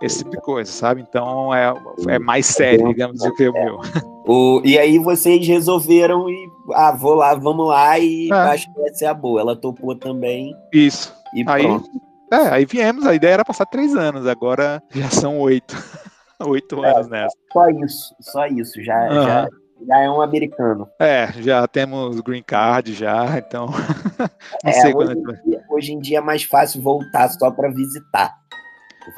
esse 0.00 0.18
tipo 0.18 0.30
de 0.30 0.40
coisa, 0.40 0.70
sabe? 0.70 1.00
Então 1.00 1.54
é, 1.54 1.72
é 2.08 2.18
mais 2.18 2.46
sério, 2.46 2.88
digamos, 2.88 3.20
do 3.20 3.34
que 3.34 3.48
o 3.48 3.52
meu. 3.52 3.80
O, 4.28 4.60
e 4.64 4.76
aí 4.76 4.98
vocês 4.98 5.46
resolveram 5.46 6.28
e 6.28 6.50
ah, 6.74 6.90
vou 6.90 7.14
lá, 7.14 7.32
vamos 7.36 7.68
lá 7.68 7.96
e 7.96 8.28
é. 8.28 8.34
acho 8.34 8.66
que 8.74 8.80
essa 8.80 9.04
é 9.04 9.08
a 9.08 9.14
boa. 9.14 9.40
Ela 9.40 9.54
topou 9.54 9.94
também. 9.94 10.52
Isso. 10.72 11.14
E 11.32 11.44
aí, 11.46 11.62
pronto. 11.62 11.88
É, 12.32 12.48
aí 12.48 12.66
viemos, 12.66 13.06
a 13.06 13.14
ideia 13.14 13.34
era 13.34 13.44
passar 13.44 13.66
três 13.66 13.94
anos, 13.94 14.26
agora 14.26 14.82
já 14.90 15.08
são 15.10 15.38
oito. 15.38 15.76
oito 16.44 16.84
é, 16.84 16.90
anos 16.90 17.08
nessa. 17.08 17.36
Só 17.52 17.68
isso, 17.68 18.16
só 18.20 18.46
isso, 18.46 18.82
já, 18.82 19.00
uhum. 19.04 19.22
já, 19.22 19.48
já 19.84 19.98
é 20.00 20.10
um 20.10 20.20
americano. 20.20 20.88
É, 20.98 21.32
já 21.38 21.66
temos 21.66 22.20
green 22.20 22.42
card 22.42 22.94
já, 22.94 23.38
então. 23.38 23.66
não 24.64 24.70
é, 24.70 24.72
sei 24.72 24.94
hoje, 24.94 25.14
quando... 25.14 25.38
em 25.38 25.50
dia, 25.50 25.64
hoje 25.68 25.92
em 25.92 25.98
dia 25.98 26.18
é 26.18 26.20
mais 26.20 26.42
fácil 26.42 26.80
voltar 26.82 27.28
só 27.28 27.50
para 27.50 27.68
visitar. 27.70 28.34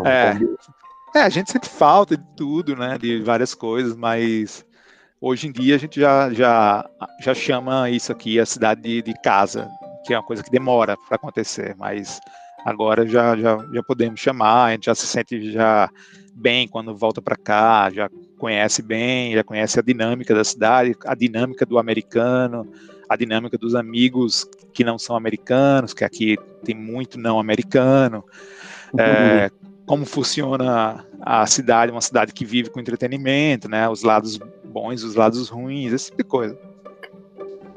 É. 0.04 1.18
é, 1.18 1.22
a 1.22 1.28
gente 1.28 1.50
sente 1.50 1.68
falta 1.68 2.16
de 2.16 2.24
tudo, 2.36 2.76
né? 2.76 2.98
De 2.98 3.20
várias 3.22 3.54
coisas, 3.54 3.96
mas 3.96 4.64
hoje 5.20 5.48
em 5.48 5.52
dia 5.52 5.76
a 5.76 5.78
gente 5.78 6.00
já, 6.00 6.32
já, 6.32 6.88
já 7.20 7.34
chama 7.34 7.88
isso 7.90 8.12
aqui 8.12 8.38
a 8.38 8.46
cidade 8.46 8.82
de, 8.82 9.02
de 9.02 9.14
casa, 9.22 9.68
que 10.06 10.12
é 10.12 10.18
uma 10.18 10.26
coisa 10.26 10.42
que 10.42 10.50
demora 10.50 10.96
para 11.08 11.16
acontecer, 11.16 11.74
mas 11.78 12.20
agora 12.64 13.06
já, 13.06 13.36
já, 13.36 13.56
já 13.72 13.82
podemos 13.82 14.20
chamar, 14.20 14.64
a 14.64 14.70
gente 14.72 14.86
já 14.86 14.94
se 14.94 15.06
sente 15.06 15.52
já 15.52 15.88
bem 16.34 16.68
quando 16.68 16.94
volta 16.94 17.22
para 17.22 17.36
cá, 17.36 17.90
já 17.90 18.08
conhece 18.38 18.80
bem, 18.80 19.34
já 19.34 19.44
conhece 19.44 19.78
a 19.78 19.82
dinâmica 19.82 20.34
da 20.34 20.44
cidade, 20.44 20.96
a 21.04 21.14
dinâmica 21.14 21.66
do 21.66 21.78
americano, 21.78 22.66
a 23.08 23.16
dinâmica 23.16 23.58
dos 23.58 23.74
amigos 23.74 24.48
que 24.72 24.84
não 24.84 24.98
são 24.98 25.16
americanos, 25.16 25.92
que 25.92 26.04
aqui 26.04 26.36
tem 26.64 26.74
muito 26.74 27.18
não 27.18 27.38
americano, 27.38 28.24
uhum. 28.92 29.00
é, 29.00 29.50
como 29.86 30.04
funciona 30.04 31.04
a 31.20 31.46
cidade, 31.46 31.90
uma 31.90 32.00
cidade 32.00 32.32
que 32.32 32.44
vive 32.44 32.70
com 32.70 32.78
entretenimento, 32.78 33.68
né? 33.68 33.88
Os 33.88 34.02
lados 34.02 34.38
bons, 34.64 35.02
os 35.02 35.14
lados 35.14 35.48
ruins, 35.48 35.92
esse 35.92 36.06
tipo 36.06 36.18
de 36.18 36.28
coisa. 36.28 36.58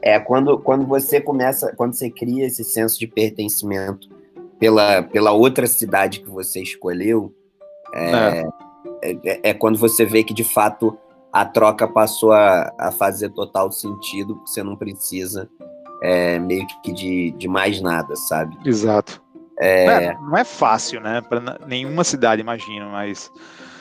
É, 0.02 0.20
quando, 0.20 0.58
quando 0.60 0.86
você 0.86 1.22
começa, 1.22 1.74
quando 1.76 1.94
você 1.94 2.10
cria 2.10 2.46
esse 2.46 2.64
senso 2.64 3.00
de 3.00 3.08
pertencimento 3.08 4.10
pela, 4.60 5.04
pela 5.04 5.32
outra 5.32 5.68
cidade 5.68 6.20
que 6.20 6.30
você 6.30 6.62
escolheu, 6.62 7.34
é, 7.94 8.12
é. 8.12 8.48
É, 9.04 9.50
é 9.50 9.54
quando 9.54 9.78
você 9.78 10.06
vê 10.06 10.24
que 10.24 10.34
de 10.34 10.44
fato 10.44 10.98
a 11.32 11.46
troca 11.46 11.88
passou 11.88 12.32
a, 12.32 12.74
a 12.78 12.92
fazer 12.92 13.30
total 13.30 13.72
sentido, 13.72 14.36
porque 14.36 14.52
você 14.52 14.64
não 14.64 14.76
precisa 14.76 15.50
é, 16.02 16.40
meio 16.40 16.66
que 16.84 16.92
de, 16.92 17.32
de 17.32 17.48
mais 17.48 17.80
nada, 17.82 18.16
sabe? 18.16 18.58
Exato. 18.66 19.22
É... 19.58 19.86
Não, 19.86 19.94
é, 19.94 20.14
não, 20.16 20.38
é, 20.38 20.44
fácil, 20.44 21.00
né? 21.00 21.22
Para 21.22 21.60
nenhuma 21.66 22.04
cidade, 22.04 22.42
imagino, 22.42 22.90
mas 22.90 23.32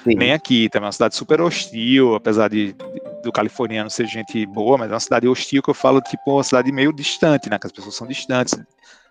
Sim. 0.05 0.15
nem 0.15 0.33
aqui. 0.33 0.69
Também 0.69 0.85
é 0.85 0.89
uma 0.89 0.93
cidade 0.93 1.17
super 1.17 1.41
hostil, 1.41 2.15
apesar 2.15 2.49
de, 2.49 2.73
de, 2.73 3.23
do 3.25 3.33
californiano 3.33 3.91
ser 3.91 4.07
gente 4.07 4.45
boa, 4.47 4.77
mas 4.77 4.91
é 4.91 4.95
uma 4.95 5.01
cidade 5.01 5.27
hostil 5.27 5.63
que 5.63 5.71
eu 5.71 5.75
falo, 5.75 6.01
tipo, 6.03 6.35
uma 6.35 6.45
cidade 6.45 6.71
meio 6.71 6.93
distante, 6.93 7.49
né? 7.49 7.59
Que 7.59 7.67
as 7.67 7.73
pessoas 7.73 7.95
são 7.95 8.07
distantes 8.07 8.59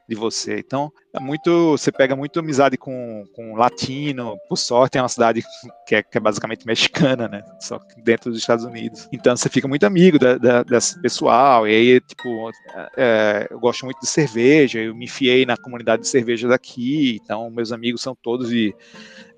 de 0.10 0.15
você. 0.15 0.58
Então, 0.58 0.91
é 1.13 1.19
muito, 1.19 1.72
você 1.72 1.91
pega 1.91 2.15
muito 2.15 2.39
amizade 2.39 2.78
com, 2.78 3.24
com 3.36 3.56
latino. 3.56 4.36
Por 4.50 4.58
sorte, 4.58 4.98
é 4.98 5.02
uma 5.02 5.08
cidade 5.08 5.43
que 5.88 5.95
é, 5.95 6.04
que 6.04 6.17
é 6.17 6.19
basicamente 6.19 6.65
mexicana, 6.65 7.28
né? 7.28 7.43
Só 7.62 7.80
dentro 8.04 8.32
dos 8.32 8.39
Estados 8.39 8.65
Unidos. 8.65 9.08
Então, 9.13 9.38
você 9.38 9.48
fica 9.48 9.67
muito 9.67 9.86
amigo 9.86 10.17
da, 10.17 10.38
da, 10.38 10.63
desse 10.63 11.00
pessoal. 11.00 11.67
E 11.67 11.72
aí, 11.72 12.02
tipo, 12.02 12.52
é, 12.98 13.48
eu 13.52 13.60
gosto 13.60 13.86
muito 13.86 14.00
de 14.00 14.08
cerveja. 14.08 14.80
Eu 14.80 14.95
me 14.95 15.06
enfiei 15.06 15.45
na 15.45 15.56
comunidade 15.56 16.02
de 16.02 16.08
cerveja 16.08 16.48
daqui. 16.48 17.19
Então, 17.24 17.50
meus 17.52 17.72
amigos 17.72 18.02
são 18.02 18.15
todos 18.15 18.50
de 18.50 18.76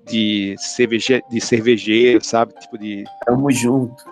de 0.04 0.56
cerveje, 0.58 1.22
de 1.30 1.40
cervejeiro, 1.40 2.24
sabe? 2.24 2.52
Tipo 2.60 2.76
de. 2.76 3.04
Tamo 3.24 3.50
junto. 3.52 4.11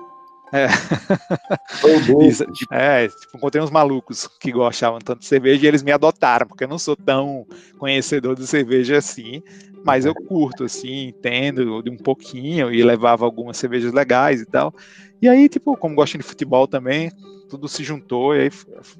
É. 0.52 0.66
Isso, 2.26 2.44
tipo, 2.52 2.74
é, 2.74 3.08
tipo, 3.08 3.36
encontrei 3.36 3.62
uns 3.62 3.70
malucos 3.70 4.26
que 4.26 4.52
gostavam 4.52 4.98
tanto 4.98 5.20
de 5.20 5.26
cerveja 5.26 5.64
e 5.64 5.68
eles 5.68 5.82
me 5.82 5.92
adotaram, 5.92 6.46
porque 6.46 6.64
eu 6.64 6.68
não 6.68 6.78
sou 6.78 6.96
tão 6.96 7.46
conhecedor 7.78 8.34
de 8.34 8.46
cerveja 8.46 8.98
assim, 8.98 9.42
mas 9.84 10.04
eu 10.04 10.14
curto, 10.14 10.64
assim, 10.64 11.08
entendo 11.08 11.82
de 11.82 11.90
um 11.90 11.96
pouquinho 11.96 12.72
e 12.72 12.82
levava 12.82 13.24
algumas 13.24 13.56
cervejas 13.56 13.92
legais 13.92 14.40
e 14.40 14.46
tal. 14.46 14.74
E 15.22 15.28
aí, 15.28 15.48
tipo, 15.48 15.76
como 15.76 15.94
gosto 15.94 16.16
de 16.16 16.24
futebol 16.24 16.66
também, 16.66 17.10
tudo 17.48 17.68
se 17.68 17.82
juntou 17.82 18.34
e 18.34 18.42
aí, 18.42 18.50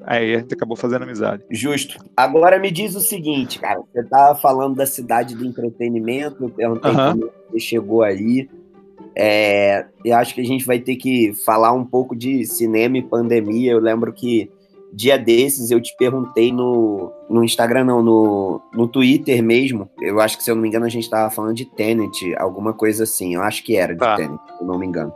aí, 0.02 0.34
a 0.34 0.38
gente 0.40 0.52
acabou 0.52 0.76
fazendo 0.76 1.02
amizade. 1.02 1.42
Justo. 1.50 2.04
Agora 2.16 2.58
me 2.58 2.70
diz 2.70 2.94
o 2.94 3.00
seguinte, 3.00 3.58
cara, 3.58 3.80
você 3.80 4.02
tava 4.04 4.38
falando 4.38 4.74
da 4.74 4.86
cidade 4.86 5.34
do 5.34 5.46
entretenimento, 5.46 6.44
eu 6.44 6.50
perguntei 6.50 6.92
como 6.92 7.30
você 7.50 7.60
chegou 7.60 8.02
aí. 8.02 8.48
É, 9.16 9.87
eu 10.05 10.16
acho 10.16 10.35
que 10.35 10.40
a 10.40 10.44
gente 10.44 10.64
vai 10.64 10.79
ter 10.79 10.96
que 10.96 11.33
falar 11.44 11.73
um 11.73 11.85
pouco 11.85 12.14
de 12.14 12.44
cinema 12.46 12.99
e 12.99 13.03
pandemia. 13.03 13.73
Eu 13.73 13.81
lembro 13.81 14.12
que 14.12 14.51
dia 14.92 15.18
desses 15.18 15.70
eu 15.70 15.81
te 15.81 15.94
perguntei 15.96 16.53
no, 16.53 17.12
no 17.29 17.44
Instagram, 17.44 17.85
não, 17.85 18.03
no, 18.03 18.61
no 18.73 18.88
Twitter 18.88 19.42
mesmo. 19.42 19.88
Eu 20.01 20.20
acho 20.20 20.37
que, 20.37 20.44
se 20.44 20.51
eu 20.51 20.55
não 20.55 20.62
me 20.62 20.68
engano, 20.68 20.87
a 20.87 20.90
gente 20.90 21.05
estava 21.05 21.31
falando 21.31 21.55
de 21.55 21.64
Tenet, 21.64 22.35
alguma 22.37 22.73
coisa 22.73 23.05
assim. 23.05 23.35
Eu 23.35 23.42
acho 23.42 23.62
que 23.62 23.77
era 23.77 23.92
de 23.92 24.01
tá. 24.01 24.16
Tenet, 24.16 24.40
se 24.57 24.62
eu 24.62 24.66
não 24.66 24.79
me 24.79 24.87
engano. 24.87 25.12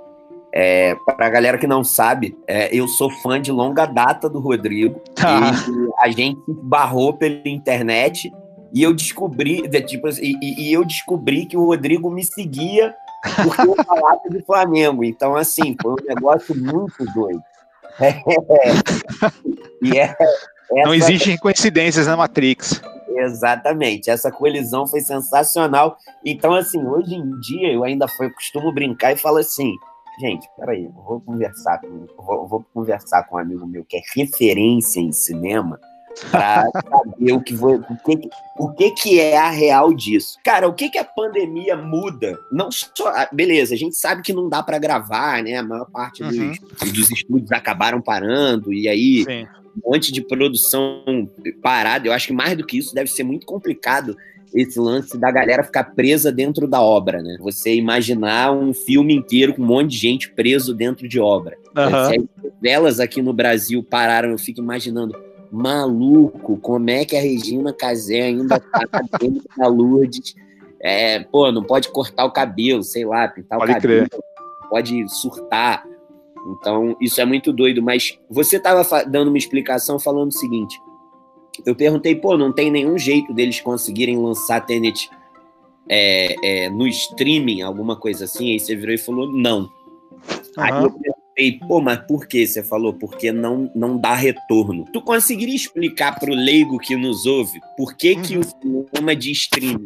É, 0.57 0.95
para 1.05 1.27
a 1.27 1.31
galera 1.31 1.59
que 1.59 1.67
não 1.67 1.83
sabe, 1.83 2.39
é, 2.47 2.75
eu 2.75 2.87
sou 2.87 3.11
fã 3.11 3.41
de 3.41 3.51
longa 3.51 3.87
data 3.87 4.29
do 4.29 4.39
Rodrigo. 4.39 5.01
Tá. 5.15 5.51
a 5.99 6.09
gente 6.11 6.41
barrou 6.49 7.15
pela 7.15 7.41
internet 7.45 8.33
e 8.73 8.83
eu 8.83 8.93
descobri, 8.93 9.69
tipo, 9.83 10.09
e, 10.21 10.69
e 10.69 10.73
eu 10.73 10.85
descobri 10.85 11.47
que 11.47 11.57
o 11.57 11.65
Rodrigo 11.67 12.11
me 12.11 12.25
seguia 12.25 12.95
porque 13.43 13.63
eu 13.63 13.85
falava 13.85 14.21
de 14.29 14.43
Flamengo. 14.43 15.05
Então, 15.05 15.35
assim, 15.37 15.77
foi 15.81 15.93
um 15.93 16.07
negócio 16.07 16.55
muito 16.55 17.05
doido. 17.15 17.43
É, 18.01 18.23
e 19.83 19.99
é, 19.99 20.03
essa... 20.05 20.85
Não 20.85 20.95
existem 20.95 21.37
coincidências 21.39 22.07
na 22.07 22.17
Matrix. 22.17 22.83
Exatamente, 23.17 24.11
essa 24.11 24.31
colisão 24.31 24.87
foi 24.87 25.01
sensacional. 25.01 25.97
Então, 26.25 26.55
assim, 26.55 26.85
hoje 26.85 27.15
em 27.15 27.39
dia 27.41 27.73
eu 27.73 27.85
ainda 27.85 28.09
foi, 28.09 28.29
costumo 28.31 28.73
brincar 28.73 29.13
e 29.13 29.17
falo 29.17 29.39
assim: 29.39 29.73
gente, 30.19 30.49
peraí, 30.57 30.89
vou 30.89 31.21
conversar 31.21 31.81
com, 31.81 32.07
vou, 32.19 32.49
vou 32.49 32.67
conversar 32.75 33.23
com 33.25 33.37
um 33.37 33.39
amigo 33.39 33.65
meu 33.67 33.85
que 33.85 33.97
é 33.97 34.01
referência 34.17 34.99
em 34.99 35.13
cinema 35.13 35.79
para 36.31 36.70
saber 36.70 37.33
o 37.33 37.40
que, 37.40 37.55
vou, 37.55 37.77
o, 37.77 37.96
que, 37.96 38.29
o 38.59 38.72
que 38.72 38.90
que 38.92 39.20
é 39.20 39.37
a 39.37 39.50
real 39.50 39.92
disso. 39.92 40.38
Cara, 40.44 40.68
o 40.68 40.74
que 40.74 40.90
que 40.90 40.98
a 40.98 41.05
pandemia 41.05 41.77
muda? 41.77 42.38
Não 42.50 42.70
só, 42.70 43.09
ah, 43.09 43.29
beleza, 43.33 43.74
a 43.74 43.79
gente 43.79 43.96
sabe 43.96 44.22
que 44.22 44.33
não 44.33 44.48
dá 44.48 44.62
para 44.62 44.79
gravar, 44.79 45.42
né? 45.42 45.57
A 45.57 45.62
maior 45.62 45.87
parte 45.90 46.22
uhum. 46.22 46.53
dos, 46.81 46.92
dos 46.92 47.11
estúdios 47.11 47.53
acabaram 47.53 48.00
parando 48.00 48.72
e 48.72 48.88
aí 48.88 49.24
Sim. 49.24 49.46
um 49.85 49.90
monte 49.90 50.12
de 50.12 50.20
produção 50.20 51.29
parada. 51.62 52.07
Eu 52.07 52.12
acho 52.12 52.29
que 52.29 52.33
mais 52.33 52.57
do 52.57 52.66
que 52.66 52.79
isso 52.79 52.94
deve 52.94 53.11
ser 53.11 53.24
muito 53.24 53.46
complicado 53.46 54.16
esse 54.55 54.79
lance 54.79 55.18
da 55.18 55.33
galera 55.33 55.64
ficar 55.64 55.83
presa 55.83 56.31
dentro 56.31 56.68
da 56.68 56.81
obra, 56.81 57.20
né? 57.20 57.37
Você 57.40 57.74
imaginar 57.74 58.53
um 58.53 58.72
filme 58.72 59.12
inteiro 59.12 59.53
com 59.53 59.62
um 59.62 59.66
monte 59.66 59.90
de 59.90 59.98
gente 59.98 60.31
preso 60.31 60.72
dentro 60.72 61.09
de 61.09 61.18
obra. 61.18 61.57
Uhum. 61.77 62.09
Se 62.09 62.18
as 62.46 62.53
velas 62.62 63.00
aqui 63.00 63.20
no 63.20 63.33
Brasil 63.33 63.83
pararam, 63.83 64.31
eu 64.31 64.38
fico 64.38 64.61
imaginando 64.61 65.16
maluco, 65.55 66.57
como 66.57 66.90
é 66.90 67.05
que 67.05 67.17
a 67.17 67.21
Regina 67.21 67.73
Casé 67.73 68.23
ainda 68.23 68.59
tá 68.59 68.81
dentro 69.21 69.45
da 69.57 69.69
Lourdes? 69.69 70.35
É, 70.81 71.21
pô, 71.21 71.51
não 71.53 71.62
pode 71.62 71.88
cortar 71.88 72.25
o 72.25 72.33
cabelo, 72.33 72.83
sei 72.83 73.05
lá, 73.05 73.29
pintar 73.29 73.59
pode 73.59 73.71
o 73.71 73.75
cabelo, 73.75 74.09
crer. 74.09 74.21
pode 74.69 75.09
surtar. 75.09 75.87
Então, 76.47 76.97
isso 77.01 77.21
é 77.21 77.25
muito 77.25 77.53
doido, 77.53 77.81
mas 77.81 78.19
você 78.29 78.57
estava 78.57 79.05
dando 79.05 79.29
uma 79.29 79.38
explicação 79.38 79.99
falando 79.99 80.31
o 80.31 80.35
seguinte: 80.35 80.79
eu 81.64 81.75
perguntei, 81.75 82.17
pô, 82.17 82.37
não 82.37 82.53
tem 82.53 82.71
nenhum 82.71 82.99
jeito 82.99 83.33
deles 83.33 83.61
conseguirem 83.61 84.19
lançar 84.19 84.61
Tenet 84.67 85.09
é, 85.88 86.64
é, 86.64 86.69
no 86.69 86.87
streaming, 86.88 87.62
alguma 87.62 87.97
coisa 87.97 88.25
assim? 88.25 88.53
Aí 88.53 88.61
você 88.61 88.75
virou 88.75 88.95
e 88.95 88.99
falou, 88.99 89.31
não. 89.31 89.61
Uhum. 89.61 89.71
Aí 90.59 90.85
eu 90.85 91.14
perguntei, 91.35 91.59
pô, 91.66 91.81
mas 91.81 91.99
por 92.07 92.27
que 92.27 92.47
você 92.47 92.62
falou? 92.62 92.94
Porque 92.94 93.33
não, 93.33 93.70
não 93.75 93.99
dá 93.99 94.14
retorno. 94.14 94.85
Tu 94.92 95.03
conseguiria 95.03 95.55
explicar 95.55 96.18
para 96.18 96.31
o 96.31 96.35
leigo 96.35 96.79
que 96.79 96.97
nos 96.97 97.27
ouve 97.27 97.61
por 97.77 97.94
que, 97.94 98.14
uhum. 98.14 98.23
que 98.23 98.38
o 98.38 98.44
cinema 98.44 99.16
de 99.16 99.33
streaming 99.33 99.85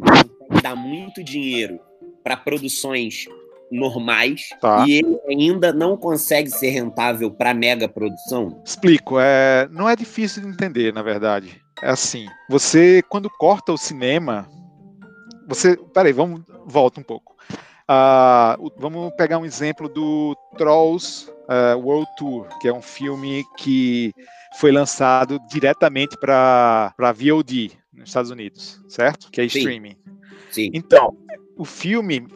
dá 0.61 0.75
muito 0.75 1.23
dinheiro 1.23 1.79
para 2.23 2.37
produções 2.37 3.25
normais 3.71 4.49
tá. 4.59 4.83
e 4.87 4.97
ele 4.97 5.19
ainda 5.29 5.71
não 5.71 5.95
consegue 5.95 6.49
ser 6.49 6.69
rentável 6.69 7.31
para 7.31 7.53
mega 7.53 7.87
produção? 7.87 8.61
Explico. 8.65 9.19
É, 9.19 9.67
não 9.71 9.87
é 9.87 9.95
difícil 9.95 10.43
de 10.43 10.49
entender, 10.49 10.93
na 10.93 11.01
verdade. 11.01 11.61
É 11.81 11.89
assim, 11.89 12.25
você 12.49 13.01
quando 13.09 13.29
corta 13.29 13.71
o 13.71 13.77
cinema, 13.77 14.49
você, 15.47 15.77
peraí, 15.93 16.11
vamos 16.11 16.41
volta 16.65 16.99
um 16.99 17.03
pouco. 17.03 17.35
Uh, 17.89 18.71
vamos 18.77 19.11
pegar 19.15 19.39
um 19.39 19.45
exemplo 19.45 19.89
do 19.89 20.37
Trolls 20.55 21.27
uh, 21.49 21.75
World 21.79 22.07
Tour, 22.17 22.47
que 22.59 22.67
é 22.67 22.73
um 22.73 22.83
filme 22.83 23.43
que 23.57 24.13
foi 24.59 24.71
lançado 24.71 25.39
diretamente 25.49 26.15
para 26.15 26.93
VOD 26.99 27.71
nos 27.91 28.09
Estados 28.09 28.29
Unidos, 28.29 28.79
certo? 28.87 29.31
Que 29.31 29.41
é 29.41 29.45
streaming. 29.45 29.95
Sim. 30.51 30.65
Sim. 30.65 30.71
Então, 30.73 31.17
o 31.57 31.65
filme 31.65 32.27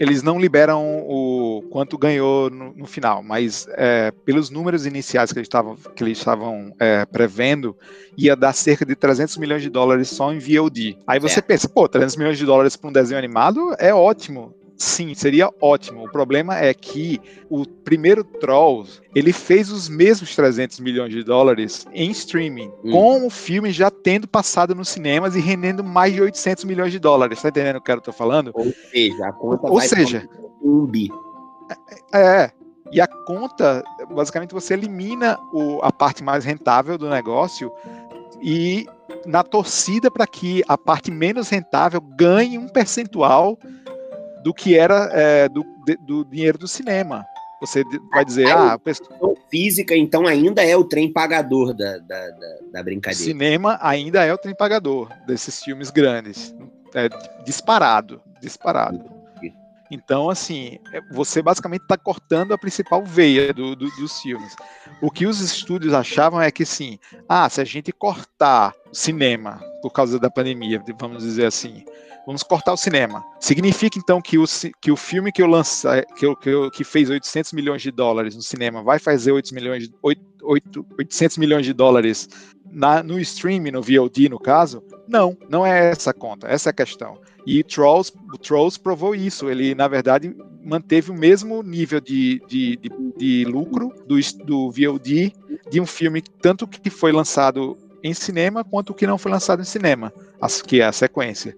eles 0.00 0.22
não 0.22 0.40
liberam 0.40 1.04
o 1.06 1.62
quanto 1.70 1.96
ganhou 1.96 2.50
no, 2.50 2.74
no 2.74 2.86
final, 2.86 3.22
mas 3.22 3.66
é, 3.70 4.10
pelos 4.24 4.50
números 4.50 4.86
iniciais 4.86 5.32
que 5.32 5.38
eles 5.38 5.46
estavam 5.46 5.76
que 5.76 6.02
eles 6.02 6.18
estavam 6.18 6.74
é, 6.80 7.04
prevendo, 7.06 7.76
ia 8.16 8.34
dar 8.34 8.52
cerca 8.52 8.84
de 8.84 8.94
300 8.96 9.36
milhões 9.38 9.62
de 9.62 9.70
dólares 9.70 10.08
só 10.08 10.32
em 10.32 10.38
VOD. 10.38 10.98
Aí 11.06 11.20
você 11.20 11.38
é. 11.38 11.42
pensa, 11.42 11.68
pô, 11.68 11.88
300 11.88 12.16
milhões 12.16 12.38
de 12.38 12.44
dólares 12.44 12.76
para 12.76 12.90
um 12.90 12.92
desenho 12.92 13.18
animado 13.18 13.74
é 13.78 13.94
ótimo. 13.94 14.54
Sim, 14.76 15.14
seria 15.14 15.48
ótimo. 15.60 16.04
O 16.04 16.10
problema 16.10 16.58
é 16.58 16.74
que 16.74 17.20
o 17.48 17.64
primeiro 17.66 18.24
Trolls, 18.24 19.00
ele 19.14 19.32
fez 19.32 19.70
os 19.70 19.88
mesmos 19.88 20.34
300 20.34 20.80
milhões 20.80 21.12
de 21.12 21.22
dólares 21.22 21.86
em 21.92 22.10
streaming, 22.10 22.70
hum. 22.82 22.90
com 22.90 23.26
o 23.26 23.30
filme 23.30 23.70
já 23.70 23.90
tendo 23.90 24.26
passado 24.26 24.74
nos 24.74 24.88
cinemas 24.88 25.36
e 25.36 25.40
rendendo 25.40 25.84
mais 25.84 26.12
de 26.12 26.20
800 26.20 26.64
milhões 26.64 26.90
de 26.90 26.98
dólares. 26.98 27.40
Tá 27.40 27.48
entendendo 27.48 27.76
o 27.76 27.80
que 27.80 27.92
eu 27.92 28.00
tô 28.00 28.12
falando? 28.12 28.50
Ou 28.52 28.72
seja, 28.90 29.28
a 29.28 29.32
conta 29.32 29.70
Ou 29.70 29.80
seja, 29.80 30.28
um 30.62 30.84
bi. 30.86 31.08
É, 32.12 32.42
é, 32.42 32.52
e 32.90 33.00
a 33.00 33.06
conta, 33.06 33.82
basicamente, 34.10 34.52
você 34.52 34.74
elimina 34.74 35.38
o, 35.52 35.80
a 35.82 35.92
parte 35.92 36.22
mais 36.22 36.44
rentável 36.44 36.98
do 36.98 37.08
negócio 37.08 37.72
e 38.42 38.86
na 39.26 39.42
torcida 39.42 40.10
para 40.10 40.26
que 40.26 40.62
a 40.68 40.76
parte 40.76 41.10
menos 41.10 41.48
rentável 41.48 42.00
ganhe 42.00 42.58
um 42.58 42.68
percentual 42.68 43.58
do 44.44 44.52
que 44.52 44.76
era 44.76 45.08
é, 45.12 45.48
do, 45.48 45.64
do 46.06 46.24
dinheiro 46.26 46.58
do 46.58 46.68
cinema. 46.68 47.24
Você 47.60 47.82
vai 48.12 48.24
dizer, 48.26 48.46
ah, 48.48 48.74
a 48.74 48.80
física, 49.50 49.96
então, 49.96 50.26
ainda 50.26 50.62
é 50.62 50.76
o 50.76 50.84
trem 50.84 51.10
pagador 51.10 51.72
da, 51.72 51.96
da, 51.96 52.30
da, 52.30 52.56
da 52.74 52.82
brincadeira. 52.82 53.24
Cinema 53.24 53.78
ainda 53.80 54.22
é 54.22 54.34
o 54.34 54.36
trem 54.36 54.54
pagador 54.54 55.08
desses 55.26 55.62
filmes 55.62 55.90
grandes. 55.90 56.54
É 56.94 57.08
disparado, 57.42 58.20
disparado. 58.42 59.02
Então, 59.90 60.28
assim, 60.28 60.78
é, 60.92 61.00
você 61.12 61.40
basicamente 61.40 61.82
está 61.82 61.96
cortando 61.96 62.52
a 62.52 62.58
principal 62.58 63.02
veia 63.02 63.54
do, 63.54 63.74
do, 63.74 63.88
dos 63.96 64.20
filmes. 64.20 64.54
O 65.00 65.10
que 65.10 65.24
os 65.24 65.40
estúdios 65.40 65.94
achavam 65.94 66.42
é 66.42 66.50
que, 66.50 66.66
sim, 66.66 66.98
ah, 67.28 67.48
se 67.48 67.60
a 67.60 67.64
gente 67.64 67.92
cortar 67.92 68.74
cinema 68.92 69.60
por 69.84 69.90
causa 69.90 70.18
da 70.18 70.30
pandemia, 70.30 70.82
vamos 70.98 71.22
dizer 71.22 71.44
assim, 71.44 71.84
Vamos 72.26 72.42
cortar 72.42 72.72
o 72.72 72.76
cinema. 72.76 73.22
Significa 73.38 73.98
então 73.98 74.20
que 74.20 74.38
o, 74.38 74.44
que 74.80 74.90
o 74.90 74.96
filme 74.96 75.30
que 75.30 75.42
eu 75.42 75.46
lancei, 75.46 76.02
que, 76.16 76.34
que, 76.36 76.70
que 76.70 76.84
fez 76.84 77.10
800 77.10 77.52
milhões 77.52 77.82
de 77.82 77.90
dólares 77.90 78.34
no 78.34 78.40
cinema, 78.40 78.82
vai 78.82 78.98
fazer 78.98 79.30
8 79.32 79.54
milhões, 79.54 79.90
8, 80.02 80.22
8, 80.42 80.86
800 80.98 81.36
milhões 81.36 81.66
de 81.66 81.74
dólares 81.74 82.26
na, 82.70 83.02
no 83.02 83.20
streaming, 83.20 83.72
no 83.72 83.82
VOD, 83.82 84.30
no 84.30 84.38
caso? 84.38 84.82
Não, 85.06 85.36
não 85.50 85.66
é 85.66 85.90
essa 85.90 86.12
a 86.12 86.14
conta, 86.14 86.48
essa 86.48 86.70
é 86.70 86.72
a 86.72 86.74
questão. 86.74 87.20
E 87.46 87.62
Trolls, 87.62 88.10
o 88.32 88.38
Trolls 88.38 88.80
provou 88.80 89.14
isso. 89.14 89.50
Ele, 89.50 89.74
na 89.74 89.86
verdade, 89.86 90.34
manteve 90.64 91.10
o 91.10 91.14
mesmo 91.14 91.62
nível 91.62 92.00
de, 92.00 92.40
de, 92.48 92.76
de, 92.76 92.90
de 93.18 93.44
lucro 93.44 93.92
do, 94.06 94.16
do 94.46 94.70
VOD 94.70 95.30
de 95.70 95.80
um 95.80 95.86
filme, 95.86 96.22
tanto 96.40 96.66
que 96.66 96.88
foi 96.88 97.12
lançado 97.12 97.76
em 98.04 98.12
cinema 98.12 98.62
quanto 98.62 98.90
o 98.90 98.94
que 98.94 99.06
não 99.06 99.16
foi 99.16 99.32
lançado 99.32 99.62
em 99.62 99.64
cinema, 99.64 100.12
que 100.66 100.82
é 100.82 100.84
a 100.84 100.92
sequência. 100.92 101.56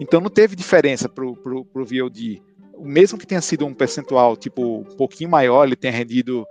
Então 0.00 0.20
não 0.20 0.30
teve 0.30 0.54
diferença 0.54 1.08
para 1.08 1.24
o 1.26 1.34
VOD. 1.74 2.40
Mesmo 2.78 3.18
que 3.18 3.26
tenha 3.26 3.40
sido 3.40 3.66
um 3.66 3.74
percentual 3.74 4.36
tipo 4.36 4.78
um 4.78 4.96
pouquinho 4.96 5.28
maior, 5.28 5.64
ele 5.64 5.74
tenha 5.74 5.92
rendido 5.92 6.46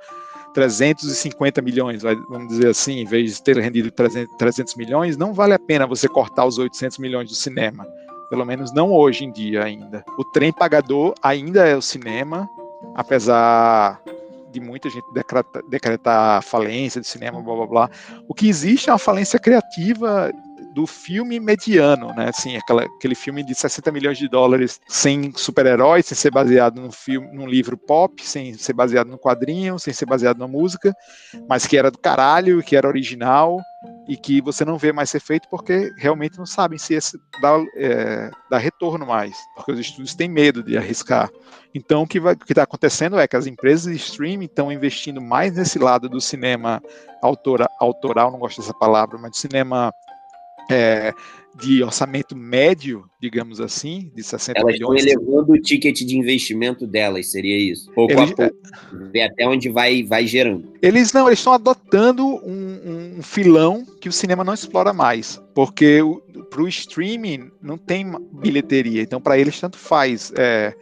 350 0.54 1.62
milhões, 1.62 2.02
vamos 2.02 2.50
dizer 2.50 2.68
assim, 2.68 3.00
em 3.00 3.06
vez 3.06 3.36
de 3.36 3.44
ter 3.44 3.58
rendido 3.58 3.90
300 3.92 4.76
milhões, 4.76 5.16
não 5.16 5.34
vale 5.34 5.54
a 5.54 5.60
pena 5.60 5.88
você 5.88 6.10
cortar 6.10 6.46
os 6.46 6.58
800 6.58 6.98
milhões 6.98 7.30
do 7.30 7.36
cinema. 7.36 7.88
Pelo 8.30 8.44
menos 8.44 8.74
não 8.74 8.92
hoje 8.92 9.24
em 9.24 9.32
dia 9.32 9.64
ainda. 9.64 10.04
O 10.18 10.26
trem 10.26 10.52
pagador 10.52 11.14
ainda 11.24 11.66
é 11.66 11.78
o 11.78 11.82
cinema, 11.82 12.50
apesar 12.94 14.02
de 14.60 14.66
muita 14.66 14.90
gente 14.90 15.06
decretar, 15.14 15.64
decretar 15.68 16.42
falência 16.42 17.00
de 17.00 17.08
cinema, 17.08 17.42
blá 17.42 17.56
blá 17.56 17.68
blá. 17.68 17.90
O 18.28 18.34
que 18.34 18.48
existe 18.48 18.90
é 18.90 18.94
uma 18.94 19.00
falência 19.00 19.40
criativa 19.40 20.32
do 20.74 20.86
filme 20.86 21.40
mediano, 21.40 22.14
né? 22.14 22.30
Assim, 22.30 22.56
aquela, 22.56 22.84
aquele 22.84 23.16
filme 23.16 23.44
de 23.44 23.54
60 23.54 23.92
milhões 23.92 24.18
de 24.18 24.28
dólares 24.28 24.80
sem 24.88 25.32
super-heróis, 25.36 26.06
sem 26.06 26.16
ser 26.16 26.32
baseado 26.32 26.80
num 26.80 26.92
filme, 26.92 27.28
num 27.34 27.48
livro 27.48 27.78
pop, 27.78 28.26
sem 28.26 28.54
ser 28.56 28.74
baseado 28.74 29.08
no 29.08 29.18
quadrinho, 29.18 29.80
sem 29.80 29.94
ser 29.94 30.06
baseado 30.06 30.38
na 30.38 30.48
música, 30.48 30.96
mas 31.48 31.66
que 31.66 31.78
era 31.78 31.92
do 31.92 31.98
caralho, 31.98 32.64
que 32.64 32.76
era 32.76 32.88
original 32.88 33.60
e 34.08 34.18
que 34.18 34.42
você 34.42 34.66
não 34.66 34.78
vê 34.78 34.92
mais 34.92 35.10
ser 35.10 35.20
feito 35.20 35.48
porque 35.50 35.92
realmente 35.98 36.38
não 36.38 36.46
sabem 36.46 36.78
se 36.78 36.94
esse 36.94 37.18
dá, 37.42 37.64
é, 37.76 38.32
dá 38.50 38.58
retorno 38.58 39.06
mais, 39.06 39.36
porque 39.56 39.72
os 39.72 39.80
estúdios 39.80 40.16
têm 40.16 40.30
medo 40.30 40.64
de 40.64 40.78
arriscar. 40.78 41.30
Então, 41.74 42.04
o 42.04 42.08
que 42.08 42.20
está 42.50 42.64
acontecendo 42.64 43.20
é 43.20 43.28
que 43.28 43.36
as 43.36 43.46
empresas 43.46 43.92
de 43.92 43.98
streaming 43.98 44.46
estão 44.46 44.72
investindo 44.72 45.22
mais 45.22 45.54
nesse 45.54 45.78
lado 45.78 46.10
do 46.10 46.20
cinema 46.20 46.82
autora, 47.22 47.68
autoral, 47.80 48.32
não 48.32 48.40
gosto 48.40 48.62
dessa 48.62 48.74
palavra, 48.74 49.18
mas 49.18 49.32
do 49.32 49.38
cinema 49.38 49.94
é, 50.70 51.14
de 51.60 51.82
orçamento 51.84 52.36
médio, 52.36 53.06
digamos 53.20 53.60
assim, 53.60 54.12
de 54.14 54.24
60 54.24 54.60
elas 54.60 54.74
milhões. 54.74 55.02
Elas 55.02 55.06
estão 55.06 55.24
elevando 55.24 55.54
o 55.54 55.62
ticket 55.62 56.00
de 56.02 56.18
investimento 56.18 56.86
delas, 56.86 57.32
seria 57.32 57.58
isso? 57.58 57.92
Pouco 57.94 58.14
eles, 58.14 58.32
a 58.32 58.36
pouco, 58.36 58.56
ver 59.12 59.24
até 59.24 59.48
onde 59.48 59.70
vai, 59.70 60.04
vai 60.04 60.28
gerando. 60.28 60.72
Eles 60.82 61.12
não, 61.12 61.28
eles 61.28 61.40
estão 61.40 61.54
adotando 61.54 62.26
um, 62.26 63.18
um, 63.18 63.24
filão 63.24 63.86
que 64.00 64.08
o 64.08 64.12
cinema 64.12 64.44
não 64.44 64.54
explora 64.54 64.94
mais, 64.94 65.42
porque 65.56 66.00
para 66.50 66.62
o 66.62 66.68
streaming 66.68 67.50
não 67.62 67.78
tem 67.78 68.06
bilheteria, 68.34 69.02
então 69.02 69.20
para 69.20 69.38
eles 69.38 69.60
tanto 69.60 69.78
faz 69.78 70.32
é, 70.38 70.76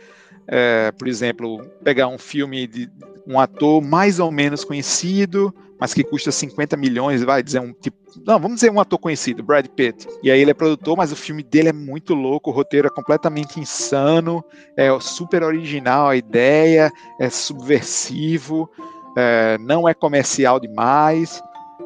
é, 0.48 0.92
por 0.92 1.08
exemplo, 1.08 1.66
pegar 1.84 2.08
um 2.08 2.18
filme 2.18 2.68
de 2.68 2.90
um 3.26 3.40
ator 3.40 3.82
mais 3.82 4.20
ou 4.20 4.32
menos 4.32 4.64
conhecido, 4.64 5.54
mas 5.80 5.94
que 5.94 6.04
custa 6.04 6.32
50 6.32 6.78
milhões, 6.78 7.24
vai 7.24 7.44
dizer 7.44 7.60
um 7.60 7.74
tipo. 7.74 7.98
Não, 8.26 8.40
vamos 8.40 8.56
dizer 8.56 8.72
um 8.72 8.80
ator 8.80 8.98
conhecido, 8.98 9.44
Brad 9.44 9.68
Pitt. 9.68 10.08
E 10.24 10.32
aí 10.32 10.40
ele 10.40 10.52
é 10.52 10.54
produtor, 10.54 10.96
mas 10.96 11.12
o 11.12 11.16
filme 11.16 11.44
dele 11.44 11.70
é 11.70 11.74
muito 11.74 12.14
louco, 12.14 12.50
o 12.50 12.54
roteiro 12.54 12.88
é 12.88 12.90
completamente 12.90 13.60
insano, 13.60 14.44
é 14.78 14.88
super 15.00 15.44
original 15.44 16.08
a 16.08 16.16
ideia, 16.16 16.92
é 17.20 17.30
subversivo, 17.30 18.70
é, 19.18 19.58
não 19.60 19.88
é 19.88 19.94
comercial 19.94 20.60
demais. 20.60 21.42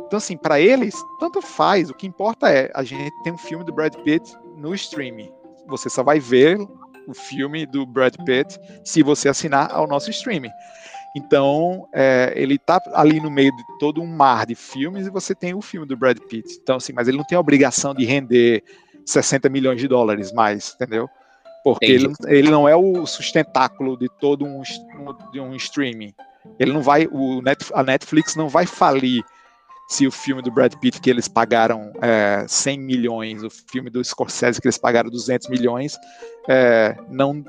Então, 0.05 0.17
assim, 0.17 0.37
para 0.37 0.59
eles, 0.59 0.95
tanto 1.19 1.41
faz. 1.41 1.89
O 1.89 1.93
que 1.93 2.07
importa 2.07 2.49
é 2.49 2.71
a 2.75 2.83
gente 2.83 3.11
tem 3.23 3.33
um 3.33 3.37
filme 3.37 3.63
do 3.63 3.73
Brad 3.73 3.95
Pitt 4.03 4.35
no 4.55 4.73
streaming. 4.73 5.31
Você 5.67 5.89
só 5.89 6.03
vai 6.03 6.19
ver 6.19 6.57
o 7.07 7.13
filme 7.13 7.65
do 7.65 7.85
Brad 7.85 8.15
Pitt 8.25 8.59
se 8.83 9.01
você 9.01 9.29
assinar 9.29 9.71
ao 9.71 9.87
nosso 9.87 10.09
streaming. 10.09 10.51
Então, 11.15 11.87
é, 11.93 12.33
ele 12.35 12.57
tá 12.57 12.81
ali 12.93 13.19
no 13.19 13.31
meio 13.31 13.55
de 13.55 13.63
todo 13.79 14.01
um 14.01 14.07
mar 14.07 14.45
de 14.45 14.55
filmes 14.55 15.07
e 15.07 15.09
você 15.09 15.33
tem 15.33 15.53
o 15.53 15.61
filme 15.61 15.87
do 15.87 15.97
Brad 15.97 16.17
Pitt. 16.19 16.59
Então, 16.61 16.75
assim, 16.75 16.93
mas 16.93 17.07
ele 17.07 17.17
não 17.17 17.23
tem 17.23 17.35
a 17.35 17.41
obrigação 17.41 17.93
de 17.93 18.05
render 18.05 18.63
60 19.05 19.49
milhões 19.49 19.81
de 19.81 19.87
dólares 19.87 20.31
mais, 20.31 20.73
entendeu? 20.75 21.09
Porque 21.63 21.85
ele, 21.85 22.13
ele, 22.27 22.49
não 22.49 22.69
é 22.69 22.75
o 22.75 23.05
sustentáculo 23.05 23.97
de 23.97 24.07
todo 24.19 24.45
um, 24.45 24.61
de 25.31 25.39
um 25.39 25.55
streaming. 25.55 26.13
Ele 26.57 26.71
não 26.71 26.81
vai, 26.81 27.07
o 27.11 27.41
Net, 27.41 27.65
a 27.73 27.83
Netflix 27.83 28.35
não 28.35 28.47
vai 28.47 28.65
falir 28.65 29.23
se 29.89 30.05
o 30.05 30.11
filme 30.11 30.41
do 30.41 30.51
Brad 30.51 30.73
Pitt 30.75 31.01
que 31.01 31.09
eles 31.09 31.27
pagaram 31.27 31.91
é, 32.01 32.45
100 32.47 32.79
milhões, 32.79 33.43
o 33.43 33.49
filme 33.49 33.89
do 33.89 34.03
Scorsese 34.03 34.61
que 34.61 34.67
eles 34.67 34.77
pagaram 34.77 35.09
200 35.09 35.49
milhões, 35.49 35.97
é, 36.47 36.95
não 37.09 37.43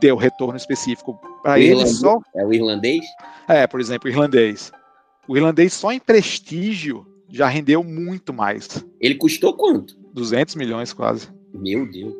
deu 0.00 0.16
retorno 0.16 0.56
específico 0.56 1.18
para 1.42 1.58
ele 1.58 1.86
só. 1.86 2.20
É 2.34 2.44
o 2.44 2.52
irlandês? 2.52 3.04
É, 3.48 3.66
por 3.66 3.80
exemplo, 3.80 4.08
o 4.08 4.12
irlandês. 4.12 4.72
O 5.26 5.36
irlandês 5.36 5.72
só 5.72 5.92
em 5.92 6.00
prestígio 6.00 7.06
já 7.30 7.46
rendeu 7.46 7.84
muito 7.84 8.32
mais. 8.32 8.84
Ele 9.00 9.14
custou 9.14 9.54
quanto? 9.54 9.96
200 10.14 10.54
milhões 10.54 10.92
quase. 10.92 11.28
Meu 11.52 11.90
Deus. 11.90 12.14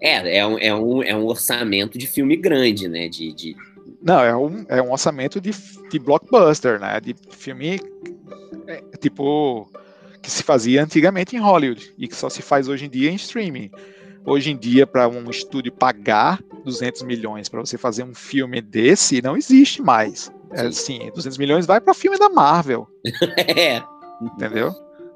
É, 0.00 0.18
é, 0.18 0.38
é, 0.38 0.46
um, 0.46 0.58
é, 0.58 0.74
um, 0.74 1.02
é 1.02 1.16
um 1.16 1.26
orçamento 1.26 1.98
de 1.98 2.06
filme 2.06 2.36
grande, 2.36 2.88
né? 2.88 3.08
De, 3.08 3.32
de... 3.32 3.56
Não, 4.02 4.20
é 4.20 4.36
um, 4.36 4.64
é 4.68 4.82
um 4.82 4.92
orçamento 4.92 5.40
de, 5.40 5.50
de 5.90 5.98
blockbuster, 5.98 6.80
né? 6.80 7.00
De 7.00 7.14
filme 7.30 7.80
é, 8.66 8.82
tipo 8.98 9.70
que 10.22 10.30
se 10.30 10.42
fazia 10.42 10.84
antigamente 10.84 11.34
em 11.34 11.40
Hollywood 11.40 11.92
e 11.98 12.06
que 12.06 12.14
só 12.14 12.30
se 12.30 12.42
faz 12.42 12.68
hoje 12.68 12.86
em 12.86 12.90
dia 12.90 13.10
em 13.10 13.16
streaming. 13.16 13.70
Hoje 14.24 14.50
em 14.50 14.56
dia, 14.56 14.86
para 14.86 15.08
um 15.08 15.28
estúdio 15.30 15.72
pagar 15.72 16.40
200 16.64 17.02
milhões 17.02 17.48
para 17.48 17.60
você 17.60 17.76
fazer 17.76 18.04
um 18.04 18.14
filme 18.14 18.60
desse, 18.60 19.20
não 19.20 19.36
existe 19.36 19.82
mais. 19.82 20.30
É 20.52 20.66
assim, 20.66 21.10
200 21.14 21.38
milhões 21.38 21.66
vai 21.66 21.80
para 21.80 21.94
filme 21.94 22.18
da 22.18 22.28
Marvel. 22.28 22.86
é. 23.56 23.82
Entendeu? 24.20 24.72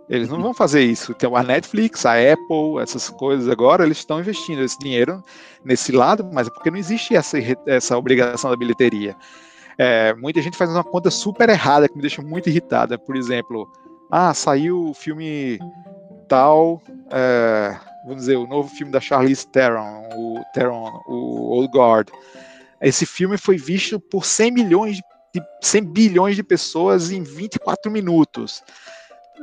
Eles 0.09 0.29
não 0.29 0.41
vão 0.41 0.55
fazer 0.55 0.83
isso. 0.83 1.13
Então, 1.13 1.37
a 1.37 1.43
Netflix, 1.43 2.07
a 2.07 2.13
Apple, 2.15 2.81
essas 2.81 3.09
coisas 3.09 3.49
agora, 3.49 3.85
eles 3.85 3.99
estão 3.99 4.21
investindo 4.21 4.63
esse 4.63 4.79
dinheiro 4.79 5.23
nesse 5.65 5.93
lado, 5.93 6.29
mas 6.33 6.47
é 6.47 6.51
porque 6.51 6.71
não 6.71 6.79
existe 6.79 7.15
essa, 7.15 7.39
essa 7.67 7.97
obrigação 7.99 8.51
da 8.51 8.57
bilheteria. 8.57 9.17
É, 9.79 10.15
muita 10.15 10.41
gente 10.41 10.57
faz 10.57 10.71
uma 10.71 10.85
conta 10.85 11.11
super 11.11 11.49
errada 11.49 11.89
que 11.89 11.97
me 11.97 12.01
deixa 12.01 12.23
muito 12.23 12.49
irritada. 12.49 12.99
Por 12.99 13.17
exemplo, 13.17 13.69
ah, 14.11 14.33
saiu 14.33 14.91
o 14.91 14.95
filme 14.95 15.59
tal. 16.29 16.81
É, 17.11 17.77
vamos 18.07 18.23
dizer, 18.23 18.37
o 18.37 18.47
novo 18.47 18.69
filme 18.69 18.93
da 18.93 19.01
Charlize 19.01 19.47
Theron, 19.49 20.09
o 20.15 20.41
Theron, 20.55 21.03
o 21.07 21.51
Old 21.51 21.77
Guard. 21.77 22.09
Esse 22.81 23.05
filme 23.05 23.37
foi 23.37 23.57
visto 23.57 23.99
por 23.99 24.25
100 24.25 24.53
milhões 24.53 24.97
de 25.35 25.43
100 25.61 25.85
bilhões 25.93 26.37
de 26.37 26.43
pessoas 26.43 27.11
em 27.11 27.23
24 27.23 27.91
minutos. 27.91 28.63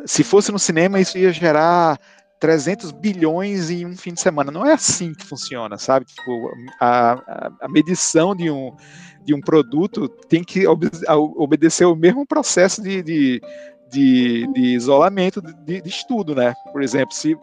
Se 0.06 0.24
fosse 0.24 0.52
no 0.52 0.58
cinema, 0.58 1.00
isso 1.00 1.18
ia 1.18 1.32
gerar 1.32 2.00
300 2.40 2.92
bilhões 2.92 3.70
em 3.70 3.86
um 3.86 3.96
fim 3.96 4.14
de 4.14 4.22
semana. 4.22 4.52
Não 4.52 4.66
é 4.66 4.74
assim 4.74 5.14
que 5.14 5.26
funciona, 5.26 5.78
sabe? 5.78 6.06
Tipo, 6.06 6.52
a, 6.80 7.58
a, 7.62 7.70
medição 7.70 8.36
de 8.36 8.50
um, 8.50 8.76
de 9.24 9.34
um 9.34 9.42
produto 9.42 10.08
tem 10.08 10.44
que 10.44 10.66
obedecer 10.68 11.86
o 11.86 11.96
mesmo 11.96 12.26
processo 12.26 12.82
de, 12.82 13.04
de, 13.04 13.42
de, 13.90 14.48
de 14.54 14.62
isolamento 14.62 15.42
de, 15.42 15.82
de, 15.82 15.90
estudo, 15.90 16.34
né? 16.34 16.54
Por 16.72 16.82
exemplo, 16.82 17.14
se 17.14 17.38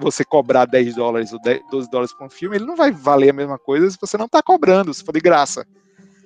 você 0.00 0.24
cobrar 0.24 0.66
10 0.66 0.94
dólares 0.94 1.32
ou 1.32 1.40
10, 1.40 1.62
12 1.70 1.90
dólares 1.90 2.12
por 2.12 2.26
um 2.26 2.30
filme, 2.30 2.56
ele 2.56 2.66
não 2.66 2.76
vai 2.76 2.90
valer 2.90 3.30
a 3.30 3.34
mesma 3.34 3.58
coisa 3.58 3.90
se 3.90 3.98
você 4.00 4.16
não 4.16 4.26
está 4.26 4.42
cobrando, 4.42 4.92
se 4.92 5.04
for 5.04 5.12
de 5.12 5.20
graça. 5.20 5.66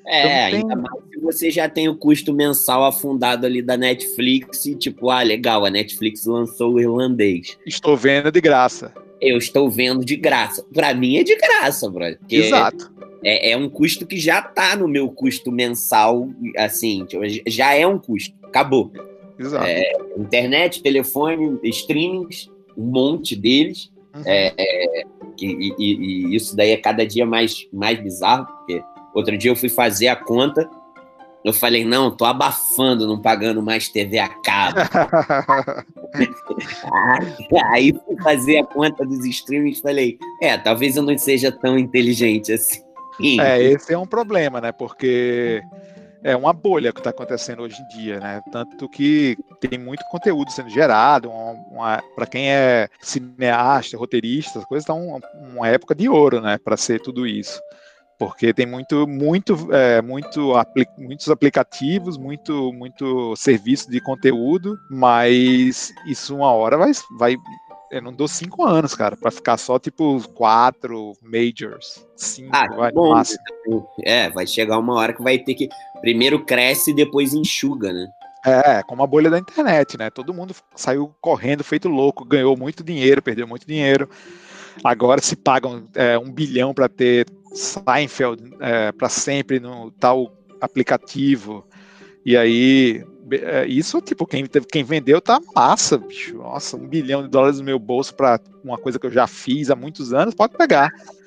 É, 0.07 0.49
então, 0.49 0.51
tem... 0.51 0.61
ainda 0.61 0.77
mais 0.77 1.05
se 1.13 1.21
você 1.21 1.51
já 1.51 1.69
tem 1.69 1.89
o 1.89 1.97
custo 1.97 2.33
mensal 2.33 2.85
afundado 2.85 3.45
ali 3.45 3.61
da 3.61 3.77
Netflix 3.77 4.65
e 4.65 4.75
tipo, 4.75 5.11
ah, 5.11 5.23
legal, 5.23 5.67
a 5.67 5.71
Netflix 5.71 6.25
lançou 6.25 6.75
o 6.75 6.81
irlandês. 6.81 7.59
Estou 7.67 7.97
vendo 7.97 8.33
de 8.33 8.41
graça. 8.41 8.93
Eu 9.21 9.37
estou 9.37 9.69
vendo 9.69 10.05
de 10.05 10.17
graça. 10.17 10.65
Para 10.73 10.95
mim 10.95 11.19
é 11.19 11.25
de 11.25 11.37
graça, 11.37 11.91
brother. 11.91 12.19
Exato. 12.31 12.91
É, 13.23 13.51
é, 13.51 13.57
um 13.57 13.69
custo 13.69 14.07
que 14.07 14.17
já 14.17 14.41
tá 14.41 14.77
no 14.77 14.87
meu 14.87 15.11
custo 15.11 15.51
mensal, 15.51 16.29
assim, 16.57 17.05
tipo, 17.05 17.23
já 17.47 17.75
é 17.75 17.87
um 17.87 17.99
custo. 17.99 18.35
Acabou. 18.45 18.93
Exato. 19.39 19.67
É, 19.67 19.93
internet, 20.17 20.83
telefone, 20.83 21.59
streamings, 21.65 22.49
um 22.79 22.85
monte 22.85 23.35
deles. 23.35 23.91
Uhum. 24.15 24.23
É, 24.25 24.55
é, 24.57 25.05
e, 25.41 25.75
e, 25.79 25.95
e, 26.31 26.37
isso 26.37 26.57
daí 26.57 26.71
é 26.71 26.77
cada 26.77 27.05
dia 27.07 27.27
mais, 27.27 27.67
mais 27.73 28.01
bizarro, 28.01 28.47
porque 28.47 28.83
outro 29.15 29.37
dia 29.37 29.51
eu 29.51 29.57
fui 29.57 29.69
fazer 29.69 30.09
a 30.09 30.17
conta, 30.17 30.69
eu 31.45 31.53
falei, 31.53 31.85
não, 31.85 32.11
tô 32.11 32.25
abafando, 32.25 33.07
não 33.07 33.21
pagando 33.21 33.63
mais 33.63 33.89
TV 33.89 34.19
a 34.19 34.29
cabo. 34.29 34.79
Aí 37.73 37.93
fui 37.93 38.17
fazer 38.23 38.59
a 38.59 38.65
conta 38.65 39.05
dos 39.05 39.25
streamings, 39.25 39.81
falei, 39.81 40.19
é, 40.43 40.57
talvez 40.57 40.97
eu 40.97 41.03
não 41.03 41.17
seja 41.19 41.53
tão 41.53 41.79
inteligente 41.79 42.53
assim. 42.53 42.83
É, 43.41 43.61
esse 43.63 43.93
é 43.93 43.99
um 43.99 44.07
problema, 44.07 44.61
né? 44.61 44.71
Porque 44.71 45.61
é 46.23 46.37
uma 46.37 46.53
bolha 46.53 46.93
que 46.93 47.01
está 47.01 47.11
acontecendo 47.11 47.63
hoje 47.63 47.81
em 47.81 47.89
dia, 47.89 48.21
né? 48.21 48.43
Tanto 48.51 48.89
que 48.89 49.37
tem 49.61 49.79
muito 49.79 50.05
conteúdo 50.11 50.51
sendo 50.51 50.71
gerado, 50.71 51.31
para 52.15 52.27
quem 52.27 52.51
é 52.51 52.89
cineasta, 53.01 53.97
roteirista, 53.97 54.59
as 54.59 54.65
coisas 54.65 54.83
estão 54.83 55.07
uma, 55.07 55.21
uma 55.35 55.69
época 55.69 55.95
de 55.95 56.09
ouro, 56.09 56.41
né? 56.41 56.59
Para 56.59 56.77
ser 56.77 57.01
tudo 57.01 57.27
isso 57.27 57.61
porque 58.19 58.53
tem 58.53 58.67
muito, 58.67 59.07
muito, 59.07 59.73
é, 59.73 60.03
muito 60.03 60.55
apli 60.57 60.87
muitos 60.99 61.29
aplicativos, 61.29 62.19
muito, 62.19 62.73
muito 62.73 63.37
serviço 63.37 63.89
de 63.89 64.01
conteúdo, 64.01 64.77
mas 64.91 65.93
isso 66.05 66.35
uma 66.35 66.53
hora 66.53 66.77
vai, 66.77 66.91
vai 67.17 67.37
eu 67.91 68.03
não 68.03 68.13
dou 68.13 68.29
cinco 68.29 68.65
anos, 68.65 68.95
cara, 68.95 69.17
para 69.17 69.31
ficar 69.31 69.57
só 69.57 69.79
tipo 69.79 70.21
quatro 70.35 71.13
majors, 71.23 72.07
cinco, 72.17 72.51
ah, 72.53 72.67
vai, 72.67 72.93
bom, 72.93 73.15
máximo. 73.15 73.39
É, 74.05 74.29
vai 74.31 74.47
chegar 74.47 74.79
uma 74.79 74.95
hora 74.95 75.13
que 75.13 75.23
vai 75.23 75.39
ter 75.39 75.55
que 75.55 75.69
primeiro 76.01 76.45
cresce 76.45 76.91
e 76.91 76.95
depois 76.95 77.35
enxuga, 77.35 77.93
né? 77.93 78.07
É, 78.45 78.83
como 78.85 79.03
a 79.03 79.07
bolha 79.07 79.31
da 79.31 79.39
internet, 79.39 79.99
né? 79.99 80.11
Todo 80.11 80.33
mundo 80.33 80.55
saiu 80.75 81.15
correndo, 81.21 81.65
feito 81.65 81.89
louco, 81.89 82.25
ganhou 82.25 82.57
muito 82.57 82.85
dinheiro, 82.85 83.21
perdeu 83.21 83.47
muito 83.47 83.67
dinheiro. 83.67 84.09
Agora 84.83 85.21
se 85.21 85.35
pagam 85.35 85.85
é, 85.95 86.19
um 86.19 86.31
bilhão 86.31 86.73
para 86.73 86.89
ter 86.89 87.27
Seinfeld 87.53 88.55
é, 88.61 88.93
para 88.93 89.09
sempre 89.09 89.59
no 89.59 89.91
tal 89.91 90.33
aplicativo. 90.61 91.67
E 92.25 92.37
aí 92.37 93.05
isso, 93.67 94.01
tipo, 94.01 94.27
quem, 94.27 94.47
quem 94.47 94.85
vendeu 94.85 95.21
tá 95.21 95.41
massa, 95.55 95.99
bicho. 95.99 96.37
Nossa, 96.37 96.77
um 96.77 96.87
bilhão 96.87 97.23
de 97.23 97.29
dólares 97.29 97.59
no 97.59 97.65
meu 97.65 97.79
bolso 97.79 98.15
para 98.15 98.41
uma 98.63 98.79
coisa 98.79 98.99
que 98.99 99.07
eu 99.07 99.11
já 99.11 99.27
fiz 99.27 99.71
há 99.71 99.77
muitos 99.77 100.13
anos, 100.13 100.35
pode 100.35 100.57
pegar. 100.57 100.91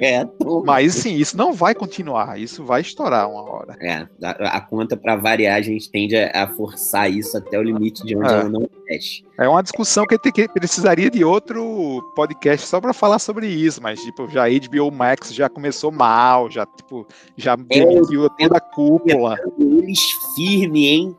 É, 0.00 0.26
Mas 0.64 0.94
sim, 0.94 1.16
isso 1.16 1.36
não 1.36 1.52
vai 1.52 1.74
continuar, 1.74 2.38
isso 2.38 2.64
vai 2.64 2.80
estourar 2.80 3.28
uma 3.28 3.42
hora. 3.42 3.76
É, 3.80 4.06
a, 4.22 4.56
a 4.56 4.60
conta 4.60 4.96
para 4.96 5.16
variar, 5.16 5.56
a 5.56 5.60
gente 5.60 5.90
tende 5.90 6.16
a, 6.16 6.44
a, 6.44 6.48
forçar 6.48 7.10
isso 7.10 7.36
até 7.36 7.58
o 7.58 7.62
limite 7.62 8.04
de 8.04 8.16
onde 8.16 8.28
é. 8.28 8.32
ela 8.32 8.48
não 8.48 8.68
fecha. 8.86 9.24
É 9.36 9.48
uma 9.48 9.62
discussão 9.62 10.06
que, 10.06 10.16
que 10.18 10.48
precisaria 10.48 11.10
de 11.10 11.24
outro 11.24 12.12
podcast 12.14 12.66
só 12.66 12.80
para 12.80 12.92
falar 12.92 13.18
sobre 13.18 13.48
isso, 13.48 13.82
mas 13.82 14.00
tipo, 14.00 14.28
já 14.28 14.44
HBO 14.48 14.90
Max 14.92 15.34
já 15.34 15.48
começou 15.48 15.90
mal, 15.90 16.50
já 16.50 16.64
tipo, 16.64 17.06
já 17.36 17.56
demitiu 17.56 18.26
é, 18.26 18.28
toda 18.38 18.56
a 18.56 18.60
cúpula. 18.60 19.36
Eles 19.58 20.00
firme, 20.36 20.86
hein? 20.86 21.16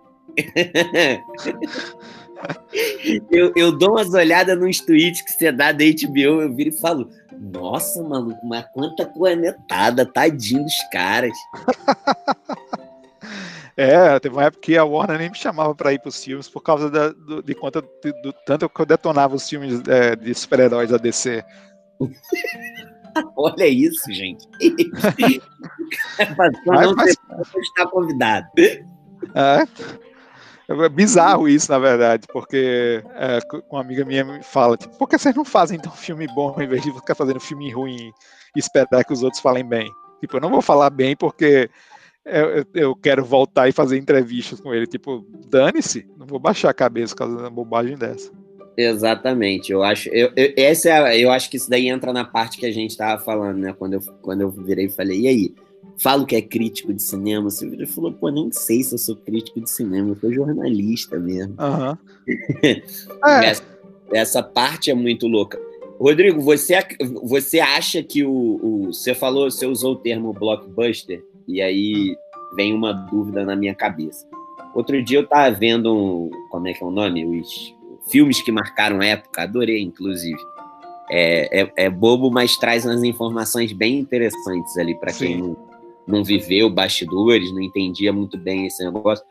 Eu, 3.31 3.53
eu 3.55 3.71
dou 3.71 3.91
umas 3.91 4.13
olhadas 4.13 4.59
nos 4.59 4.79
tweets 4.79 5.21
que 5.21 5.31
você 5.31 5.51
dá 5.51 5.71
da 5.71 5.83
HBO, 5.83 6.41
eu 6.41 6.53
viro 6.53 6.69
e 6.69 6.79
falo, 6.79 7.09
nossa, 7.39 8.03
maluco, 8.03 8.45
mas 8.45 8.65
quanta 8.73 9.05
cornetada, 9.05 10.05
tadinho 10.05 10.63
dos 10.63 10.77
caras. 10.91 11.37
É, 13.75 14.19
teve 14.19 14.35
uma 14.35 14.43
época 14.43 14.61
que 14.61 14.77
a 14.77 14.83
Warner 14.83 15.17
nem 15.17 15.29
me 15.29 15.37
chamava 15.37 15.73
para 15.73 15.93
ir 15.93 15.99
para 15.99 16.09
os 16.09 16.23
filmes 16.23 16.49
por 16.49 16.61
causa 16.61 16.89
da, 16.89 17.09
do, 17.09 17.41
de 17.41 17.55
quanto 17.55 17.81
do, 17.81 17.87
do, 18.21 18.33
tanto 18.45 18.69
que 18.69 18.81
eu 18.81 18.85
detonava 18.85 19.35
os 19.35 19.49
filmes 19.49 19.81
é, 19.87 20.15
de 20.15 20.33
super-heróis 20.35 20.89
da 20.89 20.97
DC. 20.97 21.43
Olha 23.35 23.67
isso, 23.67 24.11
gente. 24.11 24.47
não 26.65 26.95
mas, 26.95 27.17
está 27.55 27.87
convidado. 27.87 28.47
É, 28.57 29.67
é 30.79 30.89
bizarro 30.89 31.47
isso, 31.47 31.71
na 31.71 31.79
verdade, 31.79 32.27
porque 32.31 33.03
é, 33.15 33.39
uma 33.69 33.81
amiga 33.81 34.05
minha 34.05 34.23
me 34.23 34.43
fala, 34.43 34.77
tipo, 34.77 34.97
por 34.97 35.07
que 35.07 35.17
vocês 35.17 35.35
não 35.35 35.45
fazem 35.45 35.77
então 35.77 35.91
filme 35.91 36.27
bom 36.27 36.55
em 36.59 36.67
vez 36.67 36.81
de 36.81 36.93
ficar 36.93 37.15
fazendo 37.15 37.39
filme 37.39 37.71
ruim 37.71 38.11
e 38.55 38.59
esperar 38.59 39.03
que 39.03 39.13
os 39.13 39.23
outros 39.23 39.41
falem 39.41 39.65
bem? 39.65 39.91
Tipo, 40.19 40.37
eu 40.37 40.41
não 40.41 40.49
vou 40.49 40.61
falar 40.61 40.89
bem 40.89 41.15
porque 41.15 41.69
eu, 42.25 42.65
eu 42.73 42.95
quero 42.95 43.25
voltar 43.25 43.67
e 43.67 43.71
fazer 43.71 43.97
entrevistas 43.97 44.59
com 44.59 44.73
ele. 44.73 44.85
Tipo, 44.85 45.25
dane-se, 45.49 46.07
não 46.17 46.27
vou 46.27 46.39
baixar 46.39 46.69
a 46.69 46.73
cabeça 46.73 47.13
por 47.15 47.19
causa 47.19 47.35
de 47.35 47.41
uma 47.41 47.49
bobagem 47.49 47.97
dessa. 47.97 48.31
Exatamente, 48.77 49.71
eu 49.71 49.83
acho, 49.83 50.07
eu, 50.09 50.31
eu, 50.35 50.53
essa 50.55 50.89
é, 50.89 51.19
eu 51.19 51.29
acho 51.29 51.49
que 51.49 51.57
isso 51.57 51.69
daí 51.69 51.89
entra 51.89 52.13
na 52.13 52.23
parte 52.23 52.57
que 52.57 52.65
a 52.65 52.71
gente 52.71 52.91
estava 52.91 53.21
falando, 53.21 53.57
né? 53.57 53.73
Quando 53.73 53.95
eu, 53.95 54.01
quando 54.21 54.41
eu 54.41 54.49
virei 54.49 54.85
e 54.85 54.89
falei, 54.89 55.21
e 55.21 55.27
aí? 55.27 55.55
Falo 55.97 56.25
que 56.25 56.35
é 56.35 56.41
crítico 56.41 56.93
de 56.93 57.01
cinema, 57.01 57.49
você 57.49 57.69
virou 57.69 57.87
falou, 57.87 58.11
pô, 58.11 58.29
nem 58.29 58.51
sei 58.51 58.81
se 58.81 58.93
eu 58.93 58.97
sou 58.97 59.15
crítico 59.15 59.61
de 59.61 59.69
cinema, 59.69 60.09
eu 60.09 60.15
sou 60.15 60.33
jornalista 60.33 61.19
mesmo. 61.19 61.55
Uhum. 61.59 61.97
é. 62.63 63.45
essa, 63.45 63.63
essa, 64.11 64.43
parte 64.43 64.89
é 64.89 64.93
muito 64.93 65.27
louca. 65.27 65.59
Rodrigo, 65.99 66.41
você, 66.41 66.79
você 67.23 67.59
acha 67.59 68.01
que 68.01 68.23
o, 68.23 68.31
o. 68.31 68.85
Você 68.87 69.13
falou, 69.13 69.51
você 69.51 69.67
usou 69.67 69.93
o 69.93 69.97
termo 69.97 70.33
blockbuster, 70.33 71.23
e 71.47 71.61
aí 71.61 72.11
hum. 72.11 72.55
vem 72.55 72.73
uma 72.73 72.93
dúvida 72.93 73.45
na 73.45 73.55
minha 73.55 73.75
cabeça. 73.75 74.27
Outro 74.73 75.03
dia 75.03 75.19
eu 75.19 75.27
tava 75.27 75.53
vendo 75.55 75.93
um, 75.93 76.31
como 76.49 76.67
é 76.67 76.73
que 76.73 76.83
é 76.83 76.87
o 76.87 76.91
nome? 76.91 77.25
Os 77.25 77.75
filmes 78.09 78.41
que 78.41 78.51
marcaram 78.51 79.01
época, 79.01 79.43
adorei, 79.43 79.81
inclusive. 79.81 80.39
É, 81.09 81.61
é, 81.61 81.71
é 81.75 81.89
bobo, 81.89 82.31
mas 82.31 82.55
traz 82.55 82.85
umas 82.85 83.03
informações 83.03 83.73
bem 83.73 83.99
interessantes 83.99 84.77
ali 84.77 84.95
para 84.95 85.11
quem 85.11 85.37
não, 85.37 85.57
não 86.11 86.23
viveu 86.23 86.69
bastidores, 86.69 87.51
não 87.53 87.61
entendia 87.61 88.11
muito 88.11 88.37
bem 88.37 88.67
esse 88.67 88.83
negócio. 88.83 89.25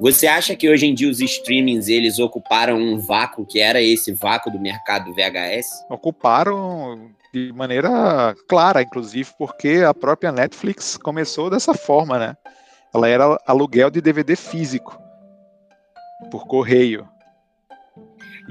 Você 0.00 0.26
acha 0.26 0.54
que 0.54 0.68
hoje 0.68 0.86
em 0.86 0.94
dia 0.94 1.08
os 1.08 1.20
streamings 1.20 1.88
eles 1.88 2.18
ocuparam 2.18 2.76
um 2.76 2.98
vácuo 2.98 3.46
que 3.46 3.60
era 3.60 3.80
esse 3.80 4.12
vácuo 4.12 4.50
do 4.50 4.60
mercado 4.60 5.14
VHS? 5.14 5.66
Ocuparam 5.88 7.10
de 7.32 7.52
maneira 7.52 8.34
clara, 8.48 8.82
inclusive, 8.82 9.30
porque 9.38 9.82
a 9.86 9.94
própria 9.94 10.30
Netflix 10.30 10.96
começou 10.96 11.50
dessa 11.50 11.74
forma, 11.74 12.18
né? 12.18 12.36
Ela 12.94 13.08
era 13.08 13.38
aluguel 13.46 13.90
de 13.90 14.00
DVD 14.00 14.36
físico 14.36 14.96
por 16.30 16.46
correio. 16.46 17.08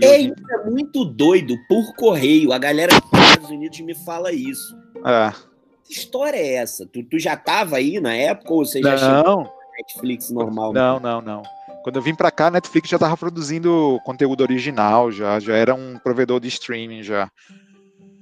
É, 0.02 0.18
isso 0.18 0.34
é 0.50 0.70
muito 0.70 1.06
doido, 1.06 1.56
por 1.68 1.94
correio. 1.96 2.52
A 2.52 2.58
galera 2.58 2.94
dos 3.00 3.22
Estados 3.22 3.50
Unidos 3.50 3.80
me 3.82 3.94
fala 3.94 4.32
isso. 4.34 4.76
É. 5.06 5.53
Que 5.86 5.94
história 5.94 6.38
é 6.38 6.56
essa? 6.56 6.86
Tu, 6.86 7.04
tu 7.04 7.20
já 7.20 7.36
tava 7.36 7.78
aí 7.78 8.00
na 8.00 8.14
época 8.14 8.54
ou 8.54 8.66
você 8.66 8.82
já 8.82 9.24
não. 9.24 9.50
Netflix 9.78 10.30
normal? 10.30 10.72
Não, 10.74 11.00
não, 11.00 11.22
não. 11.22 11.44
Quando 11.84 11.98
eu 11.98 12.02
vim 12.02 12.16
para 12.16 12.32
cá, 12.32 12.48
a 12.48 12.52
Netflix 12.52 12.90
já 12.90 12.96
estava 12.96 13.18
produzindo 13.18 14.00
conteúdo 14.06 14.42
original, 14.42 15.12
já, 15.12 15.40
já 15.40 15.56
era 15.56 15.76
um 15.76 16.00
provedor 16.00 16.40
de 16.40 16.48
streaming 16.48 17.04
já. 17.04 17.30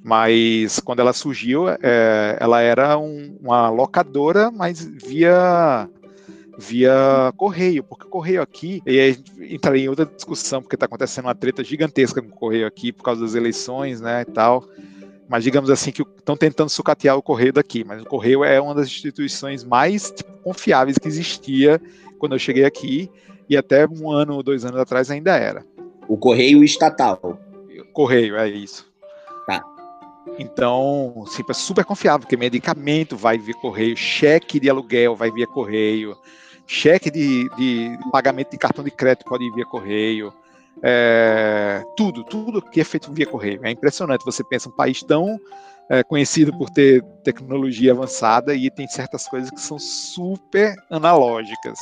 Mas 0.04 0.80
quando 0.80 1.00
ela 1.00 1.14
surgiu, 1.14 1.70
é, 1.70 2.38
ela 2.40 2.62
era 2.62 2.98
um, 2.98 3.38
uma 3.40 3.70
locadora, 3.70 4.50
mas 4.50 4.84
via 4.84 5.88
via 6.58 7.34
correio, 7.38 7.84
porque 7.84 8.06
o 8.06 8.10
correio 8.10 8.42
aqui, 8.42 8.82
e 8.86 9.00
aí 9.00 9.18
entraria 9.50 9.86
em 9.86 9.90
outra 9.90 10.06
discussão, 10.06 10.62
porque 10.62 10.76
está 10.76 10.86
acontecendo 10.86 11.26
uma 11.26 11.36
treta 11.36 11.64
gigantesca 11.64 12.22
com 12.22 12.28
o 12.28 12.32
correio 12.32 12.68
aqui 12.68 12.92
por 12.92 13.04
causa 13.04 13.22
das 13.22 13.36
eleições, 13.36 14.02
né, 14.02 14.22
e 14.22 14.26
tal. 14.26 14.68
Mas 15.32 15.46
digamos 15.46 15.70
assim 15.70 15.94
que 15.94 16.02
estão 16.02 16.36
tentando 16.36 16.70
sucatear 16.70 17.16
o 17.16 17.22
correio 17.22 17.54
daqui, 17.54 17.86
mas 17.86 18.02
o 18.02 18.06
correio 18.06 18.44
é 18.44 18.60
uma 18.60 18.76
das 18.76 18.88
instituições 18.88 19.64
mais 19.64 20.12
tipo, 20.12 20.30
confiáveis 20.44 20.98
que 20.98 21.08
existia 21.08 21.82
quando 22.20 22.34
eu 22.34 22.40
cheguei 22.40 22.66
aqui 22.66 23.10
e 23.48 23.56
até 23.56 23.88
um 23.88 24.12
ano 24.12 24.36
ou 24.36 24.44
dois 24.44 24.66
anos 24.66 24.78
atrás 24.78 25.10
ainda 25.10 25.38
era. 25.38 25.66
O 26.06 26.18
correio 26.18 26.62
estatal. 26.66 27.40
Correio, 27.94 28.36
é 28.36 28.50
isso. 28.50 28.86
Tá. 29.48 29.64
Então, 30.38 31.24
é 31.50 31.54
super 31.54 31.86
confiável, 31.86 32.20
porque 32.20 32.36
medicamento 32.36 33.16
vai 33.16 33.38
via 33.38 33.54
correio, 33.54 33.96
cheque 33.96 34.60
de 34.60 34.70
aluguel 34.70 35.16
vai 35.16 35.32
via 35.32 35.48
correio, 35.48 36.14
cheque 36.68 37.10
de, 37.10 37.48
de 37.56 37.98
pagamento 38.12 38.52
de 38.52 38.58
cartão 38.58 38.84
de 38.84 38.92
crédito 38.92 39.24
pode 39.24 39.46
ir 39.46 39.54
via 39.54 39.66
correio. 39.66 40.34
É, 40.84 41.84
tudo, 41.96 42.24
tudo 42.24 42.62
que 42.62 42.82
é 42.82 42.84
feito 42.84 43.12
via 43.12 43.26
correio. 43.26 43.60
É 43.64 43.72
impressionante. 43.72 44.26
Você 44.26 44.44
pensa 44.44 44.70
um 44.70 44.72
país 44.72 45.04
tão 45.04 45.40
é, 45.90 46.04
conhecido 46.04 46.58
por 46.58 46.70
ter 46.70 47.04
tecnologia 47.24 47.92
avançada 47.92 48.56
e 48.56 48.70
tem 48.72 48.88
certas 48.88 49.28
coisas 49.28 49.50
que 49.50 49.60
são 49.60 49.78
super 49.78 50.74
analógicas. 50.90 51.78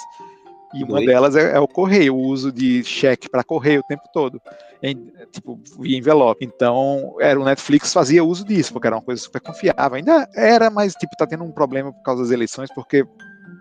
E 0.74 0.84
uma 0.84 1.00
Oi? 1.00 1.06
delas 1.06 1.36
é, 1.36 1.56
é, 1.56 1.60
o 1.60 1.68
correio, 1.68 2.16
o 2.16 2.20
uso 2.20 2.52
de 2.52 2.84
cheque 2.84 3.30
para 3.30 3.44
correio 3.44 3.80
o 3.80 3.84
tempo 3.84 4.04
todo, 4.14 4.40
em, 4.84 5.12
tipo, 5.32 5.60
via 5.80 5.98
envelope. 5.98 6.46
Então, 6.46 7.16
era 7.20 7.40
o 7.40 7.44
Netflix 7.44 7.92
fazia 7.92 8.24
uso 8.24 8.46
disso, 8.46 8.72
porque 8.72 8.88
era 8.88 8.96
uma 8.96 9.02
coisa 9.02 9.22
super 9.22 9.42
confiável. 9.42 9.96
Ainda 9.96 10.30
era, 10.36 10.70
mas 10.70 10.94
tipo, 10.94 11.16
tá 11.18 11.26
tendo 11.26 11.44
um 11.44 11.52
problema 11.52 11.92
por 11.92 12.04
causa 12.04 12.22
das 12.24 12.32
eleições, 12.32 12.70
porque 12.74 13.04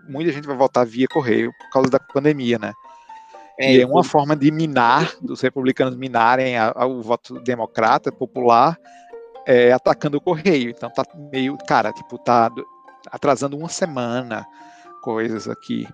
muita 0.07 0.31
gente 0.31 0.47
vai 0.47 0.55
votar 0.55 0.85
via 0.85 1.07
correio 1.07 1.51
por 1.59 1.69
causa 1.71 1.89
da 1.89 1.99
pandemia, 1.99 2.59
né? 2.59 2.73
É, 3.59 3.75
e 3.75 3.81
é 3.81 3.85
uma 3.85 4.05
forma 4.05 4.37
de 4.37 4.49
minar, 4.51 5.13
dos 5.21 5.41
republicanos 5.41 5.97
minarem 5.97 6.57
a, 6.57 6.71
a, 6.73 6.85
o 6.85 7.01
voto 7.01 7.41
democrata, 7.41 8.09
popular, 8.09 8.79
é, 9.45 9.73
atacando 9.73 10.17
o 10.17 10.21
correio. 10.21 10.69
Então 10.69 10.89
tá 10.89 11.03
meio, 11.29 11.57
cara, 11.67 11.91
tipo, 11.91 12.17
tá 12.17 12.49
atrasando 13.11 13.57
uma 13.57 13.67
semana 13.67 14.47
coisas 15.01 15.49
aqui. 15.49 15.85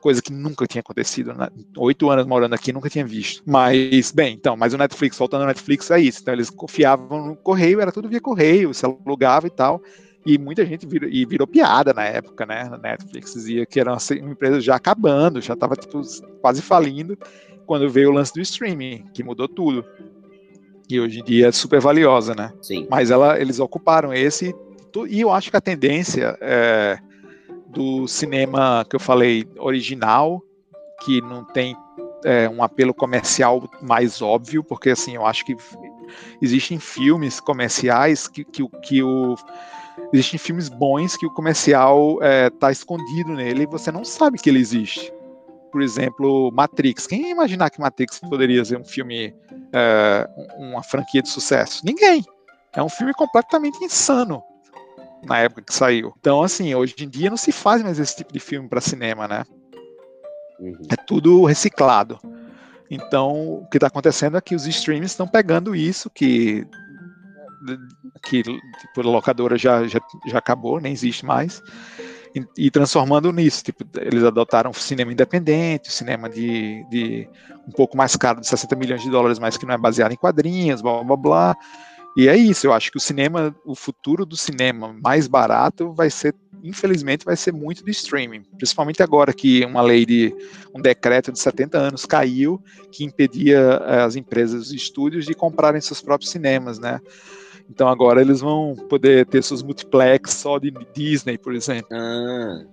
Coisa 0.00 0.22
que 0.22 0.32
nunca 0.32 0.64
tinha 0.64 0.80
acontecido. 0.80 1.34
Né? 1.34 1.48
Oito 1.76 2.08
anos 2.08 2.24
morando 2.24 2.54
aqui, 2.54 2.72
nunca 2.72 2.88
tinha 2.88 3.04
visto. 3.04 3.42
Mas, 3.44 4.12
bem, 4.12 4.34
então, 4.34 4.56
mas 4.56 4.72
o 4.72 4.78
Netflix, 4.78 5.18
voltando 5.18 5.40
ao 5.40 5.48
Netflix, 5.48 5.90
é 5.90 5.98
isso. 5.98 6.20
Então, 6.22 6.32
eles 6.32 6.50
confiavam 6.50 7.26
no 7.26 7.36
correio, 7.36 7.80
era 7.80 7.90
tudo 7.90 8.08
via 8.08 8.20
correio, 8.20 8.72
se 8.72 8.86
alugava 8.86 9.48
e 9.48 9.50
tal. 9.50 9.82
E 10.28 10.36
muita 10.36 10.62
gente 10.66 10.86
virou, 10.86 11.08
e 11.08 11.24
virou 11.24 11.46
piada 11.46 11.94
na 11.94 12.04
época, 12.04 12.44
né? 12.44 12.68
Na 12.68 12.76
Netflix 12.76 13.32
dizia 13.32 13.64
que 13.64 13.80
era 13.80 13.92
uma, 13.92 13.98
uma 14.20 14.32
empresa 14.32 14.60
já 14.60 14.76
acabando, 14.76 15.40
já 15.40 15.54
estava 15.54 15.74
tipo, 15.74 16.02
quase 16.42 16.60
falindo, 16.60 17.18
quando 17.64 17.88
veio 17.88 18.10
o 18.10 18.12
lance 18.12 18.34
do 18.34 18.40
streaming, 18.42 19.06
que 19.14 19.22
mudou 19.22 19.48
tudo. 19.48 19.82
E 20.86 21.00
hoje 21.00 21.20
em 21.20 21.24
dia 21.24 21.48
é 21.48 21.52
super 21.52 21.80
valiosa, 21.80 22.34
né? 22.34 22.52
Sim. 22.60 22.86
Mas 22.90 23.10
ela, 23.10 23.40
eles 23.40 23.58
ocuparam 23.58 24.12
esse. 24.12 24.54
E 25.08 25.18
eu 25.18 25.32
acho 25.32 25.50
que 25.50 25.56
a 25.56 25.62
tendência 25.62 26.36
é, 26.42 26.98
do 27.66 28.06
cinema 28.06 28.84
que 28.84 28.96
eu 28.96 29.00
falei 29.00 29.48
original, 29.58 30.42
que 31.06 31.22
não 31.22 31.42
tem 31.42 31.74
é, 32.22 32.46
um 32.50 32.62
apelo 32.62 32.92
comercial 32.92 33.66
mais 33.80 34.20
óbvio, 34.20 34.62
porque 34.62 34.90
assim, 34.90 35.14
eu 35.14 35.24
acho 35.24 35.42
que 35.46 35.56
existem 36.42 36.78
filmes 36.78 37.40
comerciais 37.40 38.28
que, 38.28 38.44
que, 38.44 38.68
que 38.82 39.02
o 39.02 39.34
Existem 40.12 40.38
filmes 40.38 40.68
bons 40.68 41.16
que 41.16 41.26
o 41.26 41.30
comercial 41.30 42.18
é, 42.22 42.48
tá 42.50 42.72
escondido 42.72 43.32
nele 43.34 43.64
e 43.64 43.66
você 43.66 43.92
não 43.92 44.04
sabe 44.04 44.38
que 44.38 44.48
ele 44.48 44.58
existe. 44.58 45.12
Por 45.70 45.82
exemplo, 45.82 46.50
Matrix. 46.52 47.06
Quem 47.06 47.22
ia 47.22 47.30
imaginar 47.30 47.70
que 47.70 47.80
Matrix 47.80 48.18
poderia 48.18 48.64
ser 48.64 48.78
um 48.78 48.84
filme, 48.84 49.34
é, 49.72 50.28
uma 50.56 50.82
franquia 50.82 51.20
de 51.20 51.28
sucesso? 51.28 51.82
Ninguém. 51.84 52.24
É 52.74 52.82
um 52.82 52.88
filme 52.88 53.12
completamente 53.12 53.82
insano 53.84 54.42
na 55.24 55.38
época 55.38 55.62
que 55.62 55.74
saiu. 55.74 56.14
Então, 56.18 56.42
assim, 56.42 56.74
hoje 56.74 56.94
em 57.00 57.08
dia 57.08 57.30
não 57.30 57.36
se 57.36 57.52
faz 57.52 57.82
mais 57.82 57.98
esse 57.98 58.16
tipo 58.16 58.32
de 58.32 58.40
filme 58.40 58.68
para 58.68 58.80
cinema, 58.80 59.28
né? 59.28 59.44
Uhum. 60.58 60.78
É 60.90 60.96
tudo 60.96 61.44
reciclado. 61.44 62.18
Então, 62.90 63.62
o 63.62 63.66
que 63.70 63.76
está 63.76 63.88
acontecendo 63.88 64.36
é 64.36 64.40
que 64.40 64.54
os 64.54 64.66
streams 64.66 65.12
estão 65.12 65.28
pegando 65.28 65.76
isso, 65.76 66.08
que 66.08 66.66
que 68.22 68.42
tipo, 68.42 69.02
locadora 69.02 69.56
já, 69.56 69.86
já, 69.86 70.00
já 70.26 70.38
acabou, 70.38 70.80
nem 70.80 70.92
existe 70.92 71.24
mais, 71.24 71.62
e, 72.34 72.66
e, 72.66 72.70
transformando 72.70 73.32
nisso. 73.32 73.64
Tipo, 73.64 73.84
eles 73.98 74.24
adotaram 74.24 74.72
cinema 74.72 75.12
independente, 75.12 75.92
cinema 75.92 76.28
de, 76.28 76.84
de 76.90 77.28
um 77.66 77.72
pouco 77.72 77.96
mais 77.96 78.16
caro, 78.16 78.40
de 78.40 78.46
60 78.46 78.76
milhões 78.76 79.02
de 79.02 79.10
dólares, 79.10 79.38
mas 79.38 79.56
que 79.56 79.66
não 79.66 79.74
é 79.74 79.78
baseado 79.78 80.12
em 80.12 80.16
quadrinhos, 80.16 80.82
blá 80.82 81.02
blá 81.02 81.16
blá. 81.16 81.56
E 82.16 82.26
é 82.26 82.36
isso, 82.36 82.66
eu 82.66 82.72
acho 82.72 82.90
que 82.90 82.96
o 82.96 83.00
cinema, 83.00 83.54
o 83.64 83.76
futuro 83.76 84.26
do 84.26 84.36
cinema 84.36 84.92
mais 84.92 85.28
barato 85.28 85.92
vai 85.92 86.10
ser, 86.10 86.34
infelizmente, 86.64 87.24
vai 87.24 87.36
ser 87.36 87.52
muito 87.52 87.84
de 87.84 87.92
streaming. 87.92 88.42
Principalmente 88.56 89.00
agora 89.04 89.32
que 89.32 89.64
uma 89.64 89.82
lei 89.82 90.04
de, 90.04 90.34
um 90.74 90.80
decreto 90.80 91.30
de 91.30 91.38
70 91.38 91.78
anos 91.78 92.04
caiu, 92.04 92.60
que 92.90 93.04
impedia 93.04 93.80
eh, 93.86 94.02
as 94.02 94.16
empresas, 94.16 94.62
os 94.62 94.72
estúdios 94.72 95.26
de 95.26 95.34
comprarem 95.34 95.80
seus 95.80 96.00
próprios 96.00 96.32
cinemas, 96.32 96.80
né? 96.80 97.00
Então 97.70 97.88
agora 97.88 98.20
eles 98.20 98.40
vão 98.40 98.74
poder 98.88 99.26
ter 99.26 99.42
seus 99.42 99.62
multiplex 99.62 100.32
só 100.34 100.58
de 100.58 100.72
Disney, 100.94 101.36
por 101.36 101.54
exemplo. 101.54 101.88
Ah. 101.92 102.64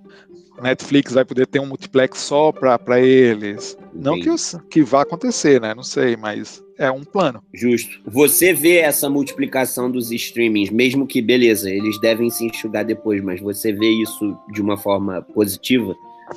Netflix 0.62 1.14
vai 1.14 1.26
poder 1.26 1.48
ter 1.48 1.60
um 1.60 1.66
multiplex 1.66 2.20
só 2.20 2.52
para 2.52 3.00
eles. 3.00 3.78
Não 3.94 4.20
que, 4.20 4.30
os, 4.30 4.58
que 4.70 4.82
vá 4.82 5.02
acontecer, 5.02 5.60
né? 5.60 5.74
Não 5.74 5.84
sei, 5.84 6.16
mas 6.16 6.64
é 6.78 6.90
um 6.90 7.04
plano. 7.04 7.44
Justo. 7.54 8.02
Você 8.06 8.54
vê 8.54 8.78
essa 8.78 9.10
multiplicação 9.10 9.92
dos 9.92 10.12
streamings, 10.12 10.70
mesmo 10.70 11.06
que, 11.06 11.22
beleza, 11.22 11.70
eles 11.70 12.00
devem 12.00 12.30
se 12.30 12.46
enxugar 12.46 12.86
depois, 12.86 13.22
mas 13.22 13.42
você 13.42 13.74
vê 13.74 13.90
isso 13.90 14.38
de 14.52 14.62
uma 14.62 14.78
forma 14.78 15.22
positiva? 15.22 15.94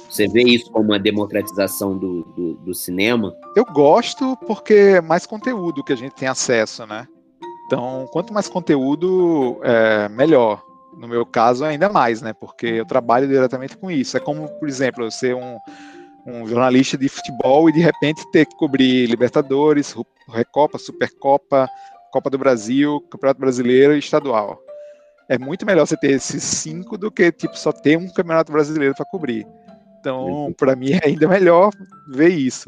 Você 0.09 0.29
vê 0.29 0.43
isso 0.43 0.71
como 0.71 0.91
uma 0.91 0.99
democratização 0.99 1.97
do, 1.97 2.23
do, 2.37 2.55
do 2.55 2.75
cinema? 2.75 3.35
Eu 3.57 3.65
gosto 3.65 4.37
porque 4.47 4.75
é 4.75 5.01
mais 5.01 5.27
conteúdo 5.27 5.83
que 5.83 5.93
a 5.93 5.97
gente 5.97 6.13
tem 6.13 6.29
acesso, 6.29 6.87
né? 6.87 7.07
Então, 7.69 8.09
quanto 8.11 8.33
mais 8.33 8.49
conteúdo, 8.49 9.61
é, 9.63 10.09
melhor. 10.09 10.65
No 10.97 11.07
meu 11.07 11.27
caso, 11.27 11.67
ainda 11.67 11.91
mais, 11.91 12.23
né? 12.23 12.33
Porque 12.33 12.67
eu 12.67 12.87
trabalho 12.87 13.29
diretamente 13.29 13.77
com 13.77 13.91
isso. 13.91 14.17
É 14.17 14.21
como, 14.21 14.49
por 14.59 14.67
exemplo, 14.67 15.05
eu 15.05 15.11
ser 15.11 15.37
um, 15.37 15.59
um 16.27 16.47
jornalista 16.47 16.97
de 16.97 17.11
futebol 17.11 17.69
e 17.69 17.73
de 17.73 17.81
repente 17.81 18.29
ter 18.33 18.47
que 18.47 18.57
cobrir 18.57 19.07
Libertadores, 19.07 19.95
Recopa, 20.33 20.79
Supercopa, 20.79 21.69
Copa 22.11 22.31
do 22.31 22.39
Brasil, 22.39 23.03
Campeonato 23.11 23.39
Brasileiro 23.39 23.95
e 23.95 23.99
Estadual. 23.99 24.59
É 25.29 25.39
muito 25.39 25.67
melhor 25.67 25.87
você 25.87 25.97
ter 25.99 26.13
esses 26.13 26.43
cinco 26.43 26.97
do 26.97 27.11
que 27.11 27.31
tipo 27.31 27.57
só 27.57 27.71
ter 27.71 27.99
um 27.99 28.09
Campeonato 28.09 28.51
Brasileiro 28.51 28.95
para 28.95 29.05
cobrir. 29.05 29.47
Então, 30.01 30.55
para 30.57 30.75
mim 30.75 30.93
é 30.93 31.01
ainda 31.05 31.29
melhor 31.29 31.71
ver 32.09 32.31
isso. 32.31 32.65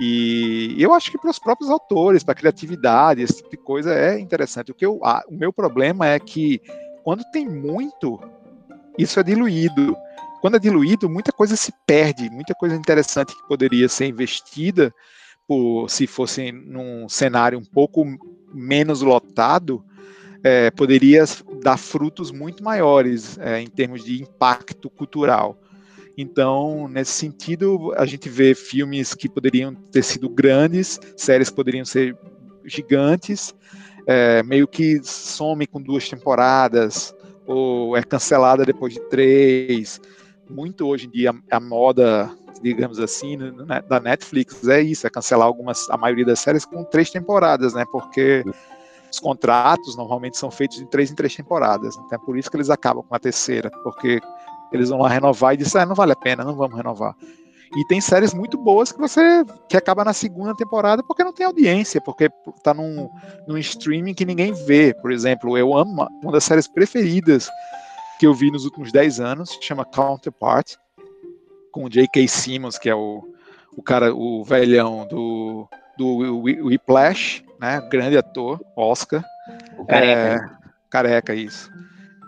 E 0.00 0.74
eu 0.78 0.92
acho 0.92 1.10
que 1.10 1.18
para 1.18 1.30
os 1.30 1.38
próprios 1.38 1.70
autores, 1.70 2.24
para 2.24 2.32
a 2.32 2.36
criatividade, 2.36 3.22
esse 3.22 3.36
tipo 3.36 3.50
de 3.50 3.56
coisa 3.56 3.94
é 3.94 4.18
interessante. 4.18 4.72
O, 4.72 4.74
que 4.74 4.84
eu, 4.84 5.00
o 5.00 5.34
meu 5.34 5.52
problema 5.52 6.08
é 6.08 6.18
que 6.18 6.60
quando 7.04 7.22
tem 7.30 7.48
muito, 7.48 8.20
isso 8.98 9.20
é 9.20 9.22
diluído. 9.22 9.96
Quando 10.40 10.56
é 10.56 10.60
diluído, 10.60 11.08
muita 11.08 11.32
coisa 11.32 11.56
se 11.56 11.72
perde, 11.86 12.28
muita 12.28 12.54
coisa 12.54 12.74
interessante 12.74 13.34
que 13.34 13.48
poderia 13.48 13.88
ser 13.88 14.06
investida 14.06 14.92
por, 15.46 15.88
se 15.88 16.06
fosse 16.06 16.50
num 16.50 17.08
cenário 17.08 17.58
um 17.58 17.64
pouco 17.64 18.04
menos 18.52 19.00
lotado, 19.00 19.84
é, 20.42 20.70
poderia 20.70 21.24
dar 21.62 21.78
frutos 21.78 22.30
muito 22.30 22.62
maiores 22.62 23.38
é, 23.38 23.60
em 23.60 23.66
termos 23.66 24.04
de 24.04 24.20
impacto 24.20 24.90
cultural. 24.90 25.58
Então, 26.16 26.88
nesse 26.88 27.12
sentido, 27.12 27.92
a 27.96 28.06
gente 28.06 28.28
vê 28.28 28.54
filmes 28.54 29.14
que 29.14 29.28
poderiam 29.28 29.74
ter 29.74 30.02
sido 30.02 30.28
grandes, 30.28 31.00
séries 31.16 31.50
poderiam 31.50 31.84
ser 31.84 32.16
gigantes, 32.64 33.54
é, 34.06 34.42
meio 34.42 34.68
que 34.68 35.00
some 35.02 35.66
com 35.66 35.82
duas 35.82 36.08
temporadas, 36.08 37.14
ou 37.46 37.96
é 37.96 38.02
cancelada 38.02 38.64
depois 38.64 38.94
de 38.94 39.00
três. 39.08 40.00
Muito 40.48 40.86
hoje 40.86 41.06
em 41.06 41.10
dia 41.10 41.34
a, 41.50 41.60
moda, 41.60 42.30
digamos 42.62 43.00
assim, 43.00 43.36
né, 43.36 43.82
da 43.88 43.98
Netflix 43.98 44.66
é 44.68 44.80
isso, 44.80 45.06
é 45.06 45.10
cancelar 45.10 45.46
algumas, 45.46 45.88
a 45.90 45.96
maioria 45.96 46.24
das 46.24 46.38
séries 46.38 46.64
com 46.64 46.84
três 46.84 47.10
temporadas, 47.10 47.74
né? 47.74 47.84
Porque 47.90 48.44
os 49.10 49.18
contratos 49.18 49.96
normalmente 49.96 50.36
são 50.36 50.50
feitos 50.50 50.78
de 50.78 50.86
três 50.86 51.10
em 51.10 51.14
três 51.14 51.34
temporadas. 51.34 51.96
Então 51.96 52.18
é 52.20 52.24
por 52.24 52.36
isso 52.36 52.50
que 52.50 52.56
eles 52.56 52.70
acabam 52.70 53.02
com 53.02 53.14
a 53.14 53.18
terceira, 53.18 53.70
porque 53.82 54.20
eles 54.76 54.88
vão 54.88 55.00
lá 55.00 55.08
renovar 55.08 55.54
e 55.54 55.56
dizem, 55.56 55.80
ah, 55.80 55.86
não 55.86 55.94
vale 55.94 56.12
a 56.12 56.16
pena, 56.16 56.44
não 56.44 56.54
vamos 56.54 56.76
renovar. 56.76 57.14
E 57.76 57.84
tem 57.86 58.00
séries 58.00 58.32
muito 58.32 58.56
boas 58.56 58.92
que 58.92 59.00
você 59.00 59.44
que 59.68 59.76
acaba 59.76 60.04
na 60.04 60.12
segunda 60.12 60.54
temporada 60.54 61.02
porque 61.02 61.24
não 61.24 61.32
tem 61.32 61.44
audiência, 61.44 62.00
porque 62.00 62.30
tá 62.62 62.72
num, 62.72 63.10
num 63.48 63.58
streaming 63.58 64.14
que 64.14 64.24
ninguém 64.24 64.52
vê. 64.52 64.94
Por 64.94 65.10
exemplo, 65.10 65.58
eu 65.58 65.76
amo 65.76 66.08
uma 66.22 66.32
das 66.32 66.44
séries 66.44 66.68
preferidas 66.68 67.50
que 68.18 68.26
eu 68.26 68.32
vi 68.32 68.50
nos 68.50 68.64
últimos 68.64 68.92
10 68.92 69.18
anos, 69.18 69.56
que 69.56 69.64
chama 69.64 69.84
Counterpart, 69.84 70.76
com 71.72 71.84
o 71.84 71.90
J.K. 71.90 72.28
Simmons, 72.28 72.78
que 72.78 72.88
é 72.88 72.94
o, 72.94 73.28
o 73.76 73.82
cara, 73.82 74.14
o 74.14 74.44
velhão 74.44 75.04
do, 75.08 75.68
do 75.98 76.42
Whiplash, 76.42 77.44
né? 77.60 77.80
Grande 77.90 78.16
ator, 78.16 78.60
Oscar. 78.76 79.24
O 79.76 79.84
careca. 79.84 80.20
É, 80.20 80.68
careca, 80.88 81.34
isso. 81.34 81.68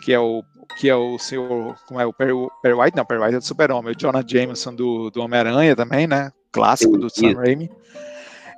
Que 0.04 0.12
é 0.12 0.18
o 0.18 0.42
que 0.78 0.88
é 0.88 0.94
o 0.96 1.18
senhor, 1.18 1.76
como 1.86 2.00
é 2.00 2.06
o 2.06 2.12
Perry, 2.12 2.32
Perry 2.62 2.74
White, 2.74 2.96
não, 2.96 3.04
Perry 3.04 3.22
White 3.22 3.34
é 3.36 3.38
do 3.38 3.44
Super-Homem, 3.44 3.92
o 3.92 3.98
Jonah 3.98 4.24
Jameson 4.26 4.74
do, 4.74 5.10
do 5.10 5.20
Homem-Aranha 5.22 5.74
também, 5.74 6.06
né, 6.06 6.30
clássico 6.52 6.96
do 6.96 7.08
Sam 7.08 7.34
Raimi. 7.34 7.70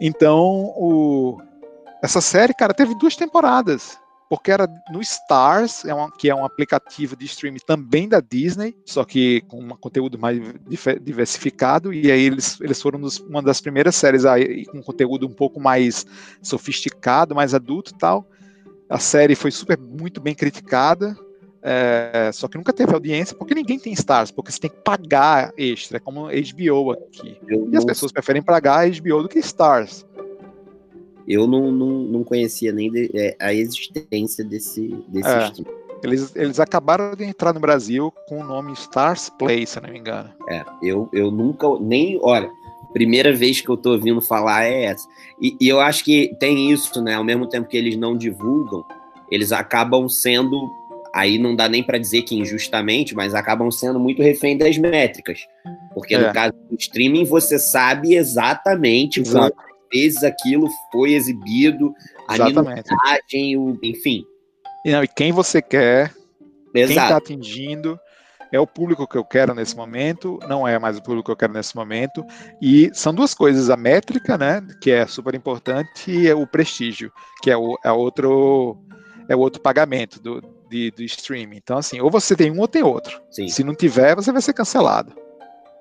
Então, 0.01 0.73
o, 0.77 1.41
essa 2.03 2.21
série, 2.21 2.55
cara, 2.55 2.73
teve 2.73 2.95
duas 2.97 3.17
temporadas, 3.17 3.99
porque 4.29 4.51
era 4.51 4.69
no 4.93 5.01
Stars, 5.01 5.85
é 5.85 5.93
que 6.19 6.29
é 6.29 6.35
um 6.35 6.45
aplicativo 6.45 7.17
de 7.17 7.25
streaming 7.25 7.61
também 7.67 8.09
da 8.09 8.21
Disney, 8.21 8.77
só 8.85 9.05
que 9.05 9.41
com 9.49 9.61
um 9.61 9.69
conteúdo 9.71 10.19
mais 10.19 10.39
diversificado, 11.01 11.93
e 11.93 12.13
aí 12.13 12.23
eles, 12.23 12.61
eles 12.61 12.81
foram 12.81 13.01
uma 13.29 13.43
das 13.43 13.61
primeiras 13.61 13.97
séries 13.97 14.25
aí, 14.25 14.67
com 14.67 14.83
conteúdo 14.83 15.27
um 15.27 15.33
pouco 15.33 15.59
mais 15.59 16.07
sofisticado, 16.43 17.35
mais 17.35 17.55
adulto 17.55 17.93
e 17.93 17.99
tal. 17.99 18.29
A 18.89 18.99
série 18.99 19.35
foi 19.35 19.51
super 19.51 19.79
muito 19.79 20.21
bem 20.21 20.35
criticada, 20.35 21.17
é, 21.71 22.31
só 22.33 22.49
que 22.49 22.57
nunca 22.57 22.73
teve 22.73 22.95
audiência 22.95 23.37
porque 23.37 23.55
ninguém 23.55 23.79
tem 23.79 23.93
Stars, 23.93 24.31
porque 24.31 24.51
você 24.51 24.59
tem 24.59 24.71
que 24.71 24.79
pagar 24.79 25.53
extra, 25.55 25.99
é 25.99 26.01
como 26.01 26.23
HBO 26.23 26.93
aqui. 26.93 27.37
Eu 27.47 27.69
e 27.71 27.77
as 27.77 27.85
pessoas 27.85 28.11
preferem 28.11 28.41
pagar 28.41 28.89
HBO 28.89 29.23
do 29.23 29.29
que 29.29 29.39
Stars. 29.41 30.07
Eu 31.27 31.47
não, 31.47 31.71
não, 31.71 31.89
não 32.05 32.25
conhecia 32.25 32.73
nem 32.73 32.91
de, 32.91 33.11
é, 33.15 33.37
a 33.39 33.53
existência 33.53 34.43
desse, 34.43 34.97
desse 35.09 35.29
é, 35.29 35.53
Eles, 36.03 36.35
eles 36.35 36.59
acabaram 36.59 37.15
de 37.15 37.25
entrar 37.25 37.53
no 37.53 37.61
Brasil 37.61 38.11
com 38.27 38.41
o 38.41 38.45
nome 38.45 38.73
Stars 38.73 39.29
Play, 39.39 39.67
se 39.67 39.79
não 39.79 39.91
me 39.91 39.99
engano. 39.99 40.31
É, 40.49 40.65
eu, 40.83 41.07
eu 41.13 41.31
nunca, 41.31 41.67
nem, 41.79 42.19
olha, 42.23 42.51
primeira 42.95 43.31
vez 43.31 43.61
que 43.61 43.69
eu 43.69 43.77
tô 43.77 43.93
ouvindo 43.93 44.23
falar 44.23 44.65
é 44.65 44.85
essa. 44.85 45.07
E, 45.39 45.55
e 45.61 45.69
eu 45.69 45.81
acho 45.81 46.03
que 46.03 46.35
tem 46.41 46.73
isso, 46.73 47.03
né? 47.03 47.17
Ao 47.17 47.25
mesmo 47.25 47.47
tempo 47.47 47.69
que 47.69 47.77
eles 47.77 47.95
não 47.95 48.17
divulgam, 48.17 48.87
eles 49.31 49.53
acabam 49.53 50.09
sendo 50.09 50.78
aí 51.19 51.39
não 51.39 51.57
dá 51.57 51.69
nem 51.69 51.83
para 51.83 51.99
dizer 51.99 52.23
que 52.23 52.37
injustamente, 52.37 53.15
mas 53.15 53.35
acabam 53.35 53.71
sendo 53.71 53.99
muito 53.99 54.23
refém 54.23 54.57
das 54.57 54.79
métricas. 54.79 55.41
Porque 55.93 56.15
é. 56.15 56.19
no 56.19 56.33
caso 56.33 56.53
do 56.71 56.77
streaming, 56.79 57.25
você 57.25 57.59
sabe 57.59 58.15
exatamente 58.15 59.21
Exato. 59.21 59.55
quantas 59.57 59.75
vezes 59.93 60.23
aquilo 60.23 60.69
foi 60.93 61.15
exibido, 61.15 61.93
Exatamente. 62.31 62.59
a 62.59 62.95
minutagem, 62.95 63.79
enfim. 63.83 64.25
E, 64.85 64.93
não, 64.93 65.03
e 65.03 65.09
quem 65.09 65.33
você 65.33 65.61
quer, 65.61 66.13
Exato. 66.73 66.73
quem 66.73 66.83
está 66.83 67.17
atingindo, 67.17 67.99
é 68.53 68.61
o 68.61 68.67
público 68.67 69.07
que 69.07 69.19
eu 69.19 69.25
quero 69.25 69.55
nesse 69.55 69.77
momento, 69.77 70.39
não 70.49 70.67
é 70.67 70.79
mais 70.79 70.97
o 70.97 71.03
público 71.03 71.27
que 71.27 71.33
eu 71.33 71.37
quero 71.37 71.53
nesse 71.53 71.75
momento. 71.75 72.25
E 72.63 72.91
são 72.95 73.13
duas 73.13 73.35
coisas: 73.35 73.69
a 73.69 73.77
métrica, 73.77 74.39
né, 74.39 74.65
que 74.81 74.91
é 74.91 75.07
super 75.07 75.35
importante, 75.35 76.11
e 76.11 76.29
é 76.29 76.35
o 76.35 76.47
prestígio, 76.47 77.13
que 77.43 77.51
é 77.51 77.57
o 77.57 77.77
é 77.85 77.91
outro 77.91 78.79
é 79.29 79.37
outro 79.37 79.61
pagamento 79.61 80.23
do, 80.23 80.41
de, 80.69 80.91
do 80.91 81.03
streaming. 81.03 81.57
Então, 81.57 81.79
assim, 81.79 82.01
ou 82.01 82.11
você 82.11 82.37
tem 82.37 82.51
um 82.51 82.61
ou 82.61 82.69
tem 82.69 82.83
outro. 82.83 83.21
Sim. 83.31 83.49
Se 83.49 83.65
não 83.65 83.75
tiver, 83.75 84.15
você 84.15 84.33
vai 84.33 84.43
ser 84.43 84.53
cancelado. 84.53 85.13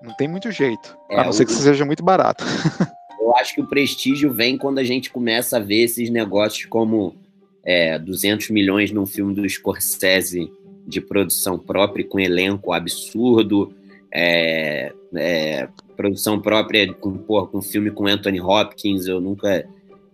Não 0.01 0.15
tem 0.15 0.27
muito 0.27 0.51
jeito. 0.51 0.97
É, 1.09 1.19
a 1.19 1.23
não 1.23 1.29
o... 1.29 1.33
ser 1.33 1.45
que 1.45 1.51
seja 1.51 1.85
muito 1.85 2.03
barato. 2.03 2.43
Eu 3.19 3.35
acho 3.35 3.53
que 3.55 3.61
o 3.61 3.67
prestígio 3.67 4.31
vem 4.31 4.57
quando 4.57 4.79
a 4.79 4.83
gente 4.83 5.11
começa 5.11 5.57
a 5.57 5.59
ver 5.59 5.83
esses 5.83 6.09
negócios 6.09 6.65
como 6.65 7.15
é, 7.63 7.99
200 7.99 8.49
milhões 8.49 8.91
num 8.91 9.05
filme 9.05 9.33
do 9.33 9.47
Scorsese 9.47 10.49
de 10.87 11.01
produção 11.01 11.59
própria 11.59 12.07
com 12.07 12.17
elenco 12.17 12.71
absurdo, 12.71 13.73
é, 14.13 14.93
é, 15.15 15.67
produção 15.97 16.39
própria 16.39 16.93
com, 16.93 17.17
porra, 17.17 17.47
com 17.47 17.61
filme 17.61 17.91
com 17.91 18.07
Anthony 18.07 18.39
Hopkins, 18.39 19.05
eu 19.05 19.19
nunca 19.19 19.67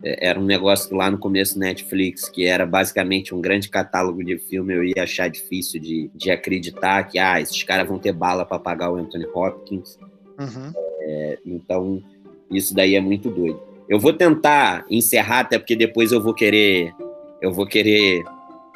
era 0.04 0.39
um 0.39 0.43
negócio 0.43 0.95
lá 0.95 1.10
no 1.10 1.18
começo 1.18 1.58
Netflix, 1.58 2.28
que 2.28 2.45
era 2.45 2.66
basicamente 2.66 3.34
um 3.34 3.39
grande 3.39 3.70
catálogo 3.70 4.24
de 4.24 4.38
filme, 4.38 4.74
eu 4.74 4.84
ia 4.84 5.04
achar 5.04 5.30
difícil 5.30 5.80
de, 5.80 6.12
de 6.14 6.30
acreditar 6.30 7.04
que 7.04 7.18
ah, 7.18 7.39
esses 7.39 7.64
caras 7.64 7.88
vão 7.88 7.97
ter 7.97 8.12
bala 8.12 8.45
para 8.45 8.60
pagar 8.60 8.91
o 8.91 8.97
Anthony 8.97 9.26
Hopkins. 9.34 9.97
Uhum. 10.38 10.74
É, 11.01 11.39
então, 11.45 12.04
isso 12.51 12.76
daí 12.76 12.95
é 12.95 13.01
muito 13.01 13.30
doido. 13.30 13.60
Eu 13.88 13.99
vou 13.99 14.12
tentar 14.12 14.86
encerrar, 14.89 15.41
até 15.41 15.58
porque 15.58 15.76
depois 15.76 16.12
eu 16.12 16.22
vou 16.22 16.34
querer. 16.34 16.93
Eu 17.41 17.54
vou 17.54 17.66
querer. 17.66 18.24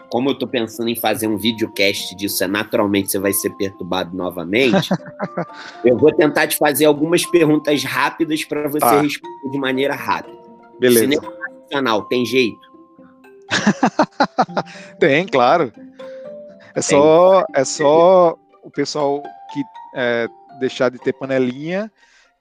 Como 0.09 0.29
eu 0.29 0.35
tô 0.35 0.47
pensando 0.47 0.87
em 0.89 0.95
fazer 0.95 1.27
um 1.27 1.37
videocast 1.37 2.15
disso, 2.15 2.41
é 2.41 2.47
naturalmente 2.47 3.11
você 3.11 3.19
vai 3.19 3.33
ser 3.33 3.49
perturbado 3.51 4.15
novamente. 4.15 4.89
eu 5.83 5.97
vou 5.97 6.13
tentar 6.13 6.47
te 6.47 6.57
fazer 6.57 6.85
algumas 6.85 7.25
perguntas 7.25 7.83
rápidas 7.83 8.45
para 8.45 8.69
você 8.69 8.79
tá. 8.79 9.01
responder 9.01 9.49
de 9.51 9.57
maneira 9.57 9.95
rápida. 9.95 10.36
Beleza. 10.79 11.05
Cinema 11.05 11.33
nacional, 11.61 12.03
tem 12.05 12.25
jeito? 12.25 12.67
tem, 14.99 15.25
claro. 15.27 15.71
É 16.75 16.81
só, 16.81 17.43
é 17.53 17.63
só 17.63 18.37
o 18.63 18.69
pessoal 18.69 19.23
que 19.53 19.63
é, 19.95 20.27
deixar 20.59 20.89
de 20.89 20.99
ter 20.99 21.13
panelinha 21.13 21.91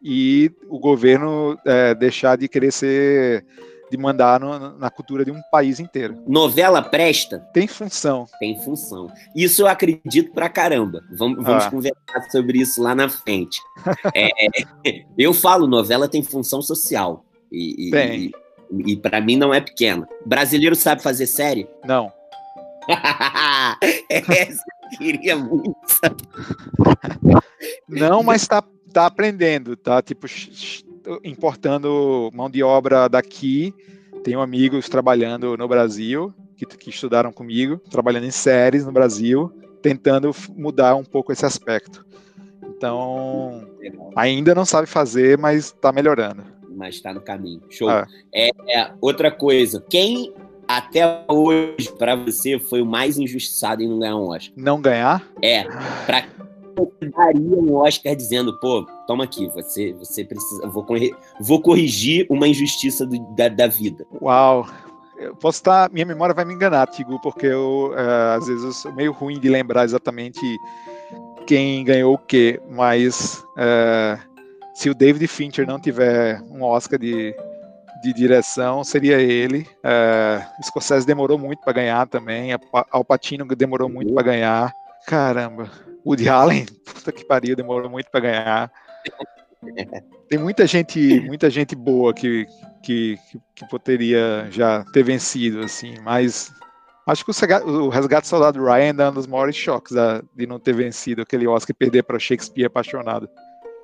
e 0.03 0.53
o 0.69 0.79
governo 0.79 1.59
é, 1.65 1.95
deixar 1.95 2.37
de 2.37 2.49
querer 2.49 2.73
ser 2.73 3.47
de 3.91 3.97
mandar 3.97 4.41
no, 4.41 4.77
na 4.79 4.91
cultura 4.91 5.25
de 5.25 5.31
um 5.31 5.41
país 5.51 5.79
inteiro. 5.79 6.23
Novela 6.27 6.83
presta? 6.83 7.39
Tem 7.53 7.67
função. 7.67 8.27
Tem 8.39 8.61
função. 8.63 9.11
Isso 9.35 9.63
eu 9.63 9.67
acredito 9.67 10.33
pra 10.33 10.49
caramba. 10.49 11.03
Vamos, 11.17 11.43
vamos 11.43 11.65
ah. 11.65 11.71
conversar 11.71 12.31
sobre 12.31 12.59
isso 12.59 12.83
lá 12.83 12.95
na 12.95 13.09
frente. 13.09 13.61
é, 14.15 14.31
eu 15.17 15.33
falo, 15.33 15.67
novela 15.67 16.09
tem 16.09 16.23
função 16.23 16.61
social. 16.61 17.25
E, 17.51 17.91
tem. 17.91 18.33
E 18.85 18.97
para 18.97 19.21
mim 19.21 19.37
não 19.37 19.55
é 19.55 19.61
pequena. 19.61 20.09
Brasileiro 20.25 20.75
sabe 20.75 21.03
fazer 21.03 21.27
série? 21.27 21.69
Não. 21.85 22.13
Essa 24.11 24.63
eu 24.93 24.99
queria 24.99 25.37
muito. 25.37 25.75
Não, 27.89 28.23
mas 28.23 28.43
está 28.43 28.63
tá 28.93 29.07
aprendendo, 29.07 29.77
tá 29.77 30.01
tipo 30.03 30.27
importando 31.25 32.31
mão 32.33 32.51
de 32.51 32.63
obra 32.63 33.09
daqui. 33.09 33.75
Tenho 34.25 34.41
amigos 34.41 34.89
trabalhando 34.89 35.57
no 35.57 35.69
Brasil 35.69 36.35
que, 36.57 36.65
que 36.65 36.91
estudaram 36.91 37.33
comigo, 37.33 37.79
trabalhando 37.91 38.25
em 38.25 38.31
séries 38.31 38.85
no 38.85 38.93
Brasil, 38.93 39.53
tentando 39.83 40.35
mudar 40.57 40.97
um 40.97 41.05
pouco 41.05 41.33
esse 41.33 41.45
aspecto. 41.45 42.05
Então, 42.77 43.69
ainda 44.17 44.55
não 44.55 44.65
sabe 44.65 44.87
fazer, 44.87 45.39
mas 45.39 45.67
está 45.67 45.93
melhorando. 45.93 46.43
Mas 46.77 46.97
está 46.97 47.13
no 47.13 47.21
caminho. 47.21 47.63
Show. 47.71 47.91
É. 47.91 48.07
É, 48.33 48.51
é, 48.69 48.93
outra 49.01 49.31
coisa, 49.31 49.83
quem 49.89 50.33
até 50.69 51.25
hoje, 51.29 51.93
para 51.97 52.15
você, 52.15 52.59
foi 52.59 52.83
o 52.83 52.87
mais 52.87 53.19
injustiçado 53.19 53.83
em 53.83 53.89
não 53.89 53.99
ganhar 53.99 54.17
um 54.17 54.29
Oscar? 54.29 54.53
Não 54.57 54.81
ganhar? 54.81 55.27
É. 55.41 55.65
Para 56.05 56.27
daria 57.17 57.41
um 57.41 57.75
Oscar 57.77 58.15
dizendo, 58.15 58.59
pô, 58.61 58.87
toma 59.07 59.25
aqui, 59.25 59.49
você, 59.49 59.95
você 59.95 60.23
precisa, 60.25 60.69
vou, 60.69 60.85
corrigir, 60.85 61.17
vou 61.41 61.63
corrigir 61.63 62.27
uma 62.29 62.47
injustiça 62.47 63.07
do, 63.07 63.19
da, 63.35 63.49
da 63.49 63.67
vida. 63.67 64.07
Uau, 64.21 64.67
eu 65.17 65.35
posso 65.37 65.59
estar, 65.59 65.91
minha 65.91 66.05
memória 66.05 66.35
vai 66.35 66.45
me 66.45 66.53
enganar, 66.53 66.87
Tigo, 66.89 67.19
porque 67.21 67.47
eu, 67.47 67.93
uh, 67.93 68.37
às 68.37 68.47
vezes 68.47 68.63
eu 68.63 68.73
sou 68.73 68.93
meio 68.93 69.13
ruim 69.13 69.41
de 69.41 69.49
lembrar 69.49 69.85
exatamente 69.85 70.59
quem 71.47 71.83
ganhou 71.85 72.15
o 72.15 72.19
quê, 72.19 72.61
mas 72.69 73.43
uh, 73.57 74.21
se 74.77 74.91
o 74.91 74.95
David 74.95 75.27
Fincher 75.27 75.67
não 75.67 75.81
tiver 75.81 76.39
um 76.51 76.63
Oscar 76.63 76.99
de, 76.99 77.35
de 78.03 78.13
direção, 78.13 78.85
seria 78.85 79.19
ele. 79.19 79.67
Uh, 79.79 80.63
Scorsese 80.63 81.07
demorou 81.07 81.39
muito 81.39 81.63
para 81.63 81.73
ganhar 81.73 82.07
também, 82.07 82.51
Al 82.93 83.03
Pacino 83.03 83.47
demorou 83.47 83.89
muito 83.89 84.13
para 84.13 84.23
ganhar. 84.23 84.73
Caramba, 85.07 85.71
Woody 86.05 86.29
Allen, 86.29 86.67
puta 86.85 87.11
que 87.11 87.25
pariu, 87.25 87.57
demorou 87.57 87.89
muito 87.89 88.11
para 88.11 88.21
ganhar. 88.21 88.73
Tem 90.29 90.39
muita 90.39 90.67
gente, 90.67 91.21
muita 91.23 91.49
gente 91.49 91.75
boa 91.75 92.13
que, 92.13 92.47
que, 92.83 93.19
que 93.55 93.67
poderia 93.71 94.47
já 94.51 94.85
ter 94.93 95.03
vencido, 95.03 95.61
assim, 95.61 95.95
mas 96.03 96.53
acho 97.07 97.25
que 97.25 97.31
o 97.65 97.89
Resgate 97.89 98.29
Soldado 98.29 98.63
Ryan 98.63 98.95
é 98.99 99.09
um 99.09 99.15
dos 99.15 99.27
maiores 99.27 99.57
choques 99.57 99.95
da, 99.95 100.23
de 100.35 100.47
não 100.47 100.61
ter 100.61 100.75
vencido 100.75 101.23
aquele 101.23 101.47
Oscar 101.47 101.71
e 101.71 101.79
perder 101.79 102.03
para 102.03 102.19
Shakespeare 102.19 102.67
apaixonado. 102.67 103.27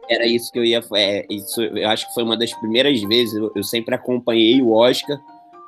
Era 0.09 0.27
isso 0.27 0.51
que 0.53 0.59
eu 0.59 0.65
ia. 0.65 0.83
É, 0.95 1.27
isso, 1.31 1.63
eu 1.63 1.89
acho 1.89 2.09
que 2.09 2.15
foi 2.15 2.23
uma 2.23 2.37
das 2.37 2.53
primeiras 2.53 3.01
vezes. 3.03 3.35
Eu, 3.35 3.53
eu 3.55 3.63
sempre 3.63 3.95
acompanhei 3.95 4.61
o 4.61 4.73
Oscar, 4.73 5.21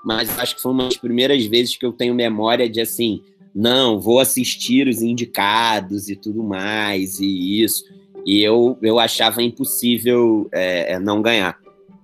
mas 0.05 0.39
acho 0.39 0.57
que 0.57 0.62
foi 0.62 0.72
uma 0.72 0.85
das 0.85 0.97
primeiras 0.97 1.45
vezes 1.47 1.76
que 1.76 1.87
eu 1.87 1.93
tenho 1.93 2.14
memória 2.14 2.68
de 2.68 2.80
assim, 2.80 3.22
não, 3.55 4.01
vou 4.01 4.18
assistir 4.18 4.89
os 4.89 5.01
indicados 5.01 6.09
e 6.09 6.16
tudo 6.16 6.43
mais, 6.43 7.20
e 7.20 7.62
isso. 7.62 7.85
E 8.26 8.43
eu, 8.43 8.76
eu 8.82 8.99
achava 8.99 9.43
impossível 9.43 10.49
é, 10.53 10.95
é 10.95 10.99
não 10.99 11.22
ganhar. 11.22 11.59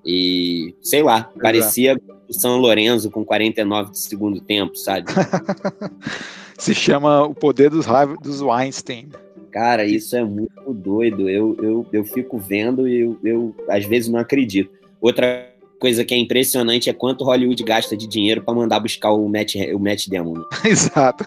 E, 0.04 0.74
sei 0.82 1.02
lá, 1.02 1.18
Exato. 1.18 1.38
parecia 1.40 2.00
o 2.28 2.32
São 2.32 2.56
Lourenço 2.56 3.10
com 3.10 3.24
49 3.24 3.90
de 3.90 3.98
segundo 3.98 4.40
tempo, 4.40 4.76
sabe? 4.76 5.06
Se 6.56 6.74
chama 6.74 7.24
O 7.24 7.34
Poder 7.34 7.70
dos, 7.70 7.86
dos 8.22 8.42
Weinstein. 8.42 9.08
Cara, 9.50 9.84
isso 9.84 10.16
é 10.16 10.24
muito 10.24 10.72
doido. 10.72 11.28
Eu, 11.28 11.56
eu, 11.62 11.86
eu 11.92 12.04
fico 12.04 12.38
vendo 12.38 12.88
e 12.88 13.00
eu, 13.00 13.18
eu, 13.22 13.54
às 13.68 13.84
vezes, 13.84 14.08
não 14.08 14.18
acredito. 14.18 14.70
Outra 15.00 15.50
coisa 15.80 16.04
que 16.04 16.14
é 16.14 16.18
impressionante 16.18 16.90
é 16.90 16.92
quanto 16.92 17.24
Hollywood 17.24 17.64
gasta 17.64 17.96
de 17.96 18.06
dinheiro 18.06 18.42
para 18.42 18.54
mandar 18.54 18.78
buscar 18.78 19.12
o 19.12 19.28
Matt, 19.28 19.54
o 19.74 19.78
Matt 19.78 20.08
Damon. 20.08 20.44
Exato. 20.64 21.24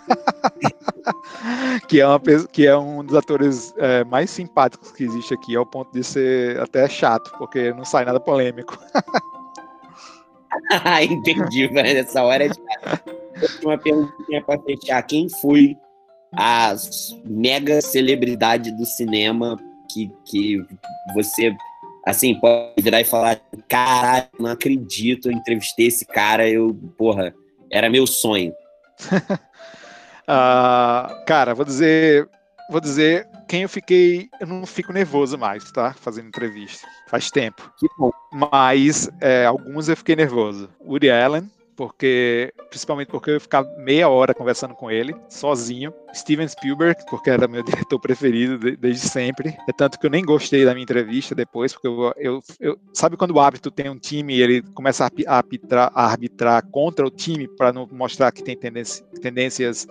que, 1.90 2.00
é 2.00 2.08
uma, 2.08 2.22
que 2.52 2.68
é 2.68 2.78
um 2.78 3.04
dos 3.04 3.16
atores 3.16 3.74
é, 3.78 4.04
mais 4.04 4.30
simpáticos 4.30 4.92
que 4.92 5.04
existe 5.04 5.34
aqui, 5.34 5.56
ao 5.56 5.66
ponto 5.66 5.92
de 5.92 6.04
ser 6.04 6.60
até 6.60 6.88
chato, 6.88 7.32
porque 7.38 7.74
não 7.74 7.84
sai 7.84 8.06
nada 8.06 8.20
polêmico. 8.20 8.78
Entendi, 11.02 11.68
velho. 11.68 11.96
Nessa 11.96 12.22
hora 12.22 12.46
é 12.46 12.50
de... 12.50 12.60
uma 13.64 13.78
perguntinha 13.78 14.44
para 14.44 14.62
fechar. 14.62 15.02
Quem 15.02 15.28
foi 15.42 15.76
a 16.36 16.76
mega 17.26 17.82
celebridade 17.82 18.72
do 18.72 18.86
cinema 18.86 19.60
que, 19.92 20.12
que 20.26 20.66
você 21.14 21.56
assim, 22.06 22.36
pode 22.36 22.82
virar 22.82 23.02
e 23.02 23.06
falar, 23.06 23.40
caralho, 23.68 24.28
não 24.38 24.52
acredito, 24.52 25.30
eu 25.30 25.32
entrevistei 25.32 25.88
esse 25.88 26.06
cara, 26.06 26.48
eu, 26.50 26.74
porra, 26.98 27.34
era 27.72 27.90
meu 27.90 28.06
sonho. 28.06 28.52
uh, 30.24 31.24
cara, 31.26 31.56
vou 31.56 31.64
dizer, 31.64 32.28
vou 32.70 32.82
dizer 32.82 33.28
quem 33.48 33.62
eu 33.62 33.70
fiquei, 33.70 34.30
eu 34.40 34.48
não 34.48 34.66
fico 34.66 34.92
nervoso 34.92 35.38
mais, 35.38 35.72
tá? 35.72 35.94
Fazendo 35.94 36.28
entrevista, 36.28 36.86
faz 37.08 37.32
tempo. 37.32 37.72
Mas 38.32 39.10
é, 39.22 39.46
alguns 39.46 39.88
eu 39.88 39.96
fiquei 39.96 40.16
nervoso. 40.16 40.70
Woody 40.82 41.10
Allen, 41.10 41.50
porque 41.76 42.54
principalmente 42.70 43.08
porque 43.10 43.32
eu 43.32 43.42
ficava 43.42 43.70
meia 43.78 44.10
hora 44.10 44.34
conversando 44.34 44.74
com 44.74 44.90
ele, 44.90 45.16
sozinho. 45.30 45.94
Steven 46.14 46.48
Spielberg, 46.48 47.04
porque 47.10 47.30
era 47.30 47.48
meu 47.48 47.64
diretor 47.64 48.00
preferido 48.00 48.58
de, 48.58 48.76
desde 48.76 49.08
sempre. 49.08 49.56
É 49.68 49.74
tanto 49.74 50.00
que 50.00 50.06
eu 50.06 50.10
nem 50.10 50.24
gostei 50.24 50.66
da 50.66 50.74
minha 50.74 50.84
entrevista 50.84 51.34
depois, 51.34 51.74
porque 51.74 51.88
eu, 51.88 52.14
eu, 52.18 52.40
eu 52.60 52.80
sabe 52.94 53.18
quando 53.18 53.32
o 53.32 53.40
árbitro 53.40 53.72
tem 53.72 53.90
um 53.90 53.98
time 53.98 54.36
e 54.36 54.42
ele 54.42 54.62
começa 54.74 55.06
a 55.06 55.38
arbitrar, 55.38 55.92
a 55.94 56.06
arbitrar 56.06 56.66
contra 56.70 57.06
o 57.06 57.12
time 57.12 57.48
para 57.48 57.74
não 57.74 57.88
mostrar 57.92 58.32
que 58.32 58.44
tem 58.44 58.56
tendência, 58.56 59.06
tendências 59.22 59.88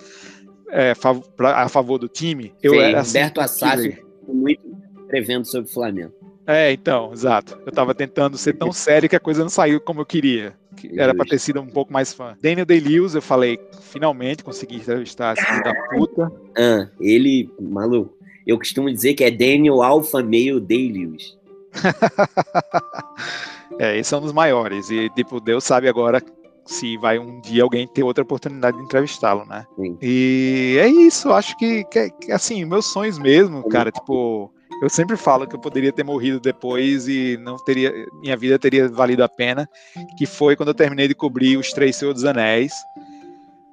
é, 0.70 0.93
a 1.39 1.68
favor 1.68 1.99
do 1.99 2.09
time? 2.09 2.55
Eu 2.62 2.72
Sim, 2.72 2.78
era 2.78 3.01
assim, 3.01 3.18
Assaf 3.18 4.03
muito 4.28 4.61
escrevendo 5.03 5.45
sobre 5.45 5.70
o 5.70 5.72
Flamengo. 5.72 6.12
É, 6.47 6.72
então, 6.72 7.12
exato. 7.12 7.59
Eu 7.64 7.72
tava 7.72 7.95
tentando 7.95 8.37
ser 8.37 8.55
tão 8.55 8.72
sério 8.72 9.09
que 9.09 9.16
a 9.16 9.20
coisa 9.20 9.43
não 9.43 9.51
saiu 9.51 9.80
como 9.80 10.01
eu 10.01 10.07
queria. 10.07 10.55
Que 10.77 10.99
era 10.99 11.14
pra 11.14 11.25
ter 11.25 11.39
sido 11.39 11.61
um 11.61 11.66
pouco 11.66 11.93
mais 11.93 12.12
fã. 12.12 12.37
Daniel 12.41 12.66
Day-Lewis, 12.66 13.14
eu 13.14 13.23
falei, 13.23 13.59
finalmente 13.81 14.43
consegui 14.43 14.77
entrevistar 14.77 15.37
esse 15.37 15.45
filho 15.45 15.64
da 15.64 15.75
puta. 15.91 16.33
Ah, 16.57 16.89
ele, 17.01 17.51
maluco, 17.61 18.16
eu 18.47 18.59
costumo 18.59 18.93
dizer 18.93 19.14
que 19.14 19.25
é 19.25 19.31
Daniel 19.31 19.83
Alpha 19.83 20.23
Male 20.23 20.61
Day-Lewis. 20.61 21.37
é, 23.79 23.99
esse 23.99 24.14
é 24.14 24.16
um 24.16 24.20
dos 24.20 24.33
maiores. 24.33 24.91
E, 24.91 25.09
tipo, 25.11 25.41
Deus 25.41 25.64
sabe 25.64 25.89
agora 25.89 26.23
se 26.64 26.97
vai 26.97 27.18
um 27.18 27.41
dia 27.41 27.62
alguém 27.62 27.87
ter 27.87 28.03
outra 28.03 28.23
oportunidade 28.23 28.77
de 28.77 28.85
entrevistá-lo, 28.85 29.45
né? 29.47 29.66
Sim. 29.77 29.99
E 30.01 30.77
é 30.79 30.89
isso, 30.89 31.33
acho 31.33 31.57
que, 31.57 31.85
que, 31.85 32.33
assim, 32.33 32.64
meus 32.64 32.87
sonhos 32.87 33.18
mesmo, 33.18 33.68
cara, 33.68 33.91
tipo, 33.91 34.53
eu 34.83 34.91
sempre 34.91 35.16
falo 35.16 35.47
que 35.47 35.55
eu 35.55 35.61
poderia 35.61 35.93
ter 35.93 36.03
morrido 36.03 36.41
depois 36.41 37.07
e 37.07 37.39
não 37.41 37.57
teria, 37.57 37.93
minha 38.20 38.37
vida 38.37 38.59
teria 38.59 38.89
valido 38.89 39.22
a 39.22 39.28
pena, 39.28 39.70
que 40.18 40.26
foi 40.26 40.57
quando 40.57 40.70
eu 40.70 40.74
terminei 40.74 41.07
de 41.07 41.14
cobrir 41.14 41.57
Os 41.57 41.72
Três 41.72 41.95
Senhor 41.95 42.12
dos 42.12 42.24
Anéis, 42.24 42.72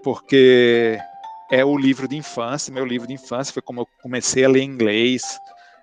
porque 0.04 1.00
é 1.52 1.66
o 1.66 1.76
livro 1.76 2.08
de 2.08 2.16
infância, 2.16 2.72
meu 2.72 2.86
livro 2.86 3.08
de 3.08 3.16
infância, 3.16 3.52
foi 3.52 3.64
como 3.64 3.82
eu 3.82 3.88
comecei 4.04 4.46
a 4.46 4.50
ler 4.50 4.62
inglês, 4.62 5.40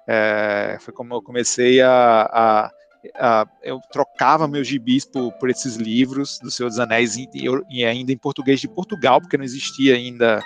é, 0.07 0.79
foi 0.81 0.95
como 0.95 1.13
eu 1.13 1.21
comecei 1.21 1.81
a, 1.81 1.91
a, 2.33 2.71
a, 3.17 3.49
eu 3.65 3.81
trocava 3.91 4.47
meus 4.47 4.69
gibis 4.69 5.05
por, 5.05 5.33
por 5.33 5.51
esses 5.51 5.75
livros 5.75 6.39
do 6.39 6.53
Senhor 6.53 6.69
dos 6.69 6.79
Anéis 6.79 7.17
e, 7.17 7.29
e, 7.69 7.85
ainda 7.85 8.13
em 8.13 8.17
português 8.17 8.61
de 8.61 8.69
Portugal, 8.69 9.21
porque 9.21 9.37
não 9.37 9.45
existia 9.45 9.97
ainda 9.97 10.41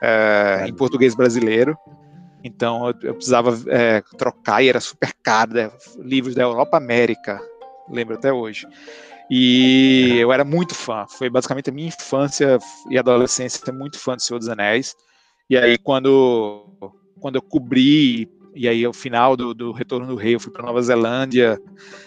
é, 0.00 0.64
em 0.68 0.72
português 0.72 1.16
brasileiro. 1.16 1.76
Então 2.44 2.88
eu, 2.88 2.94
eu 3.02 3.14
precisava 3.14 3.58
é, 3.68 4.02
trocar 4.16 4.62
e 4.62 4.68
era 4.68 4.80
super 4.80 5.12
caro, 5.22 5.54
né? 5.54 5.70
livros 5.98 6.34
da 6.34 6.42
Europa 6.42 6.76
América, 6.76 7.40
lembro 7.88 8.14
até 8.14 8.32
hoje. 8.32 8.66
E 9.30 10.18
eu 10.18 10.32
era 10.32 10.44
muito 10.44 10.74
fã, 10.74 11.06
foi 11.08 11.30
basicamente 11.30 11.70
a 11.70 11.72
minha 11.72 11.88
infância 11.88 12.58
e 12.90 12.98
adolescência 12.98 13.72
muito 13.72 13.98
fã 13.98 14.16
do 14.16 14.22
Senhor 14.22 14.38
dos 14.38 14.48
Anéis. 14.48 14.94
E 15.48 15.56
aí 15.56 15.78
quando, 15.78 16.66
quando 17.20 17.36
eu 17.36 17.42
cobri 17.42 18.28
e 18.54 18.68
aí 18.68 18.84
ao 18.84 18.92
final 18.92 19.36
do, 19.36 19.54
do 19.54 19.72
Retorno 19.72 20.06
do 20.06 20.14
Rei 20.14 20.34
eu 20.34 20.40
fui 20.40 20.52
para 20.52 20.64
Nova 20.64 20.82
Zelândia 20.82 21.58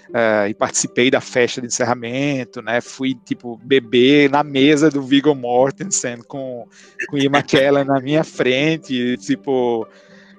uh, 0.09 0.47
e 0.47 0.53
participei 0.53 1.09
da 1.09 1.19
festa 1.19 1.59
de 1.59 1.67
encerramento, 1.67 2.61
né? 2.61 2.81
Fui 2.81 3.15
tipo 3.25 3.57
beber 3.57 4.29
na 4.29 4.43
mesa 4.43 4.89
do 4.89 5.01
Viggo 5.01 5.33
Mortensen 5.33 6.19
com 6.27 6.67
com 7.09 7.17
Ian 7.17 7.31
McKellen 7.31 7.85
na 7.85 7.99
minha 7.99 8.23
frente, 8.23 9.17
tipo 9.17 9.87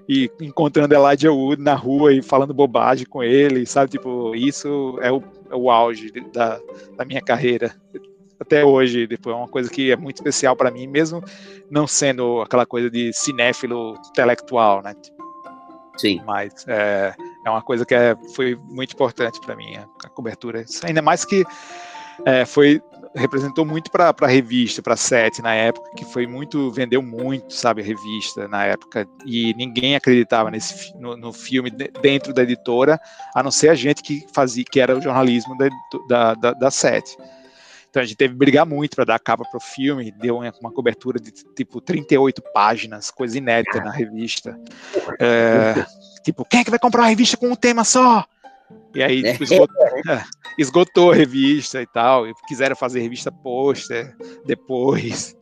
e 0.09 0.31
encontrando 0.41 0.95
Elijah 0.95 1.33
Wood 1.33 1.61
na 1.61 1.75
rua 1.75 2.13
e 2.13 2.23
falando 2.23 2.55
bobagem 2.55 3.07
com 3.07 3.23
ele, 3.23 3.67
sabe? 3.67 3.91
Tipo, 3.91 4.35
isso 4.35 4.99
é 5.01 5.11
o, 5.11 5.23
é 5.51 5.57
o 5.57 5.71
auge 5.71 6.13
da, 6.33 6.61
da 6.97 7.05
minha 7.05 7.21
carreira 7.21 7.75
até 8.39 8.65
hoje. 8.65 9.07
Tipo, 9.09 9.31
é 9.31 9.35
uma 9.35 9.49
coisa 9.49 9.69
que 9.69 9.91
é 9.91 9.97
muito 9.97 10.17
especial 10.17 10.55
para 10.55 10.71
mim, 10.71 10.87
mesmo 10.87 11.23
não 11.71 11.87
sendo 11.87 12.41
aquela 12.41 12.65
coisa 12.65 12.91
de 12.91 13.13
cinéfilo 13.13 13.95
intelectual, 14.11 14.83
né? 14.83 14.95
Sim. 15.97 16.23
Mas 16.25 16.65
é, 16.69 17.15
é 17.45 17.51
uma 17.51 17.63
coisa 17.63 17.85
que 17.85 17.95
é, 17.95 18.15
foi 18.35 18.55
muito 18.71 18.93
importante 18.93 19.41
para 19.41 19.57
mim, 19.57 19.77
a, 19.77 19.87
a 20.05 20.09
cobertura. 20.11 20.65
Ainda 20.85 21.03
mais 21.03 21.25
que 21.25 21.45
é, 22.25 22.45
foi 22.45 22.81
representou 23.17 23.65
muito 23.65 23.91
para 23.91 24.15
a 24.19 24.27
revista, 24.27 24.83
para 24.83 24.95
a 24.95 24.97
Sete 24.97 25.43
na 25.43 25.55
época, 25.55 25.91
que 25.97 26.05
foi 26.05 26.27
muito 26.27 26.71
vendeu 26.71 27.03
muito, 27.03 27.53
sabe, 27.53 27.81
a 27.81 27.85
revista 27.85 28.47
na 28.47 28.65
época 28.65 29.09
e 29.25 29.55
ninguém 29.55 29.97
acreditava 29.97 30.51
nesse 30.51 30.97
no, 30.99 31.17
no 31.17 31.33
filme 31.33 31.71
dentro 31.71 32.33
da 32.33 32.43
editora, 32.43 33.01
a 33.35 33.43
não 33.43 33.51
ser 33.51 33.71
a 33.71 33.75
gente 33.75 34.03
que 34.03 34.27
fazia, 34.35 34.65
que 34.65 34.79
era 34.79 34.97
o 34.97 35.01
jornalismo 35.01 35.57
da 35.57 35.69
da, 36.09 36.35
da, 36.35 36.53
da 36.53 36.71
Sete. 36.71 37.17
Então 37.97 38.03
a 38.03 38.07
gente 38.07 38.19
teve 38.19 38.35
que 38.35 38.39
brigar 38.39 38.67
muito 38.67 38.95
para 38.95 39.05
dar 39.05 39.19
capa 39.19 39.43
para 39.51 39.57
o 39.57 39.61
filme, 39.61 40.13
deu 40.13 40.37
uma, 40.37 40.53
uma, 40.61 40.71
cobertura 40.71 41.19
de 41.19 41.31
tipo 41.31 41.81
38 41.81 42.43
páginas, 42.53 43.11
coisa 43.11 43.39
inédita 43.39 43.81
na 43.81 43.91
revista. 43.91 44.61
É, 45.19 45.87
tipo, 46.23 46.45
quem 46.45 46.61
é 46.61 46.65
que 46.65 46.69
vai 46.69 46.79
comprar 46.79 47.03
uma 47.03 47.09
revista 47.09 47.39
com 47.39 47.49
um 47.49 47.57
tema 47.57 47.85
só? 47.85 48.27
E 48.97 49.03
aí 49.03 49.23
tipo, 49.23 49.45
esgotou, 49.45 49.87
é, 50.09 50.25
esgotou, 50.59 51.13
a 51.13 51.15
revista 51.15 51.83
e 51.83 51.87
tal. 51.87 52.27
E 52.27 52.33
quiseram 52.49 52.75
fazer 52.75 53.01
revista 53.01 53.31
pôster 53.31 54.17
depois. 54.47 55.37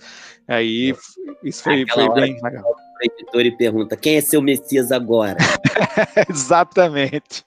Aí 0.49 0.95
isso 1.43 1.63
foi, 1.63 1.87
foi 1.89 2.13
bem 2.15 2.39
legal. 2.43 2.65
O 2.65 3.05
editor 3.05 3.47
e 3.47 3.57
pergunta: 3.57 3.97
quem 3.97 4.17
é 4.17 4.21
seu 4.21 4.43
Messias 4.43 4.91
agora? 4.91 5.37
Exatamente. 6.29 7.45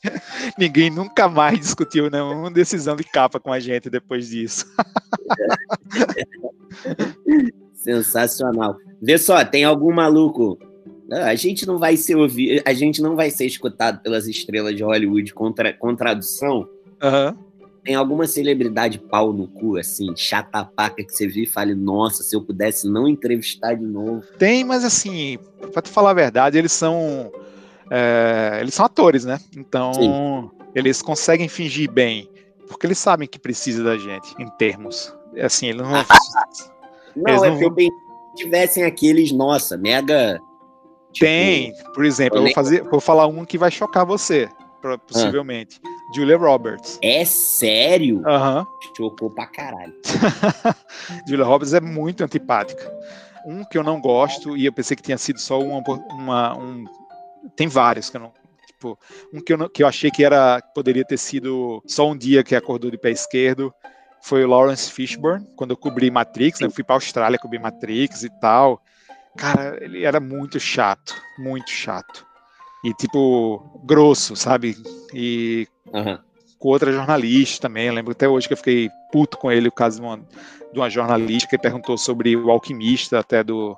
Ninguém 0.57 0.89
nunca 0.89 1.27
mais 1.27 1.59
discutiu 1.59 2.09
nenhuma 2.09 2.49
decisão 2.49 2.95
de 2.95 3.03
capa 3.03 3.39
com 3.39 3.51
a 3.51 3.59
gente 3.59 3.89
depois 3.89 4.29
disso. 4.29 4.65
Sensacional. 7.75 8.75
Vê 9.01 9.17
só, 9.17 9.43
tem 9.45 9.63
algum 9.63 9.93
maluco. 9.93 10.57
A 11.11 11.35
gente 11.35 11.65
não 11.65 11.77
vai 11.77 11.95
ser 11.95 12.15
ouvido, 12.15 12.61
a 12.65 12.73
gente 12.73 13.01
não 13.01 13.15
vai 13.15 13.29
ser 13.29 13.45
escutado 13.45 14.01
pelas 14.01 14.27
estrelas 14.27 14.75
de 14.75 14.83
Hollywood 14.83 15.33
com, 15.33 15.51
tra 15.51 15.73
com 15.73 15.95
tradução. 15.95 16.67
Uhum. 17.01 17.47
Tem 17.83 17.95
alguma 17.95 18.27
celebridade 18.27 18.99
pau 18.99 19.31
no 19.31 19.47
cu, 19.47 19.77
assim, 19.77 20.13
chata 20.13 20.65
paca 20.65 21.01
que 21.01 21.13
você 21.13 21.25
viu 21.25 21.45
e 21.45 21.47
fale, 21.47 21.73
nossa, 21.73 22.21
se 22.21 22.35
eu 22.35 22.41
pudesse 22.41 22.89
não 22.89 23.07
entrevistar 23.07 23.75
de 23.75 23.85
novo. 23.85 24.23
Tem, 24.37 24.65
mas 24.65 24.83
assim, 24.83 25.39
pra 25.71 25.81
te 25.81 25.89
falar 25.89 26.11
a 26.11 26.13
verdade, 26.13 26.57
eles 26.57 26.73
são. 26.73 27.31
É, 27.89 28.57
eles 28.59 28.73
são 28.73 28.85
atores, 28.85 29.23
né? 29.23 29.39
Então, 29.55 29.93
Sim. 29.93 30.49
eles 30.75 31.01
conseguem 31.01 31.47
fingir 31.47 31.89
bem, 31.89 32.29
porque 32.67 32.85
eles 32.85 32.97
sabem 32.97 33.25
que 33.25 33.39
precisa 33.39 33.81
da 33.81 33.97
gente, 33.97 34.35
em 34.37 34.49
termos. 34.57 35.15
É 35.33 35.45
assim, 35.45 35.67
eles 35.67 35.81
não. 35.81 35.91
não, 37.15 37.29
eles 37.29 37.43
é 37.43 37.49
não... 37.49 37.57
que 37.57 37.83
eu 37.85 37.89
tivessem 38.35 38.83
aqueles, 38.83 39.31
nossa, 39.31 39.77
mega. 39.77 40.41
Tipo, 41.17 41.25
Tem, 41.25 41.73
por 41.95 42.05
exemplo, 42.05 42.37
eu 42.37 42.43
vou, 42.43 42.53
fazer, 42.53 42.83
vou 42.83 42.99
falar 42.99 43.25
um 43.25 43.43
que 43.43 43.57
vai 43.57 43.71
chocar 43.71 44.05
você, 44.05 44.47
possivelmente. 45.07 45.81
Ah. 45.83 45.89
Julia 46.15 46.37
Roberts. 46.37 46.99
É 47.01 47.25
sério? 47.25 48.21
Aham. 48.25 48.59
Uhum. 48.59 48.65
Chocou 48.95 49.31
pra 49.31 49.47
caralho. 49.47 49.93
Julia 51.27 51.43
Roberts 51.43 51.73
é 51.73 51.81
muito 51.81 52.23
antipática. 52.23 52.91
Um 53.47 53.63
que 53.63 53.77
eu 53.77 53.83
não 53.83 53.99
gosto, 53.99 54.55
e 54.55 54.65
eu 54.65 54.73
pensei 54.73 54.95
que 54.95 55.01
tinha 55.01 55.17
sido 55.17 55.39
só 55.39 55.59
uma. 55.59 55.81
uma 56.11 56.57
um, 56.57 56.85
tem 57.55 57.67
vários 57.67 58.11
que 58.11 58.17
eu 58.17 58.21
não. 58.21 58.31
Tipo, 58.67 58.97
um 59.33 59.41
que 59.41 59.53
eu, 59.53 59.57
não, 59.57 59.67
que 59.67 59.81
eu 59.81 59.87
achei 59.87 60.11
que 60.11 60.23
era 60.23 60.61
poderia 60.75 61.03
ter 61.03 61.17
sido 61.17 61.81
só 61.87 62.07
um 62.07 62.15
dia 62.15 62.43
que 62.43 62.55
acordou 62.55 62.91
de 62.91 62.97
pé 62.97 63.09
esquerdo 63.09 63.73
foi 64.21 64.43
o 64.43 64.47
Lawrence 64.47 64.91
Fishburne, 64.91 65.47
quando 65.55 65.71
eu 65.71 65.77
cobri 65.77 66.11
Matrix, 66.11 66.59
né? 66.59 66.67
Eu 66.67 66.71
fui 66.71 66.83
pra 66.83 66.95
Austrália 66.95 67.39
cobrir 67.39 67.59
Matrix 67.59 68.23
e 68.23 68.29
tal. 68.39 68.81
Cara, 69.37 69.77
ele 69.81 70.03
era 70.03 70.19
muito 70.19 70.59
chato, 70.59 71.15
muito 71.37 71.69
chato. 71.69 72.25
E, 72.83 72.93
tipo, 72.93 73.81
grosso, 73.85 74.35
sabe? 74.35 74.75
E 75.13 75.67
Uhum. 75.93 76.17
Com 76.59 76.69
outra 76.69 76.91
jornalista 76.91 77.67
também. 77.67 77.87
Eu 77.87 77.93
lembro 77.93 78.11
até 78.11 78.27
hoje 78.27 78.47
que 78.47 78.53
eu 78.53 78.57
fiquei 78.57 78.89
puto 79.11 79.37
com 79.37 79.51
ele, 79.51 79.67
o 79.67 79.71
caso 79.71 79.99
de 79.99 80.05
uma, 80.05 80.17
de 80.17 80.79
uma 80.79 80.89
jornalista 80.89 81.49
que 81.49 81.57
perguntou 81.57 81.97
sobre 81.97 82.35
o 82.35 82.49
alquimista, 82.49 83.19
até 83.19 83.43
do, 83.43 83.77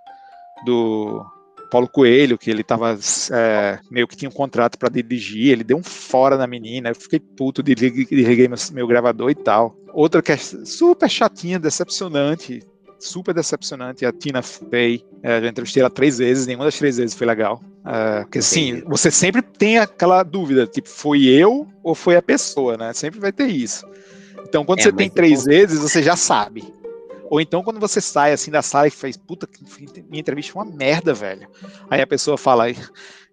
do 0.65 1.25
Paulo 1.69 1.87
Coelho, 1.87 2.37
que 2.37 2.49
ele 2.49 2.63
tava 2.63 2.97
é, 3.31 3.79
meio 3.91 4.07
que 4.07 4.15
tinha 4.15 4.29
um 4.29 4.33
contrato 4.33 4.77
para 4.77 4.89
dirigir, 4.89 5.51
ele 5.51 5.63
deu 5.63 5.77
um 5.77 5.83
fora 5.83 6.37
na 6.37 6.47
menina, 6.47 6.89
eu 6.89 6.95
fiquei 6.95 7.19
puto, 7.19 7.61
desliguei 7.61 8.47
meu, 8.47 8.57
meu 8.71 8.87
gravador 8.87 9.29
e 9.29 9.35
tal. 9.35 9.75
Outra 9.93 10.21
que 10.21 10.31
é 10.31 10.37
super 10.37 11.09
chatinha, 11.09 11.59
decepcionante, 11.59 12.61
super 12.99 13.33
decepcionante, 13.33 14.05
a 14.05 14.11
Tina 14.11 14.41
Fey. 14.41 15.05
É, 15.23 15.41
já 15.41 15.47
entrevistei 15.47 15.81
ela 15.81 15.89
três 15.89 16.17
vezes, 16.17 16.45
nenhuma 16.45 16.65
das 16.65 16.77
três 16.77 16.97
vezes 16.97 17.15
foi 17.15 17.25
legal. 17.27 17.61
É, 17.85 18.21
porque 18.21 18.39
assim, 18.39 18.81
você 18.85 19.09
sempre 19.09 19.41
tem 19.41 19.79
aquela 19.79 20.21
dúvida, 20.23 20.67
tipo, 20.67 20.89
foi 20.89 21.25
eu 21.25 21.67
ou 21.81 21.95
foi 21.95 22.15
a 22.15 22.21
pessoa, 22.21 22.77
né? 22.77 22.93
Sempre 22.93 23.19
vai 23.19 23.31
ter 23.31 23.47
isso. 23.47 23.85
Então, 24.43 24.65
quando 24.65 24.79
é, 24.79 24.83
você 24.83 24.91
tem 24.91 25.09
três 25.09 25.45
vezes, 25.45 25.79
você 25.79 26.03
já 26.03 26.15
sabe. 26.15 26.73
Ou 27.29 27.39
então, 27.39 27.63
quando 27.63 27.79
você 27.79 28.01
sai 28.01 28.33
assim 28.33 28.49
da 28.49 28.61
sala 28.61 28.87
e 28.87 28.91
faz, 28.91 29.15
puta, 29.15 29.47
minha 30.09 30.19
entrevista 30.19 30.51
foi 30.51 30.63
uma 30.63 30.75
merda, 30.75 31.13
velho. 31.13 31.47
Aí 31.89 32.01
a 32.01 32.07
pessoa 32.07 32.37
fala, 32.37 32.65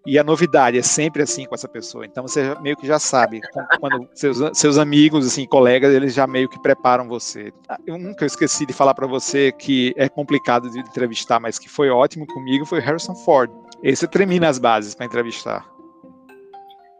e 0.07 0.17
a 0.17 0.23
novidade 0.23 0.77
é 0.77 0.81
sempre 0.81 1.21
assim 1.21 1.45
com 1.45 1.53
essa 1.53 1.67
pessoa. 1.67 2.05
Então 2.05 2.25
você 2.25 2.55
meio 2.61 2.77
que 2.77 2.87
já 2.87 2.97
sabe. 2.97 3.41
Quando 3.77 4.07
seus, 4.13 4.37
seus 4.57 4.77
amigos, 4.77 5.27
assim, 5.27 5.45
colegas, 5.45 5.93
eles 5.93 6.13
já 6.13 6.25
meio 6.25 6.47
que 6.47 6.57
preparam 6.61 7.09
você. 7.09 7.51
Que 7.85 8.23
eu 8.23 8.25
esqueci 8.25 8.65
de 8.65 8.71
falar 8.71 8.93
para 8.93 9.05
você 9.05 9.51
que 9.51 9.93
é 9.97 10.07
complicado 10.07 10.69
de 10.71 10.79
entrevistar, 10.79 11.41
mas 11.41 11.59
que 11.59 11.67
foi 11.67 11.89
ótimo 11.89 12.25
comigo 12.25 12.65
foi 12.65 12.79
Harrison 12.79 13.15
Ford. 13.15 13.51
Esse 13.83 14.07
tremi 14.07 14.39
nas 14.39 14.57
bases 14.57 14.95
para 14.95 15.05
entrevistar. 15.05 15.67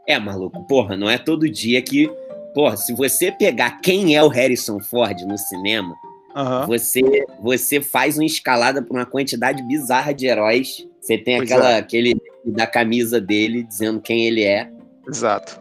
É, 0.06 0.20
maluco, 0.20 0.68
porra, 0.68 0.98
não 0.98 1.10
é 1.10 1.18
todo 1.18 1.50
dia 1.50 1.82
que. 1.82 2.12
Porra, 2.54 2.76
se 2.76 2.94
você 2.94 3.32
pegar 3.32 3.80
quem 3.80 4.18
é 4.18 4.24
o 4.24 4.28
Harrison 4.28 4.82
Ford 4.82 5.18
no 5.22 5.38
cinema, 5.38 5.96
uhum. 6.36 6.68
você, 6.68 7.26
você 7.42 7.80
faz 7.80 8.18
uma 8.18 8.26
escalada 8.26 8.82
para 8.82 8.98
uma 8.98 9.06
quantidade 9.06 9.64
bizarra 9.64 10.14
de 10.14 10.28
heróis. 10.28 10.86
Você 11.00 11.18
tem 11.18 11.40
aquela, 11.40 11.72
é. 11.72 11.78
aquele 11.78 12.18
da 12.52 12.68
camisa 12.68 13.20
dele 13.20 13.64
dizendo 13.64 14.00
quem 14.00 14.26
ele 14.26 14.44
é. 14.44 14.72
Exato, 15.08 15.60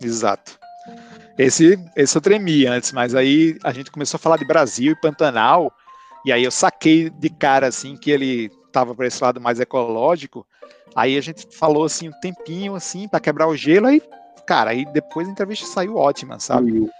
exato. 0.00 0.58
Esse, 1.38 1.78
esse 1.96 2.16
eu 2.16 2.20
tremia 2.20 2.72
antes, 2.72 2.92
mas 2.92 3.14
aí 3.14 3.56
a 3.62 3.72
gente 3.72 3.90
começou 3.90 4.18
a 4.18 4.20
falar 4.20 4.36
de 4.36 4.44
Brasil 4.44 4.92
e 4.92 5.00
Pantanal, 5.00 5.72
e 6.24 6.32
aí 6.32 6.44
eu 6.44 6.50
saquei 6.50 7.08
de 7.08 7.30
cara 7.30 7.68
assim 7.68 7.96
que 7.96 8.10
ele 8.10 8.50
estava 8.66 8.94
para 8.94 9.06
esse 9.06 9.22
lado 9.22 9.40
mais 9.40 9.58
ecológico. 9.58 10.46
Aí 10.94 11.16
a 11.16 11.20
gente 11.20 11.46
falou 11.56 11.84
assim 11.84 12.08
um 12.08 12.20
tempinho 12.20 12.74
assim 12.74 13.08
para 13.08 13.20
quebrar 13.20 13.48
o 13.48 13.56
gelo 13.56 13.86
aí, 13.86 14.02
cara, 14.46 14.70
aí 14.70 14.84
depois 14.92 15.28
a 15.28 15.30
entrevista 15.30 15.66
saiu 15.66 15.96
ótima, 15.96 16.38
sabe? 16.38 16.72
Uhum. 16.72 16.90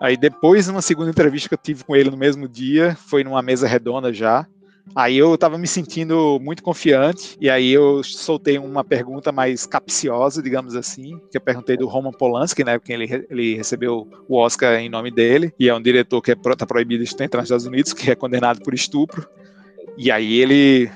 Aí 0.00 0.16
depois, 0.16 0.66
uma 0.66 0.80
segunda 0.80 1.10
entrevista 1.10 1.48
que 1.48 1.54
eu 1.54 1.58
tive 1.58 1.84
com 1.84 1.94
ele 1.94 2.10
no 2.10 2.16
mesmo 2.16 2.48
dia, 2.48 2.96
foi 2.96 3.22
numa 3.22 3.42
mesa 3.42 3.68
redonda 3.68 4.10
já. 4.10 4.46
Aí 4.94 5.16
eu 5.16 5.34
estava 5.34 5.56
me 5.56 5.68
sentindo 5.68 6.38
muito 6.40 6.62
confiante, 6.62 7.36
e 7.40 7.48
aí 7.48 7.70
eu 7.70 8.02
soltei 8.02 8.58
uma 8.58 8.82
pergunta 8.82 9.30
mais 9.30 9.64
capciosa, 9.64 10.42
digamos 10.42 10.74
assim, 10.74 11.20
que 11.30 11.36
eu 11.36 11.40
perguntei 11.40 11.76
do 11.76 11.86
Roman 11.86 12.10
Polanski, 12.10 12.64
né, 12.64 12.76
porque 12.76 12.92
ele, 12.92 13.26
ele 13.30 13.54
recebeu 13.54 14.08
o 14.28 14.36
Oscar 14.36 14.74
em 14.80 14.88
nome 14.88 15.10
dele, 15.10 15.54
e 15.58 15.68
é 15.68 15.74
um 15.74 15.80
diretor 15.80 16.20
que 16.20 16.32
está 16.32 16.50
é, 16.50 16.56
tá 16.56 16.66
proibido 16.66 17.04
de 17.04 17.10
entrar 17.22 17.40
nos 17.40 17.46
Estados 17.46 17.66
Unidos, 17.66 17.92
que 17.92 18.10
é 18.10 18.16
condenado 18.16 18.60
por 18.62 18.74
estupro. 18.74 19.28
E 19.96 20.10
aí 20.10 20.40
ele 20.40 20.90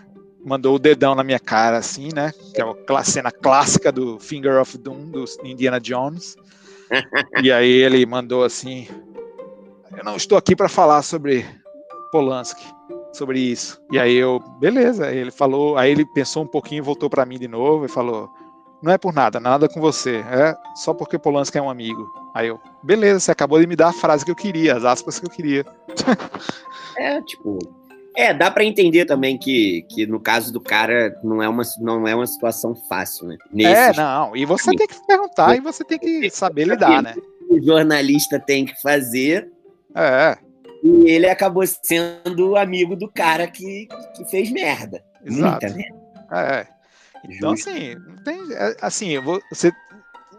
mandou 0.45 0.75
o 0.75 0.79
dedão 0.79 1.15
na 1.15 1.23
minha 1.23 1.39
cara, 1.39 1.79
assim, 1.79 2.09
né, 2.13 2.33
que 2.53 2.61
é 2.61 2.65
a 2.65 3.05
cena 3.05 3.31
clássica 3.31 3.93
do 3.93 4.19
Finger 4.19 4.61
of 4.61 4.77
Doom, 4.77 5.11
do 5.11 5.25
Indiana 5.45 5.81
Jones. 5.81 6.37
e 7.43 7.53
aí 7.53 7.71
ele 7.71 8.05
mandou 8.05 8.43
assim, 8.43 8.89
eu 9.97 10.05
não 10.05 10.17
estou 10.17 10.37
aqui 10.37 10.57
para 10.57 10.69
falar 10.69 11.03
sobre 11.03 11.47
Polanski 12.11 12.65
sobre 13.17 13.39
isso. 13.41 13.81
E 13.91 13.99
aí 13.99 14.15
eu, 14.15 14.41
beleza, 14.59 15.11
ele 15.13 15.31
falou, 15.31 15.77
aí 15.77 15.91
ele 15.91 16.05
pensou 16.05 16.43
um 16.43 16.47
pouquinho, 16.47 16.85
voltou 16.85 17.09
para 17.09 17.27
mim 17.27 17.39
de 17.39 17.49
novo 17.49 17.85
e 17.85 17.89
falou: 17.89 18.29
"Não 18.83 18.93
é 18.93 18.99
por 18.99 19.13
nada, 19.13 19.41
nada 19.41 19.69
com 19.69 19.81
você, 19.81 20.17
é 20.31 20.55
só 20.75 20.93
porque 20.93 21.19
Polanski 21.19 21.59
é 21.59 21.63
um 21.63 21.71
amigo". 21.71 22.07
Aí 22.35 22.49
eu, 22.49 22.61
beleza, 22.83 23.21
você 23.21 23.31
acabou 23.31 23.61
de 23.61 23.67
me 23.67 23.77
dar 23.77 23.89
a 23.89 23.93
frase 23.93 24.25
que 24.25 24.31
eu 24.31 24.37
queria, 24.37 24.77
as 24.77 24.85
aspas 24.85 25.19
que 25.19 25.27
eu 25.27 25.31
queria. 25.31 25.65
é, 26.99 27.21
tipo, 27.23 27.59
é, 28.17 28.33
dá 28.33 28.51
para 28.51 28.65
entender 28.65 29.05
também 29.07 29.37
que, 29.37 29.83
que 29.91 30.07
no 30.07 30.21
caso 30.21 30.53
do 30.53 30.61
cara 30.61 31.19
não 31.23 31.43
é 31.43 31.49
uma, 31.49 31.63
não 31.81 32.07
é 32.07 32.15
uma 32.15 32.27
situação 32.27 32.75
fácil, 32.75 33.27
né? 33.27 33.37
Nesse 33.53 33.75
é, 33.75 33.93
não, 33.93 34.37
e 34.37 34.45
você 34.45 34.71
tem 34.71 34.87
que 34.87 35.07
perguntar 35.07 35.57
e 35.57 35.61
você 35.61 35.83
tem 35.83 35.99
que 35.99 36.31
saber 36.31 36.69
lidar, 36.69 37.03
né? 37.03 37.15
O 37.49 37.61
jornalista 37.61 38.39
tem 38.39 38.65
que 38.65 38.81
fazer. 38.81 39.51
É. 39.95 40.39
E 40.85 41.11
ele 41.11 41.27
acabou 41.27 41.65
sendo 41.67 42.57
amigo 42.57 42.95
do 42.95 43.09
cara 43.09 43.47
que, 43.47 43.89
que 44.15 44.25
fez 44.27 44.51
merda. 44.51 45.03
Exato. 45.25 45.67
Muita 45.67 45.75
merda. 45.75 46.05
É. 46.31 46.67
Então, 47.25 47.57
Justo. 47.57 47.71
assim, 47.71 47.97
tem, 48.23 48.53
é, 48.53 48.77
assim 48.83 49.19
você, 49.19 49.73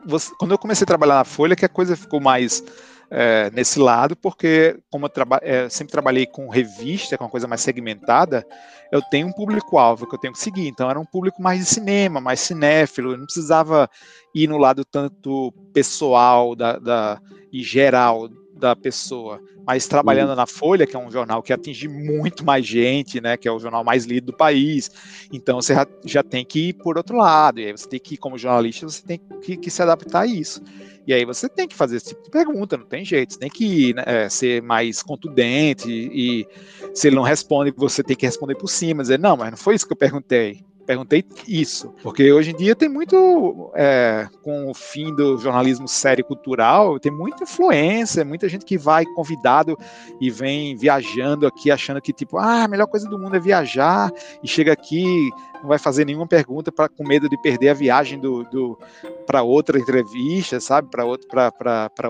você, 0.06 0.32
quando 0.38 0.52
eu 0.52 0.60
comecei 0.60 0.84
a 0.84 0.88
trabalhar 0.88 1.16
na 1.16 1.24
Folha, 1.24 1.56
que 1.56 1.66
a 1.66 1.70
coisa 1.70 1.98
ficou 1.98 2.22
mais 2.22 2.64
é, 3.10 3.50
nesse 3.56 3.80
lado, 3.80 4.16
porque 4.16 4.78
como 4.92 5.06
eu 5.06 5.10
traba, 5.10 5.40
é, 5.42 5.68
sempre 5.68 5.92
trabalhei 5.92 6.28
com 6.28 6.48
revista, 6.48 7.18
com 7.18 7.24
uma 7.24 7.30
coisa 7.30 7.48
mais 7.48 7.62
segmentada, 7.62 8.46
eu 8.92 9.02
tenho 9.02 9.26
um 9.26 9.34
público-alvo 9.34 10.08
que 10.08 10.14
eu 10.14 10.20
tenho 10.20 10.34
que 10.34 10.40
seguir. 10.40 10.68
Então, 10.68 10.92
era 10.92 11.00
um 11.00 11.06
público 11.06 11.42
mais 11.42 11.60
de 11.60 11.66
cinema, 11.66 12.22
mais 12.22 12.40
cinéfilo, 12.40 13.14
eu 13.14 13.18
não 13.18 13.26
precisava 13.26 13.90
ir 14.34 14.48
no 14.48 14.60
lado 14.60 14.86
tanto 14.86 15.52
pessoal 15.74 16.56
da, 16.56 16.78
da 16.78 17.20
e 17.52 17.64
geral 17.64 18.30
da 18.58 18.76
pessoa. 18.76 19.42
Mas 19.66 19.88
trabalhando 19.88 20.30
uhum. 20.30 20.36
na 20.36 20.46
Folha, 20.46 20.86
que 20.86 20.96
é 20.96 21.00
um 21.00 21.10
jornal 21.10 21.42
que 21.42 21.52
atinge 21.52 21.88
muito 21.88 22.46
mais 22.46 22.66
gente, 22.66 23.20
né? 23.20 23.36
Que 23.36 23.48
é 23.48 23.52
o 23.52 23.60
jornal 23.60 23.84
mais 23.84 24.06
lido 24.06 24.28
do 24.28 24.34
país. 24.34 24.90
Então 25.32 25.62
você 25.62 25.74
já, 25.74 25.88
já 26.04 26.24
tem 26.24 26.46
que 26.46 26.70
ir 26.70 26.74
por 26.74 26.98
outro 26.98 27.18
lado. 27.18 27.60
E 27.60 27.66
aí 27.66 27.72
você 27.72 27.88
tem 27.88 28.00
que, 28.00 28.18
como 28.18 28.38
jornalista, 28.38 28.88
você 28.88 29.02
tem 29.02 29.20
que, 29.42 29.58
que 29.58 29.70
se 29.70 29.82
adaptar 29.82 30.22
a 30.22 30.28
isso. 30.28 30.62
E 31.08 31.14
aí 31.14 31.24
você 31.24 31.48
tem 31.48 31.68
que 31.68 31.76
fazer 31.76 31.98
esse 31.98 32.10
tipo 32.10 32.24
de 32.24 32.30
pergunta, 32.32 32.78
não 32.78 32.86
tem 32.86 33.06
jeito. 33.06 33.34
Você 33.34 33.40
tem 33.40 33.50
que 33.50 33.94
né, 33.94 34.04
é, 34.06 34.30
ser 34.30 34.62
mais 34.62 35.04
contundente 35.04 35.90
e, 35.90 36.42
e, 36.42 36.48
se 36.96 37.08
ele 37.08 37.16
não 37.16 37.24
responde, 37.24 37.74
você 37.76 38.04
tem 38.04 38.16
que 38.16 38.26
responder 38.26 38.56
por 38.56 38.68
cima, 38.68 39.04
dizer, 39.04 39.20
não, 39.20 39.38
mas 39.38 39.52
não 39.52 39.58
foi 39.58 39.76
isso 39.76 39.86
que 39.86 39.94
eu 39.94 39.98
perguntei. 39.98 40.64
Perguntei 40.86 41.26
isso, 41.48 41.96
porque 42.04 42.32
hoje 42.32 42.52
em 42.52 42.56
dia 42.56 42.76
tem 42.76 42.88
muito, 42.88 43.72
é, 43.74 44.28
com 44.44 44.70
o 44.70 44.74
fim 44.74 45.16
do 45.16 45.36
jornalismo 45.38 45.88
sério 45.88 46.24
cultural, 46.24 47.00
tem 47.00 47.12
muita 47.12 47.44
influência, 47.44 48.24
muita 48.24 48.48
gente 48.48 48.64
que 48.64 48.78
vai 48.78 49.04
convidado 49.04 49.76
e 50.22 50.30
vem 50.30 50.76
viajando 50.76 51.48
aqui 51.48 51.72
achando 51.72 52.00
que, 52.00 52.14
tipo, 52.14 52.38
ah, 52.38 52.64
a 52.64 52.68
melhor 52.68 52.86
coisa 52.86 53.10
do 53.10 53.18
mundo 53.18 53.36
é 53.36 53.40
viajar, 53.40 54.12
e 54.44 54.48
chega 54.48 54.72
aqui, 54.74 55.32
não 55.60 55.70
vai 55.70 55.80
fazer 55.80 56.06
nenhuma 56.06 56.28
pergunta 56.28 56.72
pra, 56.72 56.88
com 56.88 57.04
medo 57.04 57.28
de 57.28 57.42
perder 57.42 57.70
a 57.70 57.74
viagem 57.74 58.20
do, 58.20 58.44
do 58.44 58.78
para 59.26 59.42
outra 59.42 59.80
entrevista, 59.80 60.60
sabe, 60.60 60.88
para 60.92 61.04
outro, 61.04 61.28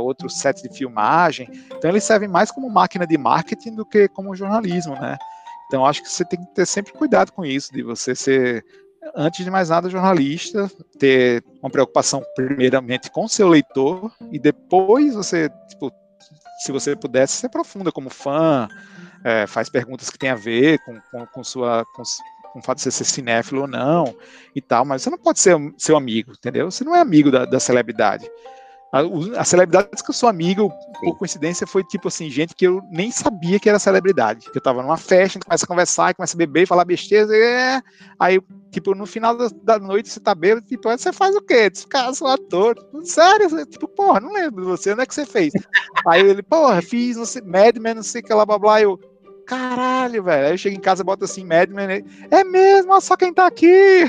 outro 0.01 0.30
set 0.30 0.61
de 0.61 0.76
filmagem. 0.76 1.49
Então 1.78 1.89
eles 1.89 2.03
servem 2.03 2.28
mais 2.28 2.51
como 2.51 2.69
máquina 2.69 3.07
de 3.07 3.17
marketing 3.17 3.76
do 3.76 3.86
que 3.86 4.09
como 4.09 4.36
jornalismo, 4.36 4.95
né? 4.95 5.17
Então, 5.68 5.86
acho 5.86 6.01
que 6.01 6.09
você 6.09 6.24
tem 6.26 6.39
que 6.39 6.53
ter 6.53 6.66
sempre 6.66 6.93
cuidado 6.93 7.32
com 7.32 7.45
isso, 7.45 7.74
de 7.74 7.82
você 7.82 8.16
ser, 8.16 8.63
antes 9.16 9.43
de 9.43 9.51
mais 9.51 9.70
nada, 9.70 9.89
jornalista, 9.89 10.70
ter 10.99 11.43
uma 11.61 11.70
preocupação, 11.70 12.24
primeiramente, 12.36 13.09
com 13.09 13.28
seu 13.28 13.47
leitor, 13.47 14.11
e 14.32 14.39
depois 14.39 15.16
você, 15.16 15.49
tipo, 15.70 15.91
se 16.63 16.72
você 16.72 16.95
pudesse, 16.95 17.34
se 17.34 17.45
aprofunda 17.45 17.91
como 17.91 18.09
fã, 18.09 18.68
é, 19.24 19.47
faz 19.47 19.70
perguntas 19.70 20.09
que 20.09 20.20
têm 20.20 20.30
a 20.30 20.36
ver 20.36 20.80
com, 20.80 20.99
com, 21.11 21.26
com 21.26 21.43
sua. 21.43 21.84
Com, 21.95 22.03
com 22.53 22.59
o 22.59 22.61
fato 22.61 22.78
de 22.78 22.84
você 22.84 22.91
ser 22.91 23.03
cinéfilo 23.03 23.63
ou 23.63 23.68
não, 23.68 24.16
e 24.55 24.61
tal, 24.61 24.86
mas 24.86 25.01
você 25.01 25.09
não 25.09 25.18
pode 25.18 25.41
ser 25.41 25.57
seu 25.78 25.97
amigo, 25.97 26.32
entendeu? 26.32 26.72
Você 26.72 26.86
não 26.86 26.95
é 26.95 27.01
amigo 27.01 27.30
da, 27.30 27.43
da 27.43 27.59
celebridade. 27.59 28.32
As 29.38 29.49
celebridades 29.49 30.01
que 30.01 30.09
eu 30.09 30.13
sou 30.13 30.29
amigo, 30.29 30.71
por 31.01 31.17
coincidência, 31.17 31.67
foi 31.67 31.83
tipo 31.83 32.07
assim, 32.07 32.29
gente 32.29 32.55
que 32.55 32.65
eu 32.65 32.81
nem 32.89 33.11
sabia 33.11 33.59
que 33.59 33.67
era 33.67 33.77
celebridade. 33.77 34.47
Eu 34.55 34.61
tava 34.61 34.81
numa 34.81 34.95
festa, 34.95 35.38
a 35.38 35.43
começa 35.43 35.65
a 35.65 35.67
conversar, 35.67 36.15
começa 36.15 36.36
a 36.36 36.38
beber, 36.38 36.65
falar 36.65 36.86
besteira, 36.86 37.36
é... 37.36 37.81
aí, 38.17 38.39
tipo, 38.71 38.95
no 38.95 39.05
final 39.05 39.36
da, 39.36 39.49
da, 39.63 39.79
noite 39.79 40.07
você 40.07 40.19
tá 40.21 40.33
bêbado, 40.33 40.65
tipo, 40.65 40.89
você 40.89 41.11
faz 41.11 41.36
o 41.36 41.41
quê? 41.41 41.69
Cara, 41.89 42.13
sou 42.13 42.27
ator. 42.27 42.75
Sério? 43.03 43.65
Tipo, 43.65 43.88
porra, 43.88 44.21
não 44.21 44.31
lembro 44.31 44.63
de 44.63 44.67
você, 44.69 44.93
onde 44.93 45.01
é 45.01 45.05
que 45.05 45.13
você 45.13 45.25
fez? 45.25 45.51
aí 46.07 46.21
ele, 46.21 46.41
porra, 46.41 46.81
fiz, 46.81 47.17
não 47.17 47.25
sei, 47.25 47.41
Madman, 47.41 47.95
não 47.95 48.03
sei 48.03 48.21
o 48.21 48.23
que 48.23 48.33
lá, 48.33 48.45
blá, 48.45 48.57
blá, 48.57 48.81
eu, 48.81 48.97
caralho, 49.45 50.23
velho. 50.23 50.45
Aí 50.45 50.53
eu 50.53 50.57
chego 50.57 50.77
em 50.77 50.81
casa, 50.81 51.03
boto 51.03 51.25
assim, 51.25 51.43
Madman, 51.43 51.91
ele, 51.91 52.05
é 52.31 52.45
mesmo, 52.45 52.99
só 53.01 53.17
quem 53.17 53.33
tá 53.33 53.45
aqui. 53.45 54.03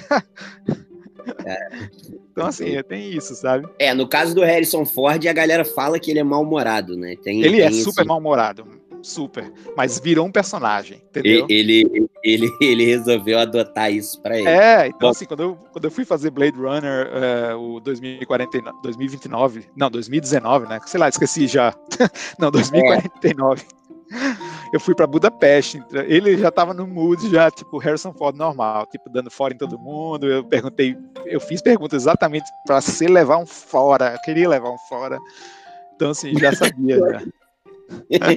É. 1.45 2.17
Então, 2.37 2.49
assim, 2.49 2.83
tem 2.83 3.17
isso, 3.17 3.35
sabe? 3.35 3.67
É, 3.79 3.95
no 3.95 4.07
caso 4.07 4.35
do 4.35 4.43
Harrison 4.43 4.85
Ford, 4.85 5.27
a 5.27 5.33
galera 5.33 5.65
fala 5.65 5.99
que 5.99 6.11
ele 6.11 6.19
é 6.19 6.23
mal-humorado, 6.23 6.95
né? 6.95 7.17
Tem, 7.23 7.43
ele 7.43 7.63
é 7.63 7.71
tem 7.71 7.81
é 7.81 7.83
super 7.83 8.03
esse... 8.03 8.09
mal-humorado, 8.09 8.67
super. 9.03 9.51
Mas 9.75 9.99
virou 9.99 10.27
um 10.27 10.31
personagem, 10.31 11.03
entendeu? 11.09 11.47
Ele, 11.49 12.07
ele, 12.23 12.51
ele 12.61 12.85
resolveu 12.85 13.39
adotar 13.39 13.91
isso 13.91 14.21
pra 14.21 14.39
ele. 14.39 14.49
É, 14.49 14.89
então, 14.89 14.99
Bom, 15.01 15.09
assim, 15.09 15.25
quando 15.25 15.43
eu, 15.45 15.59
quando 15.73 15.85
eu 15.87 15.91
fui 15.91 16.05
fazer 16.05 16.31
Blade 16.31 16.59
Runner, 16.59 17.09
uh, 17.55 17.77
o 17.77 17.81
2049, 17.81 18.79
2029, 18.83 19.65
não, 19.75 19.91
2019, 19.91 20.69
né? 20.69 20.79
Sei 20.85 21.01
lá, 21.01 21.09
esqueci 21.09 21.47
já. 21.47 21.75
não, 22.39 22.51
2049. 22.51 23.63
Eu 24.73 24.81
fui 24.81 24.95
para 24.95 25.07
Budapeste. 25.07 25.83
Ele 26.07 26.37
já 26.37 26.49
estava 26.49 26.73
no 26.73 26.87
mood, 26.87 27.31
já, 27.31 27.51
tipo, 27.51 27.79
Harrison 27.79 28.13
Ford 28.13 28.37
normal, 28.37 28.87
tipo, 28.87 29.09
dando 29.11 29.31
fora 29.31 29.55
em 29.55 29.57
todo 29.57 29.79
mundo. 29.79 30.27
Eu 30.27 30.45
perguntei, 30.45 30.97
eu 31.25 31.41
fiz 31.41 31.63
perguntas 31.63 32.03
exatamente 32.03 32.47
para 32.67 32.81
se 32.81 33.07
levar 33.07 33.39
um 33.39 33.47
fora. 33.47 34.13
Eu 34.13 34.21
queria 34.21 34.49
levar 34.49 34.71
um 34.71 34.79
fora. 34.89 35.19
Então, 35.95 36.11
assim, 36.11 36.37
já 36.39 36.53
sabia. 36.53 36.99
já. 38.11 38.31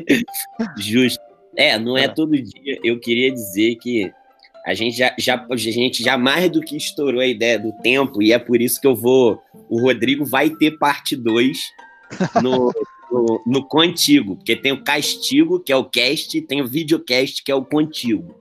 Justo. 0.78 1.24
É, 1.56 1.78
não 1.78 1.98
é, 1.98 2.06
é 2.06 2.08
todo 2.08 2.32
dia. 2.32 2.80
Eu 2.84 3.00
queria 3.00 3.32
dizer 3.32 3.76
que 3.76 4.12
a 4.66 4.74
gente 4.74 4.96
já, 4.96 5.14
já, 5.18 5.46
a 5.50 5.56
gente 5.56 6.04
já 6.04 6.18
mais 6.18 6.50
do 6.50 6.62
que 6.62 6.78
estourou 6.78 7.22
a 7.22 7.26
ideia 7.26 7.58
do 7.58 7.72
tempo, 7.82 8.22
e 8.22 8.32
é 8.32 8.40
por 8.40 8.62
isso 8.62 8.80
que 8.80 8.88
eu 8.88 8.96
vou. 8.96 9.42
O 9.68 9.82
Rodrigo 9.82 10.26
vai 10.26 10.50
ter 10.50 10.78
parte 10.78 11.16
2 11.16 11.60
no, 12.42 12.72
no, 13.12 13.42
no 13.46 13.68
Contigo, 13.68 14.36
porque 14.36 14.56
tem 14.56 14.72
o 14.72 14.84
Castigo, 14.84 15.60
que 15.60 15.72
é 15.72 15.76
o 15.76 15.86
cast, 15.86 16.38
e 16.38 16.42
tem 16.42 16.62
o 16.62 16.68
videocast, 16.68 17.44
que 17.44 17.52
é 17.52 17.56
o 17.56 17.66
Contigo. 17.66 18.36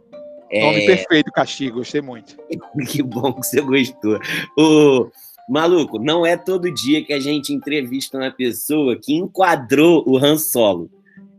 Nome 0.50 0.82
é... 0.82 0.86
perfeito, 0.86 1.30
Castigo, 1.32 1.78
gostei 1.78 2.00
muito. 2.00 2.36
que 2.88 3.02
bom 3.02 3.32
que 3.32 3.46
você 3.46 3.60
gostou. 3.60 4.18
O... 4.58 5.10
Maluco, 5.48 5.98
não 5.98 6.26
é 6.26 6.36
todo 6.36 6.72
dia 6.72 7.02
que 7.02 7.12
a 7.12 7.18
gente 7.18 7.54
entrevista 7.54 8.18
uma 8.18 8.30
pessoa 8.30 8.98
que 9.00 9.14
enquadrou 9.14 10.04
o 10.06 10.18
Han 10.18 10.36
Solo. 10.36 10.90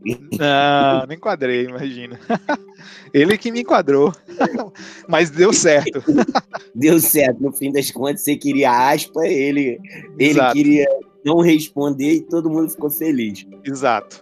Não, 0.03 1.05
não 1.07 1.13
enquadrei, 1.13 1.65
imagina. 1.65 2.19
Ele 3.13 3.37
que 3.37 3.51
me 3.51 3.61
enquadrou, 3.61 4.13
mas 5.07 5.29
deu 5.29 5.51
certo. 5.51 6.01
Deu 6.73 6.99
certo, 6.99 7.41
no 7.41 7.51
fim 7.51 7.71
das 7.71 7.91
contas, 7.91 8.21
você 8.21 8.35
queria 8.35 8.71
aspa, 8.71 9.27
ele, 9.27 9.79
ele 10.17 10.39
queria 10.53 10.87
não 11.29 11.41
responder 11.41 12.13
e 12.13 12.21
todo 12.21 12.49
mundo 12.49 12.69
ficou 12.69 12.89
feliz. 12.89 13.45
Exato. 13.63 14.21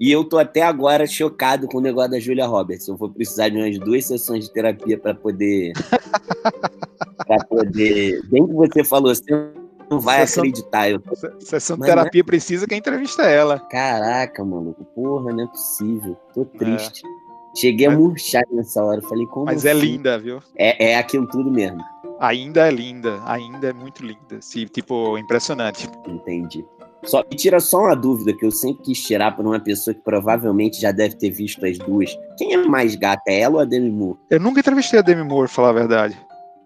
E 0.00 0.10
eu 0.10 0.24
tô 0.24 0.38
até 0.38 0.62
agora 0.62 1.06
chocado 1.06 1.66
com 1.68 1.78
o 1.78 1.80
negócio 1.80 2.12
da 2.12 2.18
Julia 2.18 2.46
Roberts. 2.46 2.88
Eu 2.88 2.96
vou 2.96 3.10
precisar 3.10 3.50
de 3.50 3.56
umas 3.56 3.78
duas 3.78 4.06
sessões 4.06 4.44
de 4.44 4.52
terapia 4.52 4.98
para 4.98 5.14
poder. 5.14 5.72
para 7.26 7.44
poder. 7.44 8.22
Bem 8.28 8.46
que 8.46 8.52
você 8.54 8.84
falou, 8.84 9.14
você 9.14 9.50
não 9.90 10.00
vai 10.00 10.26
sessão, 10.26 10.42
acreditar. 10.42 10.90
Eu... 10.90 11.02
Sessão 11.40 11.76
de 11.76 11.84
terapia 11.84 12.20
é... 12.22 12.24
precisa 12.24 12.66
que 12.66 12.74
entrevista 12.74 13.22
ela. 13.22 13.58
Caraca, 13.58 14.44
maluco. 14.44 14.84
Porra, 14.94 15.32
não 15.32 15.44
é 15.44 15.46
possível. 15.46 16.16
Tô 16.34 16.44
triste. 16.44 17.02
É. 17.06 17.15
Cheguei 17.56 17.86
a 17.86 17.90
murchar 17.90 18.44
nessa 18.50 18.82
hora. 18.84 19.00
Falei, 19.02 19.26
como 19.26 19.46
Mas 19.46 19.64
é 19.64 19.72
assim? 19.72 19.80
é 19.80 19.82
linda, 19.82 20.18
viu? 20.18 20.42
É, 20.56 20.92
é 20.92 20.98
aquilo 20.98 21.26
tudo 21.26 21.50
mesmo 21.50 21.82
ainda 22.18 22.66
é 22.66 22.70
linda, 22.70 23.20
ainda 23.24 23.68
é 23.68 23.72
muito 23.72 24.04
linda. 24.04 24.40
Se, 24.40 24.66
tipo, 24.66 25.16
impressionante. 25.18 25.88
Entendi. 26.06 26.64
Só 27.04 27.22
me 27.30 27.36
tira 27.36 27.60
só 27.60 27.82
uma 27.82 27.94
dúvida 27.94 28.32
que 28.36 28.44
eu 28.44 28.50
sempre 28.50 28.82
quis 28.82 29.00
tirar 29.02 29.32
para 29.36 29.46
uma 29.46 29.60
pessoa 29.60 29.94
que 29.94 30.00
provavelmente 30.00 30.80
já 30.80 30.90
deve 30.90 31.14
ter 31.14 31.30
visto 31.30 31.64
as 31.64 31.78
duas. 31.78 32.16
Quem 32.36 32.54
é 32.54 32.56
mais 32.56 32.96
gata, 32.96 33.22
é 33.28 33.40
ela 33.40 33.56
ou 33.56 33.60
a 33.60 33.64
Demi 33.64 33.90
Moore? 33.90 34.18
Eu 34.30 34.40
nunca 34.40 34.60
entrevistei 34.60 34.98
a 34.98 35.02
Demi 35.02 35.22
Moore, 35.22 35.48
falar 35.48 35.68
a 35.70 35.72
verdade. 35.72 36.18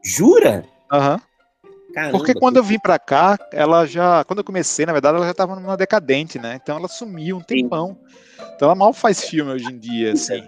Jura? 0.02 0.64
Aham. 0.90 1.14
Uhum. 1.14 1.20
Caramba, 1.92 2.18
Porque 2.18 2.34
quando 2.34 2.56
eu 2.56 2.62
vim 2.62 2.78
pra 2.78 3.00
cá, 3.00 3.36
ela 3.52 3.84
já. 3.84 4.24
Quando 4.24 4.38
eu 4.38 4.44
comecei, 4.44 4.86
na 4.86 4.92
verdade, 4.92 5.16
ela 5.16 5.26
já 5.26 5.34
tava 5.34 5.56
numa 5.56 5.76
decadente, 5.76 6.38
né? 6.38 6.56
Então 6.62 6.76
ela 6.76 6.86
sumiu 6.86 7.38
um 7.38 7.40
tempão. 7.40 7.98
Então 8.54 8.66
ela 8.68 8.76
mal 8.76 8.92
faz 8.92 9.24
filme 9.24 9.50
hoje 9.50 9.66
em 9.66 9.76
dia, 9.76 10.12
assim. 10.12 10.40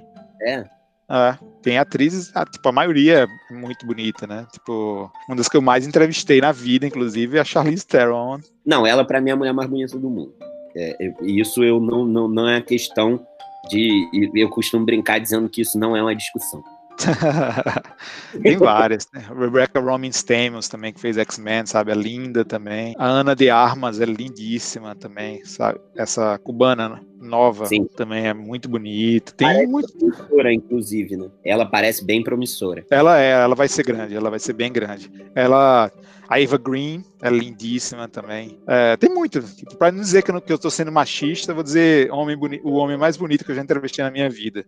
É. 0.43 0.64
É, 1.11 1.36
tem 1.61 1.76
atrizes, 1.76 2.34
a, 2.34 2.45
tipo, 2.47 2.66
a 2.66 2.72
maioria 2.72 3.28
é 3.51 3.55
muito 3.55 3.84
bonita, 3.84 4.26
né? 4.26 4.47
Tipo, 4.51 5.11
uma 5.28 5.36
das 5.36 5.47
que 5.47 5.57
eu 5.57 5.61
mais 5.61 5.86
entrevistei 5.86 6.40
na 6.40 6.53
vida, 6.53 6.86
inclusive, 6.86 7.36
é 7.36 7.40
a 7.40 7.45
Charlize 7.45 7.86
Theron. 7.86 8.40
Não, 8.64 8.86
ela 8.86 9.05
para 9.05 9.20
mim 9.20 9.28
é 9.30 9.32
a 9.34 9.36
mulher 9.36 9.53
mais 9.53 9.68
bonita 9.68 9.99
do 9.99 10.09
mundo. 10.09 10.34
É, 10.74 10.97
isso 11.20 11.62
eu 11.62 11.78
não, 11.78 12.07
não, 12.07 12.28
não 12.28 12.49
é 12.49 12.62
questão 12.62 13.26
de. 13.68 14.30
Eu 14.34 14.49
costumo 14.49 14.86
brincar 14.86 15.18
dizendo 15.18 15.49
que 15.51 15.61
isso 15.61 15.78
não 15.78 15.95
é 15.95 16.03
uma 16.03 16.16
discussão. 16.16 16.64
Tem 18.43 18.57
várias. 18.57 19.09
Né? 19.12 19.24
Rebecca 19.38 19.80
Roman 19.80 20.09
Stamos 20.09 20.68
também, 20.68 20.93
que 20.93 21.01
fez 21.01 21.16
X-Men, 21.18 21.66
sabe? 21.66 21.93
É 21.93 21.95
linda 21.95 22.45
também. 22.45 22.95
A 22.99 23.07
Ana 23.07 23.34
de 23.34 23.51
Armas 23.51 24.01
é 24.01 24.05
lindíssima 24.05 24.95
também, 24.95 25.45
sabe? 25.45 25.80
Essa 25.97 26.38
cubana 26.38 27.01
nova 27.20 27.66
Sim. 27.66 27.86
também 27.97 28.26
é 28.26 28.34
muito 28.34 28.68
bonita. 28.68 29.32
Tem 29.32 29.47
parece 29.47 29.66
muito. 29.66 29.93
promissora, 29.93 30.53
inclusive, 30.53 31.16
né? 31.16 31.28
Ela 31.45 31.66
parece 31.66 32.05
bem 32.05 32.22
promissora. 32.22 32.84
Ela 32.90 33.20
é, 33.20 33.30
ela 33.30 33.55
vai 33.55 33.68
ser 33.68 33.84
grande, 33.84 34.14
ela 34.14 34.30
vai 34.30 34.38
ser 34.38 34.53
bem 34.53 34.72
grande. 34.72 35.11
Ela. 35.34 35.90
A 36.28 36.40
Eva 36.40 36.57
Green 36.57 37.05
é 37.20 37.28
lindíssima 37.28 38.09
também. 38.09 38.59
É, 38.66 38.97
tem 38.97 39.11
muito. 39.11 39.43
Tipo, 39.43 39.76
Para 39.76 39.93
não 39.93 40.01
dizer 40.01 40.22
que 40.22 40.30
eu, 40.30 40.40
que 40.40 40.51
eu 40.51 40.59
tô 40.59 40.70
sendo 40.70 40.90
machista, 40.90 41.53
vou 41.53 41.62
dizer 41.62 42.11
homem 42.11 42.38
boni... 42.38 42.59
o 42.64 42.72
homem 42.72 42.97
mais 42.97 43.18
bonito 43.18 43.45
que 43.45 43.51
eu 43.51 43.55
já 43.55 43.61
entrevistei 43.61 44.03
na 44.03 44.11
minha 44.11 44.30
vida. 44.30 44.64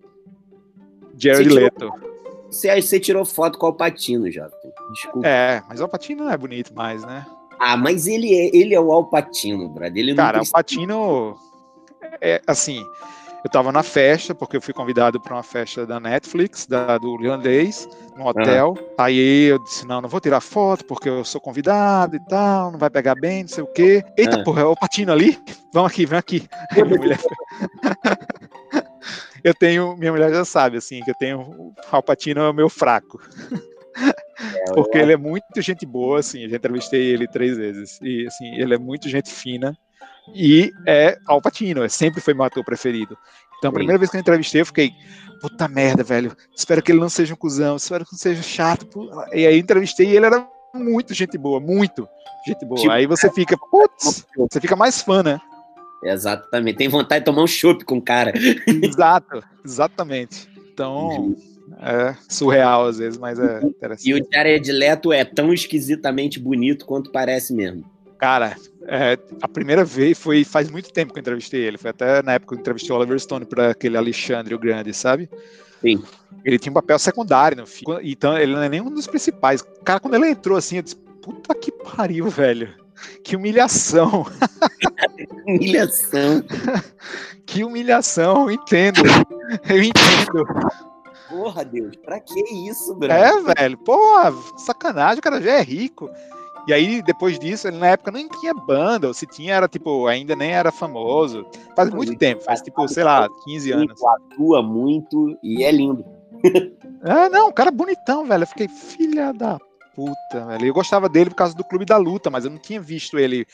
Jared 1.16 1.48
Leto. 1.48 1.90
Você, 2.54 2.80
você 2.80 3.00
tirou 3.00 3.24
foto 3.24 3.58
com 3.58 3.66
o 3.66 3.68
Alpatino, 3.70 4.30
já. 4.30 4.48
Desculpa. 4.92 5.26
É, 5.26 5.62
mas 5.68 5.80
o 5.80 5.82
Alpatino 5.82 6.24
não 6.24 6.30
é 6.30 6.36
bonito 6.36 6.72
mais, 6.74 7.02
né? 7.04 7.26
Ah, 7.58 7.76
mas 7.76 8.06
ele 8.06 8.32
é, 8.32 8.56
ele 8.56 8.74
é 8.74 8.80
o 8.80 8.92
Alpatino, 8.92 9.68
brother. 9.68 9.96
Ele 9.96 10.14
Cara, 10.14 10.38
o 10.38 10.40
Alpatino 10.40 11.36
é 12.20 12.40
assim. 12.46 12.84
eu 13.44 13.50
tava 13.50 13.72
na 13.72 13.82
festa, 13.82 14.34
porque 14.34 14.56
eu 14.56 14.60
fui 14.60 14.72
convidado 14.72 15.20
para 15.20 15.34
uma 15.34 15.42
festa 15.42 15.84
da 15.84 15.98
Netflix, 15.98 16.66
da, 16.66 16.96
do 16.96 17.20
irlandês, 17.20 17.88
no 18.16 18.26
hotel. 18.26 18.74
Uhum. 18.78 18.94
Aí 18.98 19.46
eu 19.46 19.58
disse, 19.58 19.86
não, 19.86 20.00
não 20.00 20.08
vou 20.08 20.20
tirar 20.20 20.40
foto, 20.40 20.84
porque 20.84 21.08
eu 21.08 21.24
sou 21.24 21.40
convidado 21.40 22.16
e 22.16 22.20
tal, 22.26 22.70
não 22.70 22.78
vai 22.78 22.90
pegar 22.90 23.14
bem, 23.14 23.42
não 23.42 23.48
sei 23.48 23.64
o 23.64 23.66
quê. 23.66 24.04
Eita, 24.16 24.38
uhum. 24.38 24.44
porra, 24.44 24.62
é 24.62 24.64
o 24.64 24.76
Patino 24.76 25.12
ali? 25.12 25.38
Vamos 25.72 25.90
aqui, 25.90 26.06
vem 26.06 26.18
aqui. 26.18 26.48
eu 29.44 29.54
tenho, 29.54 29.96
minha 29.96 30.10
mulher 30.10 30.32
já 30.32 30.44
sabe, 30.44 30.78
assim, 30.78 31.02
que 31.02 31.10
eu 31.10 31.14
tenho, 31.14 31.40
o 31.40 31.74
Alpatino 31.92 32.40
é 32.40 32.50
o 32.50 32.54
meu 32.54 32.68
fraco. 32.68 33.20
É, 33.96 34.72
porque 34.72 34.98
ele 34.98 35.12
é 35.12 35.16
muito 35.16 35.44
gente 35.60 35.86
boa, 35.86 36.18
assim, 36.18 36.42
eu 36.42 36.48
já 36.48 36.56
entrevistei 36.56 37.00
ele 37.00 37.28
três 37.28 37.56
vezes, 37.56 38.00
e 38.02 38.26
assim, 38.26 38.46
ele 38.56 38.74
é 38.74 38.78
muito 38.78 39.08
gente 39.08 39.30
fina, 39.30 39.78
e 40.34 40.72
é 40.86 41.16
Alpatino, 41.26 41.84
é, 41.84 41.88
sempre 41.88 42.20
foi 42.20 42.34
meu 42.34 42.44
ator 42.44 42.64
preferido. 42.64 43.16
Então, 43.58 43.70
a 43.70 43.74
primeira 43.74 43.98
vez 43.98 44.10
que 44.10 44.16
eu 44.16 44.20
entrevistei, 44.20 44.62
eu 44.62 44.66
fiquei, 44.66 44.90
puta 45.40 45.68
merda, 45.68 46.02
velho, 46.02 46.36
espero 46.56 46.82
que 46.82 46.90
ele 46.90 47.00
não 47.00 47.08
seja 47.08 47.34
um 47.34 47.36
cuzão, 47.36 47.76
espero 47.76 48.04
que 48.04 48.12
não 48.12 48.18
seja 48.18 48.42
chato. 48.42 49.10
E 49.32 49.46
aí 49.46 49.58
entrevistei 49.58 50.08
e 50.08 50.16
ele 50.16 50.26
era 50.26 50.46
muito 50.74 51.14
gente 51.14 51.38
boa, 51.38 51.60
muito 51.60 52.08
gente 52.46 52.64
boa. 52.64 52.80
Tipo, 52.80 52.92
aí 52.92 53.06
você 53.06 53.30
fica, 53.30 53.56
putz, 53.56 54.26
você 54.36 54.60
fica 54.60 54.74
mais 54.74 55.00
fã, 55.00 55.22
né? 55.22 55.40
Exatamente, 56.04 56.76
tem 56.76 56.88
vontade 56.88 57.20
de 57.20 57.24
tomar 57.24 57.42
um 57.42 57.46
chopp 57.46 57.84
com 57.84 57.96
o 57.96 58.02
cara. 58.02 58.32
Exato, 58.82 59.42
exatamente. 59.64 60.48
Então, 60.72 61.34
é 61.80 62.14
surreal 62.28 62.86
às 62.86 62.98
vezes, 62.98 63.18
mas 63.18 63.38
é 63.38 63.64
interessante. 63.64 64.08
E 64.08 64.14
o 64.14 64.26
Jared 64.30 64.70
Leto 64.70 65.12
é 65.12 65.24
tão 65.24 65.52
esquisitamente 65.52 66.38
bonito 66.38 66.84
quanto 66.84 67.10
parece 67.10 67.54
mesmo. 67.54 67.84
Cara, 68.18 68.56
é, 68.86 69.18
a 69.42 69.48
primeira 69.48 69.84
vez 69.84 70.18
foi 70.18 70.44
faz 70.44 70.70
muito 70.70 70.92
tempo 70.92 71.12
que 71.12 71.18
eu 71.18 71.22
entrevistei 71.22 71.60
ele. 71.60 71.78
Foi 71.78 71.90
até 71.90 72.22
na 72.22 72.34
época 72.34 72.54
que 72.54 72.58
eu 72.58 72.60
entrevistei 72.60 72.94
o 72.94 72.98
Oliver 72.98 73.18
Stone 73.18 73.44
para 73.44 73.70
aquele 73.70 73.96
Alexandre 73.96 74.54
o 74.54 74.58
Grande, 74.58 74.92
sabe? 74.92 75.28
Sim. 75.80 76.02
Ele 76.44 76.58
tinha 76.58 76.70
um 76.70 76.74
papel 76.74 76.98
secundário 76.98 77.56
no 77.56 77.66
filme. 77.66 78.00
Então 78.02 78.36
ele 78.38 78.52
não 78.52 78.62
é 78.62 78.68
nenhum 78.68 78.90
dos 78.90 79.06
principais. 79.06 79.62
Cara, 79.84 80.00
quando 80.00 80.14
ele 80.14 80.28
entrou 80.28 80.56
assim, 80.56 80.76
eu 80.76 80.82
disse: 80.82 80.96
Puta 80.96 81.54
que 81.54 81.72
pariu, 81.72 82.28
velho. 82.28 82.72
Que 83.22 83.36
humilhação. 83.36 84.26
humilhação. 85.46 86.42
que 87.46 87.64
humilhação, 87.64 88.44
eu 88.44 88.52
entendo. 88.52 89.00
Eu 89.68 89.82
entendo. 89.82 90.46
Porra, 91.28 91.64
Deus, 91.64 91.96
pra 91.96 92.20
que 92.20 92.40
isso, 92.68 92.94
bro? 92.94 93.10
É, 93.10 93.54
velho. 93.54 93.78
Porra, 93.78 94.32
sacanagem, 94.56 95.18
o 95.18 95.22
cara 95.22 95.40
já 95.40 95.52
é 95.52 95.62
rico. 95.62 96.10
E 96.66 96.72
aí, 96.72 97.02
depois 97.02 97.38
disso, 97.38 97.68
ele 97.68 97.76
na 97.76 97.88
época 97.88 98.10
nem 98.10 98.26
tinha 98.26 98.54
banda, 98.54 99.08
ou 99.08 99.14
se 99.14 99.26
tinha, 99.26 99.54
era 99.54 99.68
tipo, 99.68 100.06
ainda 100.06 100.34
nem 100.34 100.52
era 100.52 100.72
famoso. 100.72 101.46
Faz 101.76 101.90
muito 101.90 102.16
tempo, 102.16 102.42
faz 102.42 102.62
tipo, 102.62 102.88
sei 102.88 103.04
lá, 103.04 103.28
15 103.44 103.72
anos. 103.72 104.00
Atua 104.02 104.62
muito 104.62 105.38
e 105.42 105.64
é 105.64 105.70
lindo. 105.70 106.04
É, 107.06 107.28
não, 107.28 107.48
um 107.48 107.52
cara 107.52 107.70
bonitão, 107.70 108.24
velho. 108.24 108.44
Eu 108.44 108.46
fiquei, 108.46 108.66
filha 108.66 109.30
da 109.30 109.58
puta, 109.94 110.46
velho. 110.46 110.66
Eu 110.66 110.74
gostava 110.74 111.08
dele 111.08 111.30
por 111.30 111.36
causa 111.36 111.54
do 111.54 111.64
Clube 111.64 111.84
da 111.84 111.96
Luta, 111.96 112.30
mas 112.30 112.44
eu 112.44 112.50
não 112.50 112.58
tinha 112.58 112.80
visto 112.80 113.18
ele 113.18 113.46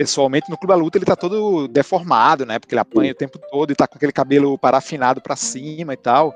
pessoalmente 0.00 0.48
no 0.48 0.56
Clube 0.56 0.72
da 0.72 0.80
Luta. 0.80 0.96
Ele 0.96 1.04
tá 1.04 1.14
todo 1.14 1.68
deformado, 1.68 2.46
né? 2.46 2.58
Porque 2.58 2.74
ele 2.74 2.80
apanha 2.80 3.12
o 3.12 3.14
tempo 3.14 3.38
todo 3.50 3.70
e 3.70 3.74
tá 3.74 3.86
com 3.86 3.96
aquele 3.96 4.12
cabelo 4.12 4.56
parafinado 4.56 5.20
pra 5.20 5.36
cima 5.36 5.92
e 5.92 5.96
tal. 5.98 6.34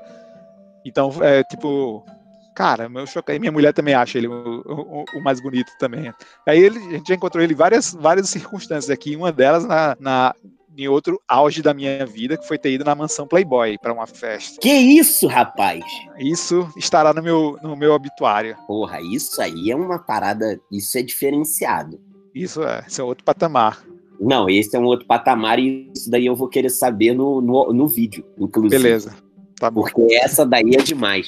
Então, 0.85 1.11
é 1.19 1.43
tipo, 1.43 2.05
Cara, 2.53 2.89
eu 2.93 3.07
choquei. 3.07 3.39
Minha 3.39 3.51
mulher 3.51 3.73
também 3.73 3.95
acha 3.95 4.19
ele 4.19 4.27
o, 4.27 4.61
o, 4.65 5.03
o, 5.15 5.23
mais 5.23 5.41
bonito 5.41 5.71
também. 5.79 6.13
Aí 6.47 6.59
ele, 6.59 6.77
a 6.77 6.91
gente 6.97 7.07
já 7.07 7.15
encontrou 7.15 7.43
ele 7.43 7.53
em 7.53 7.57
várias, 7.57 7.91
várias 7.91 8.29
circunstâncias 8.29 8.91
aqui. 8.91 9.15
Uma 9.15 9.31
delas 9.31 9.65
na, 9.65 9.97
na, 9.99 10.35
em 10.77 10.87
outro 10.87 11.19
auge 11.27 11.63
da 11.63 11.73
minha 11.73 12.05
vida, 12.05 12.37
que 12.37 12.47
foi 12.47 12.59
ter 12.59 12.71
ido 12.71 12.85
na 12.85 12.93
mansão 12.93 13.27
Playboy 13.27 13.77
para 13.79 13.91
uma 13.91 14.05
festa. 14.05 14.59
Que 14.61 14.71
isso, 14.71 15.25
rapaz? 15.25 15.83
Isso 16.19 16.69
estará 16.77 17.13
no 17.13 17.23
meu, 17.23 17.57
no 17.63 17.75
meu 17.75 17.93
obituário. 17.93 18.55
Porra, 18.67 19.01
isso 19.01 19.41
aí 19.41 19.71
é 19.71 19.75
uma 19.75 19.97
parada. 19.97 20.57
Isso 20.71 20.97
é 20.97 21.01
diferenciado. 21.01 21.99
Isso 22.35 22.61
é, 22.63 22.83
isso 22.85 22.99
é 22.99 23.03
outro 23.03 23.23
patamar. 23.23 23.81
Não, 24.19 24.49
esse 24.49 24.75
é 24.75 24.79
um 24.79 24.83
outro 24.83 25.05
patamar 25.05 25.57
e 25.57 25.89
isso 25.95 26.11
daí 26.11 26.25
eu 26.25 26.35
vou 26.35 26.49
querer 26.49 26.69
saber 26.69 27.13
no, 27.13 27.41
no, 27.41 27.71
no 27.71 27.87
vídeo, 27.87 28.25
inclusive. 28.37 28.83
Beleza. 28.83 29.15
Tá 29.57 29.71
bom. 29.71 29.81
Porque 29.83 30.15
essa 30.15 30.45
daí 30.45 30.75
é 30.75 30.83
demais. 30.83 31.25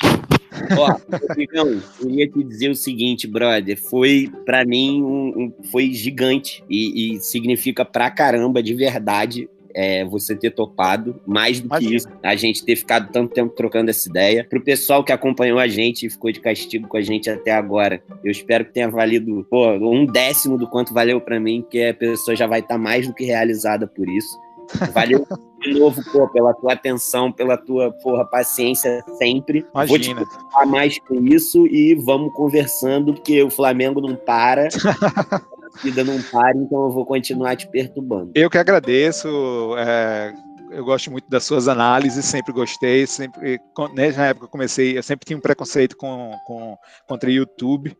Ó, 0.77 0.97
Rodrigão, 1.27 1.81
eu 2.01 2.09
ia 2.09 2.27
te 2.27 2.43
dizer 2.43 2.69
o 2.69 2.75
seguinte, 2.75 3.27
brother, 3.27 3.77
foi 3.89 4.29
para 4.45 4.65
mim 4.65 5.01
um, 5.01 5.43
um, 5.43 5.53
foi 5.71 5.93
gigante 5.93 6.63
e, 6.69 7.15
e, 7.15 7.19
significa 7.19 7.85
pra 7.85 8.09
caramba 8.09 8.61
de 8.61 8.73
verdade 8.73 9.49
é, 9.77 10.03
você 10.03 10.35
ter 10.35 10.49
topado, 10.49 11.21
mais 11.23 11.59
do 11.59 11.67
Imagina. 11.67 11.89
que 11.89 11.95
isso, 11.95 12.07
a 12.23 12.35
gente 12.35 12.65
ter 12.65 12.75
ficado 12.75 13.11
tanto 13.11 13.31
tempo 13.31 13.53
trocando 13.53 13.91
essa 13.91 14.09
ideia. 14.09 14.43
Pro 14.49 14.59
pessoal 14.59 15.03
que 15.03 15.11
acompanhou 15.11 15.59
a 15.59 15.67
gente 15.67 16.07
e 16.07 16.09
ficou 16.09 16.31
de 16.31 16.39
castigo 16.39 16.87
com 16.87 16.97
a 16.97 17.01
gente 17.01 17.29
até 17.29 17.51
agora, 17.51 18.01
eu 18.23 18.31
espero 18.31 18.65
que 18.65 18.73
tenha 18.73 18.89
valido 18.89 19.45
pô, 19.47 19.69
um 19.73 20.03
décimo 20.03 20.57
do 20.57 20.67
quanto 20.67 20.95
valeu 20.95 21.21
para 21.21 21.39
mim, 21.39 21.63
que 21.69 21.85
a 21.85 21.93
pessoa 21.93 22.35
já 22.35 22.47
vai 22.47 22.61
estar 22.61 22.73
tá 22.73 22.79
mais 22.79 23.07
do 23.07 23.13
que 23.13 23.23
realizada 23.23 23.85
por 23.85 24.09
isso. 24.09 24.35
Valeu 24.91 25.27
de 25.61 25.79
novo, 25.79 26.01
pô, 26.11 26.27
pela 26.27 26.55
tua 26.55 26.73
atenção, 26.73 27.31
pela 27.31 27.55
tua 27.55 27.91
porra, 27.91 28.25
paciência 28.25 29.03
sempre. 29.19 29.63
Imagina. 29.75 30.25
Vou 30.25 30.63
te 30.63 30.69
mais 30.69 30.97
com 30.99 31.23
isso 31.23 31.67
e 31.67 31.93
vamos 31.93 32.33
conversando, 32.33 33.13
porque 33.13 33.43
o 33.43 33.51
Flamengo 33.51 34.01
não 34.01 34.15
para. 34.15 34.69
vida 35.83 36.03
não 36.03 36.21
para, 36.21 36.57
então 36.57 36.85
eu 36.85 36.91
vou 36.91 37.05
continuar 37.05 37.55
te 37.55 37.67
perturbando. 37.67 38.31
Eu 38.35 38.49
que 38.49 38.57
agradeço. 38.57 39.27
É 39.77 40.33
eu 40.71 40.83
gosto 40.83 41.11
muito 41.11 41.29
das 41.29 41.43
suas 41.43 41.67
análises, 41.67 42.25
sempre 42.25 42.51
gostei, 42.51 43.07
sempre, 43.07 43.59
né, 43.93 44.11
na 44.11 44.27
época 44.27 44.45
eu 44.45 44.49
comecei, 44.49 44.97
eu 44.97 45.03
sempre 45.03 45.25
tinha 45.25 45.37
um 45.37 45.41
preconceito 45.41 45.95
com, 45.95 46.35
com, 46.45 46.77
contra 47.07 47.29
o 47.29 47.33
YouTube, 47.33 47.95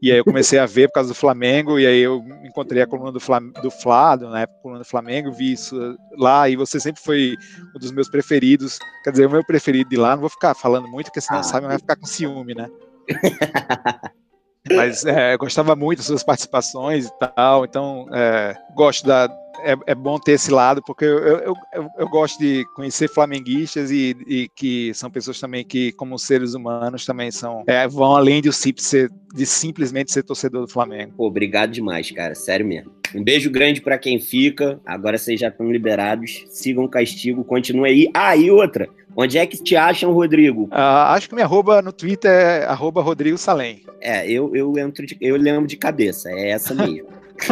e 0.00 0.12
aí 0.12 0.18
eu 0.18 0.24
comecei 0.24 0.58
a 0.58 0.66
ver 0.66 0.88
por 0.88 0.94
causa 0.94 1.08
do 1.10 1.14
Flamengo, 1.14 1.78
e 1.78 1.86
aí 1.86 2.00
eu 2.00 2.24
encontrei 2.44 2.82
a 2.82 2.86
coluna 2.86 3.10
do, 3.10 3.20
Flam, 3.20 3.50
do 3.62 3.70
Flado, 3.70 4.28
na 4.28 4.42
época, 4.42 4.60
coluna 4.62 4.80
do 4.80 4.86
Flamengo, 4.86 5.32
vi 5.32 5.52
isso 5.52 5.76
lá, 6.16 6.48
e 6.48 6.56
você 6.56 6.78
sempre 6.78 7.02
foi 7.02 7.36
um 7.74 7.78
dos 7.78 7.92
meus 7.92 8.08
preferidos, 8.08 8.78
quer 9.02 9.10
dizer, 9.10 9.26
o 9.26 9.30
meu 9.30 9.44
preferido 9.44 9.90
de 9.90 9.96
lá, 9.96 10.12
não 10.12 10.20
vou 10.20 10.30
ficar 10.30 10.54
falando 10.54 10.88
muito, 10.88 11.06
porque 11.06 11.20
senão 11.20 11.40
ah, 11.40 11.44
sabe, 11.44 11.66
vai 11.66 11.78
ficar 11.78 11.96
com 11.96 12.06
ciúme, 12.06 12.54
né? 12.54 12.68
Mas 14.72 15.04
é, 15.04 15.36
gostava 15.36 15.76
muito 15.76 15.98
das 15.98 16.06
suas 16.06 16.22
participações 16.22 17.06
e 17.06 17.12
tal, 17.18 17.64
então 17.64 18.06
é, 18.12 18.54
gosto 18.74 19.06
da, 19.06 19.28
é, 19.64 19.74
é, 19.86 19.94
bom 19.94 20.18
ter 20.18 20.32
esse 20.32 20.50
lado, 20.50 20.82
porque 20.82 21.04
eu, 21.04 21.18
eu, 21.18 21.54
eu, 21.72 21.88
eu 21.98 22.08
gosto 22.08 22.38
de 22.38 22.64
conhecer 22.74 23.08
flamenguistas 23.08 23.90
e, 23.90 24.16
e, 24.26 24.48
que 24.54 24.92
são 24.94 25.10
pessoas 25.10 25.40
também 25.40 25.64
que, 25.64 25.92
como 25.92 26.18
seres 26.18 26.54
humanos, 26.54 27.06
também 27.06 27.30
são 27.30 27.64
é, 27.66 27.88
vão 27.88 28.14
além 28.14 28.42
de, 28.42 28.50
de 29.34 29.46
simplesmente 29.46 30.12
ser 30.12 30.22
torcedor 30.22 30.62
do 30.62 30.72
Flamengo. 30.72 31.12
Pô, 31.16 31.26
obrigado 31.26 31.70
demais, 31.70 32.10
cara, 32.10 32.34
sério 32.34 32.66
mesmo. 32.66 32.92
Um 33.14 33.22
beijo 33.22 33.50
grande 33.50 33.80
para 33.80 33.96
quem 33.96 34.18
fica. 34.18 34.80
Agora 34.84 35.16
vocês 35.16 35.38
já 35.38 35.48
estão 35.48 35.70
liberados. 35.70 36.44
Sigam 36.48 36.84
o 36.84 36.88
castigo, 36.88 37.44
continue 37.44 37.88
aí. 37.88 38.10
Ah, 38.12 38.36
e 38.36 38.50
outra. 38.50 38.88
Onde 39.16 39.38
é 39.38 39.46
que 39.46 39.62
te 39.62 39.76
acham, 39.76 40.12
Rodrigo? 40.12 40.64
Uh, 40.64 41.12
acho 41.14 41.28
que 41.28 41.34
minha 41.34 41.46
arroba 41.46 41.80
no 41.80 41.92
Twitter 41.92 42.30
é 42.30 42.64
arroba 42.64 43.00
Rodrigo 43.00 43.38
Salem. 43.38 43.82
É, 44.00 44.28
eu, 44.30 44.54
eu 44.54 44.76
entro 44.76 45.06
de, 45.06 45.16
eu 45.20 45.36
lembro 45.36 45.66
de 45.66 45.76
cabeça, 45.76 46.30
é 46.30 46.50
essa 46.50 46.74
mesmo. 46.74 47.08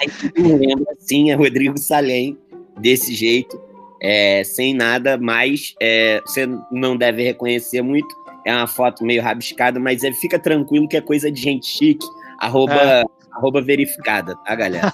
Aí 0.00 0.32
quem 0.32 0.56
lembra 0.56 0.92
assim 0.92 1.30
é 1.30 1.34
Rodrigo 1.34 1.78
Salem, 1.78 2.38
desse 2.78 3.14
jeito, 3.14 3.60
é, 4.00 4.44
sem 4.44 4.74
nada, 4.74 5.18
mas 5.18 5.74
é, 5.80 6.20
você 6.24 6.48
não 6.70 6.96
deve 6.96 7.22
reconhecer 7.22 7.82
muito. 7.82 8.14
É 8.44 8.54
uma 8.54 8.66
foto 8.66 9.04
meio 9.04 9.22
rabiscada, 9.22 9.80
mas 9.80 10.04
é, 10.04 10.12
fica 10.12 10.38
tranquilo 10.38 10.88
que 10.88 10.96
é 10.96 11.00
coisa 11.00 11.30
de 11.30 11.40
gente 11.40 11.66
chique. 11.66 12.06
Arroba 12.38 12.74
é 12.74 13.04
arroba 13.36 13.60
verificada, 13.60 14.34
tá, 14.36 14.54
galera? 14.54 14.92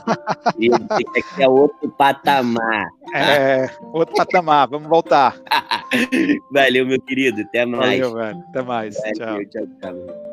E 0.59 0.73
aqui 0.73 1.43
é 1.43 1.49
outro 1.49 1.89
patamar. 1.91 2.89
Tá? 3.13 3.19
É, 3.19 3.71
outro 3.93 4.15
patamar, 4.15 4.69
vamos 4.69 4.89
voltar. 4.89 5.37
Valeu, 6.51 6.87
meu 6.87 7.01
querido, 7.01 7.43
até 7.43 7.65
mais. 7.65 8.01
Valeu, 8.01 8.15
velho, 8.15 8.45
até 8.49 8.63
mais. 8.63 8.97
Valeu, 8.97 9.49
tchau, 9.49 9.67
tchau. 9.81 9.95
tchau. 9.95 10.32